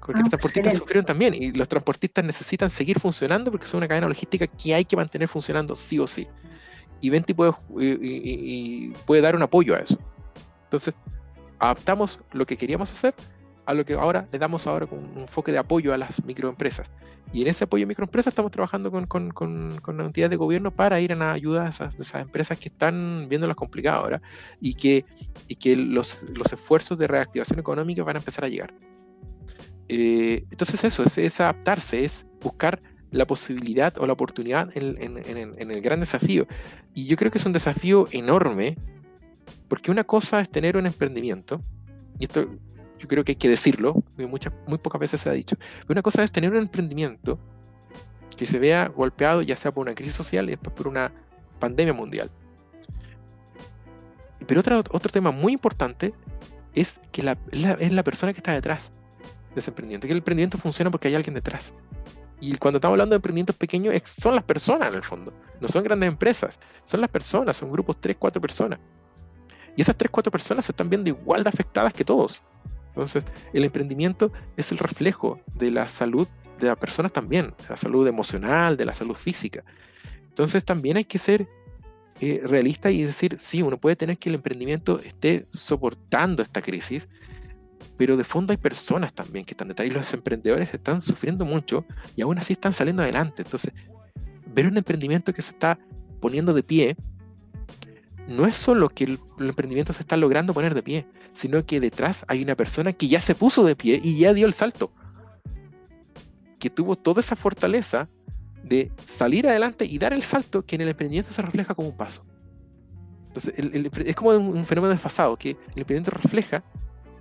Porque 0.00 0.20
los 0.20 0.28
ah, 0.28 0.30
transportistas 0.30 0.74
sufrieron 0.74 1.04
también 1.04 1.34
y 1.34 1.52
los 1.52 1.68
transportistas 1.68 2.24
necesitan 2.24 2.68
seguir 2.70 2.98
funcionando 2.98 3.50
porque 3.50 3.66
son 3.66 3.78
una 3.78 3.88
cadena 3.88 4.08
logística 4.08 4.46
que 4.46 4.74
hay 4.74 4.84
que 4.84 4.96
mantener 4.96 5.28
funcionando 5.28 5.74
sí 5.74 5.98
o 5.98 6.06
sí. 6.06 6.26
Y 7.02 7.10
Venti 7.10 7.34
puede, 7.34 7.52
y, 7.78 8.88
puede 9.06 9.20
dar 9.20 9.36
un 9.36 9.42
apoyo 9.42 9.74
a 9.74 9.78
eso. 9.78 9.98
Entonces, 10.64 10.94
adaptamos 11.58 12.18
lo 12.32 12.46
que 12.46 12.56
queríamos 12.56 12.90
hacer 12.90 13.14
a 13.66 13.74
lo 13.74 13.84
que 13.84 13.94
ahora 13.94 14.26
le 14.32 14.38
damos 14.38 14.66
ahora 14.66 14.86
con 14.86 14.98
un 14.98 15.18
enfoque 15.22 15.52
de 15.52 15.58
apoyo 15.58 15.92
a 15.94 15.98
las 15.98 16.24
microempresas. 16.24 16.90
Y 17.32 17.42
en 17.42 17.48
ese 17.48 17.64
apoyo 17.64 17.84
a 17.84 17.88
microempresas 17.88 18.32
estamos 18.32 18.52
trabajando 18.52 18.90
con, 18.90 19.06
con, 19.06 19.30
con, 19.30 19.78
con 19.80 20.00
entidades 20.00 20.30
de 20.30 20.36
gobierno 20.36 20.70
para 20.70 21.00
ir 21.00 21.12
en 21.12 21.22
ayuda 21.22 21.66
a 21.66 21.70
esas, 21.70 21.98
esas 21.98 22.22
empresas 22.22 22.58
que 22.58 22.68
están 22.68 23.26
viéndolas 23.28 23.56
complicadas 23.56 24.00
ahora 24.00 24.22
y 24.60 24.74
que, 24.74 25.04
y 25.48 25.56
que 25.56 25.74
los, 25.74 26.22
los 26.22 26.52
esfuerzos 26.52 26.96
de 26.98 27.06
reactivación 27.06 27.58
económica 27.58 28.04
van 28.04 28.16
a 28.16 28.18
empezar 28.20 28.44
a 28.44 28.48
llegar. 28.48 28.72
Eh, 29.88 30.44
entonces 30.50 30.82
eso, 30.84 31.02
es, 31.02 31.40
adaptarse, 31.40 32.04
es 32.04 32.26
buscar 32.40 32.80
la 33.10 33.26
posibilidad 33.26 33.96
o 33.98 34.06
la 34.06 34.12
oportunidad 34.12 34.70
en, 34.76 35.70
el 35.70 35.80
gran 35.80 36.00
desafío. 36.00 36.46
Y 36.94 37.06
yo 37.06 37.16
creo 37.16 37.30
que 37.30 37.38
es 37.38 37.46
un 37.46 37.52
desafío 37.52 38.08
enorme, 38.10 38.76
porque 39.68 39.90
una 39.90 40.04
cosa 40.04 40.40
es 40.40 40.50
tener 40.50 40.76
un 40.76 40.86
emprendimiento, 40.86 41.60
y 42.18 42.24
esto 42.24 42.46
yo 43.04 43.08
creo 43.08 43.24
que 43.24 43.32
hay 43.32 43.36
que 43.36 43.48
decirlo, 43.48 44.02
muchas, 44.16 44.52
muy 44.66 44.78
pocas 44.78 45.00
veces 45.00 45.20
se 45.20 45.28
ha 45.28 45.32
dicho, 45.32 45.56
una 45.88 46.02
cosa 46.02 46.22
es 46.22 46.32
tener 46.32 46.50
un 46.50 46.56
emprendimiento 46.56 47.38
que 48.36 48.46
se 48.46 48.58
vea 48.58 48.88
golpeado 48.88 49.42
ya 49.42 49.56
sea 49.56 49.70
por 49.70 49.82
una 49.82 49.94
crisis 49.94 50.14
social 50.14 50.46
y 50.46 50.52
después 50.52 50.74
por 50.74 50.88
una 50.88 51.12
pandemia 51.60 51.92
mundial. 51.92 52.30
Pero 54.46 54.60
otro, 54.60 54.78
otro 54.90 55.12
tema 55.12 55.30
muy 55.30 55.52
importante 55.52 56.12
es 56.74 57.00
que 57.12 57.36
es 57.52 57.92
la 57.92 58.02
persona 58.02 58.32
que 58.32 58.38
está 58.38 58.52
detrás 58.52 58.90
de 59.54 59.60
ese 59.60 59.70
emprendimiento. 59.70 60.06
Que 60.06 60.12
el 60.12 60.18
emprendimiento 60.18 60.58
funciona 60.58 60.90
porque 60.90 61.08
hay 61.08 61.14
alguien 61.14 61.34
detrás. 61.34 61.72
Y 62.40 62.56
cuando 62.56 62.78
estamos 62.78 62.94
hablando 62.94 63.14
de 63.14 63.16
emprendimientos 63.16 63.56
pequeños, 63.56 63.94
son 64.04 64.34
las 64.34 64.44
personas 64.44 64.88
en 64.88 64.96
el 64.96 65.02
fondo. 65.02 65.32
No 65.60 65.68
son 65.68 65.84
grandes 65.84 66.08
empresas. 66.08 66.58
Son 66.84 67.00
las 67.00 67.08
personas, 67.08 67.56
son 67.56 67.70
grupos 67.70 68.00
3, 68.00 68.16
4 68.18 68.40
personas. 68.40 68.80
Y 69.76 69.80
esas 69.80 69.96
3, 69.96 70.10
4 70.10 70.30
personas 70.30 70.64
se 70.64 70.72
están 70.72 70.90
viendo 70.90 71.08
igual 71.08 71.42
de 71.42 71.48
afectadas 71.48 71.94
que 71.94 72.04
todos. 72.04 72.42
Entonces, 72.94 73.24
el 73.52 73.64
emprendimiento 73.64 74.32
es 74.56 74.70
el 74.70 74.78
reflejo 74.78 75.40
de 75.56 75.72
la 75.72 75.88
salud 75.88 76.28
de 76.60 76.68
las 76.68 76.76
personas 76.76 77.12
también, 77.12 77.46
de 77.46 77.68
la 77.68 77.76
salud 77.76 78.06
emocional, 78.06 78.76
de 78.76 78.84
la 78.84 78.92
salud 78.92 79.16
física. 79.16 79.64
Entonces, 80.28 80.64
también 80.64 80.96
hay 80.96 81.04
que 81.04 81.18
ser 81.18 81.48
eh, 82.20 82.40
realista 82.44 82.92
y 82.92 83.02
decir, 83.02 83.36
sí, 83.40 83.62
uno 83.62 83.78
puede 83.78 83.96
tener 83.96 84.16
que 84.18 84.28
el 84.28 84.36
emprendimiento 84.36 85.00
esté 85.00 85.48
soportando 85.50 86.44
esta 86.44 86.62
crisis, 86.62 87.08
pero 87.96 88.16
de 88.16 88.22
fondo 88.22 88.52
hay 88.52 88.56
personas 88.56 89.12
también 89.12 89.44
que 89.44 89.54
están 89.54 89.66
detrás 89.68 89.88
los 89.88 90.14
emprendedores 90.14 90.72
están 90.72 91.02
sufriendo 91.02 91.44
mucho 91.44 91.84
y 92.14 92.22
aún 92.22 92.38
así 92.38 92.52
están 92.52 92.72
saliendo 92.72 93.02
adelante. 93.02 93.42
Entonces, 93.42 93.72
ver 94.46 94.66
un 94.66 94.76
emprendimiento 94.76 95.34
que 95.34 95.42
se 95.42 95.50
está 95.50 95.78
poniendo 96.20 96.54
de 96.54 96.62
pie 96.62 96.96
no 98.28 98.46
es 98.46 98.56
solo 98.56 98.88
que 98.88 99.04
el, 99.04 99.18
emprendimiento 99.38 99.92
se 99.92 100.02
está 100.02 100.16
logrando 100.16 100.54
poner 100.54 100.74
de 100.74 100.82
pie, 100.82 101.06
sino 101.32 101.64
que 101.64 101.80
detrás 101.80 102.24
hay 102.28 102.42
una 102.42 102.54
persona 102.54 102.92
que 102.92 103.08
ya 103.08 103.20
se 103.20 103.34
puso 103.34 103.64
de 103.64 103.76
pie 103.76 104.00
y 104.02 104.18
ya 104.18 104.32
dio 104.32 104.46
el 104.46 104.54
salto, 104.54 104.92
que 106.58 106.70
tuvo 106.70 106.96
toda 106.96 107.20
esa 107.20 107.36
fortaleza 107.36 108.08
de 108.62 108.90
salir 109.06 109.46
adelante 109.46 109.84
y 109.84 109.98
dar 109.98 110.12
el 110.12 110.22
salto 110.22 110.64
que 110.64 110.76
en 110.76 110.82
el 110.82 110.88
emprendimiento 110.88 111.32
se 111.32 111.42
refleja 111.42 111.74
como 111.74 111.88
un 111.88 111.96
paso. 111.96 112.24
Entonces, 113.28 113.54
es 113.56 114.16
como 114.16 114.30
un, 114.30 114.56
un 114.56 114.64
fenómeno 114.64 114.92
desfasado, 114.92 115.36
que 115.36 115.50
el 115.50 115.80
emprendimiento 115.80 116.10
refleja 116.10 116.64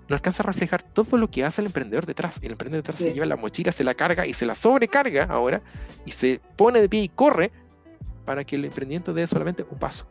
no 0.07 0.15
alcanza 0.15 0.43
a 0.43 0.45
reflejar 0.45 0.83
todo 0.83 1.17
lo 1.17 1.29
que 1.29 1.43
hace 1.43 1.61
el 1.61 1.67
emprendedor 1.67 2.05
detrás. 2.05 2.37
El 2.41 2.51
emprendedor 2.51 2.83
detrás 2.83 2.97
se 2.97 3.13
lleva 3.13 3.25
la 3.25 3.37
mochila, 3.37 3.71
se 3.71 3.83
la 3.83 3.93
carga 3.93 4.25
y 4.27 4.33
se 4.33 4.45
la 4.45 4.55
sobrecarga 4.55 5.25
ahora 5.25 5.61
y 6.05 6.11
se 6.11 6.41
pone 6.55 6.81
de 6.81 6.89
pie 6.89 7.03
y 7.03 7.09
corre 7.09 7.51
para 8.25 8.43
que 8.43 8.55
el 8.55 8.65
emprendimiento 8.65 9.13
dé 9.13 9.25
solamente 9.27 9.65
un 9.69 9.79
paso. 9.79 10.07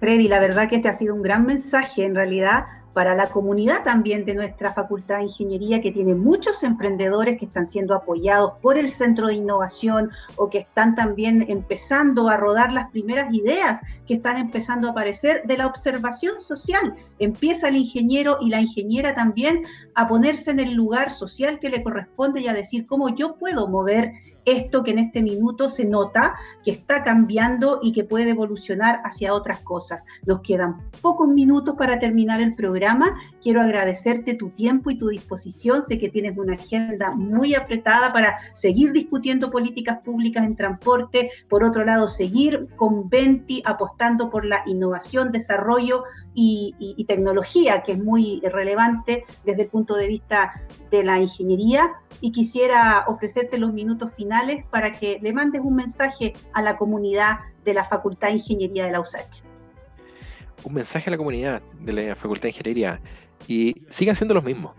Freddy, 0.00 0.28
la 0.28 0.40
verdad 0.40 0.68
que 0.68 0.76
este 0.76 0.88
ha 0.88 0.94
sido 0.94 1.14
un 1.14 1.22
gran 1.22 1.44
mensaje 1.44 2.04
en 2.04 2.14
realidad 2.14 2.66
para 2.92 3.14
la 3.14 3.28
comunidad 3.28 3.84
también 3.84 4.24
de 4.24 4.34
nuestra 4.34 4.72
Facultad 4.72 5.18
de 5.18 5.24
Ingeniería, 5.24 5.80
que 5.80 5.92
tiene 5.92 6.14
muchos 6.14 6.62
emprendedores 6.62 7.38
que 7.38 7.46
están 7.46 7.66
siendo 7.66 7.94
apoyados 7.94 8.54
por 8.60 8.76
el 8.76 8.90
Centro 8.90 9.28
de 9.28 9.34
Innovación 9.34 10.10
o 10.36 10.50
que 10.50 10.58
están 10.58 10.94
también 10.94 11.44
empezando 11.48 12.28
a 12.28 12.36
rodar 12.36 12.72
las 12.72 12.90
primeras 12.90 13.32
ideas 13.32 13.80
que 14.06 14.14
están 14.14 14.38
empezando 14.38 14.88
a 14.88 14.90
aparecer 14.90 15.42
de 15.44 15.56
la 15.56 15.66
observación 15.66 16.40
social. 16.40 16.96
Empieza 17.18 17.68
el 17.68 17.76
ingeniero 17.76 18.38
y 18.40 18.48
la 18.48 18.60
ingeniera 18.60 19.14
también 19.14 19.64
a 19.94 20.08
ponerse 20.08 20.50
en 20.50 20.58
el 20.58 20.72
lugar 20.72 21.12
social 21.12 21.60
que 21.60 21.70
le 21.70 21.82
corresponde 21.82 22.40
y 22.40 22.48
a 22.48 22.54
decir 22.54 22.86
cómo 22.86 23.14
yo 23.14 23.36
puedo 23.36 23.68
mover 23.68 24.12
esto 24.46 24.82
que 24.82 24.92
en 24.92 24.98
este 24.98 25.22
minuto 25.22 25.68
se 25.68 25.84
nota 25.84 26.34
que 26.64 26.70
está 26.70 27.02
cambiando 27.02 27.78
y 27.82 27.92
que 27.92 28.04
puede 28.04 28.30
evolucionar 28.30 29.00
hacia 29.04 29.34
otras 29.34 29.60
cosas. 29.60 30.04
Nos 30.26 30.40
quedan 30.40 30.78
pocos 31.02 31.28
minutos 31.28 31.76
para 31.76 31.98
terminar 31.98 32.40
el 32.40 32.54
programa. 32.54 32.79
Quiero 33.42 33.60
agradecerte 33.62 34.34
tu 34.34 34.50
tiempo 34.50 34.90
y 34.90 34.96
tu 34.96 35.08
disposición. 35.08 35.82
Sé 35.82 35.98
que 35.98 36.08
tienes 36.08 36.36
una 36.36 36.54
agenda 36.54 37.12
muy 37.12 37.54
apretada 37.54 38.12
para 38.12 38.36
seguir 38.52 38.92
discutiendo 38.92 39.50
políticas 39.50 39.98
públicas 40.04 40.44
en 40.44 40.56
transporte. 40.56 41.30
Por 41.48 41.64
otro 41.64 41.84
lado, 41.84 42.08
seguir 42.08 42.68
con 42.76 43.08
Venti 43.08 43.62
apostando 43.64 44.30
por 44.30 44.44
la 44.44 44.62
innovación, 44.66 45.32
desarrollo 45.32 46.04
y, 46.34 47.04
tecnología, 47.08 47.82
que 47.82 47.92
es 47.92 47.98
muy 47.98 48.40
relevante 48.44 49.24
desde 49.44 49.62
el 49.62 49.68
punto 49.68 49.96
de 49.96 50.06
vista 50.06 50.62
de 50.90 51.02
la 51.02 51.18
ingeniería. 51.18 51.92
Y 52.20 52.32
quisiera 52.32 53.04
ofrecerte 53.06 53.58
los 53.58 53.72
minutos 53.72 54.12
finales 54.16 54.64
para 54.70 54.92
que 54.92 55.18
le 55.22 55.32
mandes 55.32 55.62
un 55.64 55.76
mensaje 55.76 56.34
a 56.52 56.62
la 56.62 56.76
comunidad 56.76 57.38
de 57.64 57.74
la 57.74 57.84
Facultad 57.84 58.28
de 58.28 58.34
Ingeniería 58.34 58.84
de 58.86 58.92
la 58.92 59.00
USACH. 59.00 59.49
Un 60.62 60.74
mensaje 60.74 61.08
a 61.08 61.12
la 61.12 61.16
comunidad 61.16 61.62
de 61.80 61.92
la 61.92 62.16
Facultad 62.16 62.44
de 62.44 62.48
Ingeniería. 62.50 63.00
Y 63.48 63.82
sigan 63.88 64.14
siendo 64.14 64.34
los 64.34 64.44
mismos. 64.44 64.72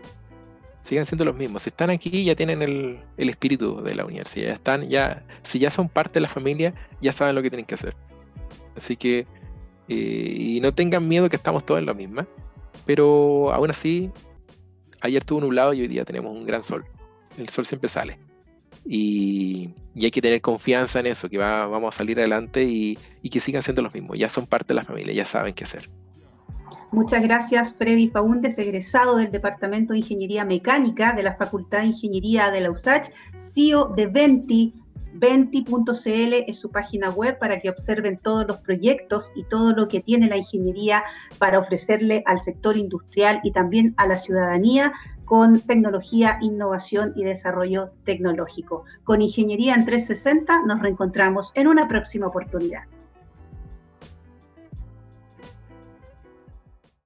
Sigan 0.82 1.06
siendo 1.06 1.24
los 1.24 1.36
mismos. 1.36 1.62
Si 1.62 1.70
están 1.70 1.90
aquí, 1.90 2.24
ya 2.24 2.34
tienen 2.34 2.62
el, 2.62 3.00
el 3.16 3.28
espíritu 3.28 3.82
de 3.82 3.94
la 3.94 4.04
universidad. 4.04 4.52
Están, 4.52 4.88
ya, 4.88 5.24
si 5.42 5.58
ya 5.58 5.70
son 5.70 5.88
parte 5.88 6.14
de 6.14 6.20
la 6.20 6.28
familia, 6.28 6.74
ya 7.00 7.12
saben 7.12 7.34
lo 7.34 7.42
que 7.42 7.50
tienen 7.50 7.66
que 7.66 7.74
hacer. 7.74 7.94
Así 8.76 8.96
que 8.96 9.26
y 9.88 10.60
no 10.60 10.72
tengan 10.72 11.06
miedo 11.06 11.28
que 11.28 11.36
estamos 11.36 11.64
todos 11.64 11.80
en 11.80 11.86
la 11.86 11.94
misma. 11.94 12.26
Pero 12.86 13.52
aún 13.52 13.70
así, 13.70 14.10
ayer 15.00 15.18
estuvo 15.22 15.40
nublado 15.40 15.72
y 15.72 15.80
hoy 15.82 15.88
día 15.88 16.04
tenemos 16.04 16.32
un 16.32 16.46
gran 16.46 16.62
sol. 16.62 16.84
El 17.38 17.48
sol 17.48 17.66
siempre 17.66 17.88
sale. 17.88 18.18
Y, 18.84 19.74
hay 19.94 20.10
que 20.10 20.22
tener 20.22 20.40
confianza 20.40 21.00
en 21.00 21.06
eso, 21.06 21.28
que 21.28 21.38
vamos 21.38 21.94
a 21.94 21.98
salir 21.98 22.18
adelante 22.18 22.64
y, 22.64 22.98
y 23.22 23.30
que 23.30 23.40
sigan 23.40 23.62
siendo 23.62 23.82
los 23.82 23.94
mismos. 23.94 24.18
Ya 24.18 24.28
son 24.28 24.46
parte 24.46 24.68
de 24.68 24.74
la 24.74 24.84
familia, 24.84 25.12
ya 25.12 25.24
saben 25.24 25.54
qué 25.54 25.64
hacer. 25.64 25.88
Muchas 26.92 27.22
gracias, 27.22 27.74
Freddy 27.74 28.08
Faúndez, 28.08 28.58
egresado 28.58 29.16
del 29.16 29.30
Departamento 29.30 29.94
de 29.94 30.00
Ingeniería 30.00 30.44
Mecánica 30.44 31.14
de 31.14 31.22
la 31.22 31.36
Facultad 31.36 31.78
de 31.78 31.86
Ingeniería 31.86 32.50
de 32.50 32.60
la 32.60 32.70
USACH, 32.70 33.08
CEO 33.36 33.94
de 33.96 34.06
Venti. 34.08 34.74
Venti.cl 35.14 36.34
es 36.46 36.58
su 36.58 36.70
página 36.70 37.10
web 37.10 37.38
para 37.38 37.60
que 37.60 37.70
observen 37.70 38.18
todos 38.18 38.46
los 38.46 38.58
proyectos 38.58 39.30
y 39.34 39.44
todo 39.44 39.72
lo 39.72 39.88
que 39.88 40.00
tiene 40.00 40.28
la 40.28 40.36
ingeniería 40.36 41.04
para 41.38 41.58
ofrecerle 41.58 42.22
al 42.26 42.40
sector 42.40 42.76
industrial 42.76 43.40
y 43.42 43.52
también 43.52 43.94
a 43.96 44.06
la 44.06 44.16
ciudadanía 44.16 44.92
con 45.32 45.62
tecnología, 45.62 46.36
innovación 46.42 47.14
y 47.16 47.24
desarrollo 47.24 47.92
tecnológico. 48.04 48.84
Con 49.02 49.22
Ingeniería 49.22 49.74
en 49.74 49.86
360 49.86 50.66
nos 50.66 50.80
reencontramos 50.80 51.52
en 51.54 51.68
una 51.68 51.88
próxima 51.88 52.26
oportunidad. 52.26 52.82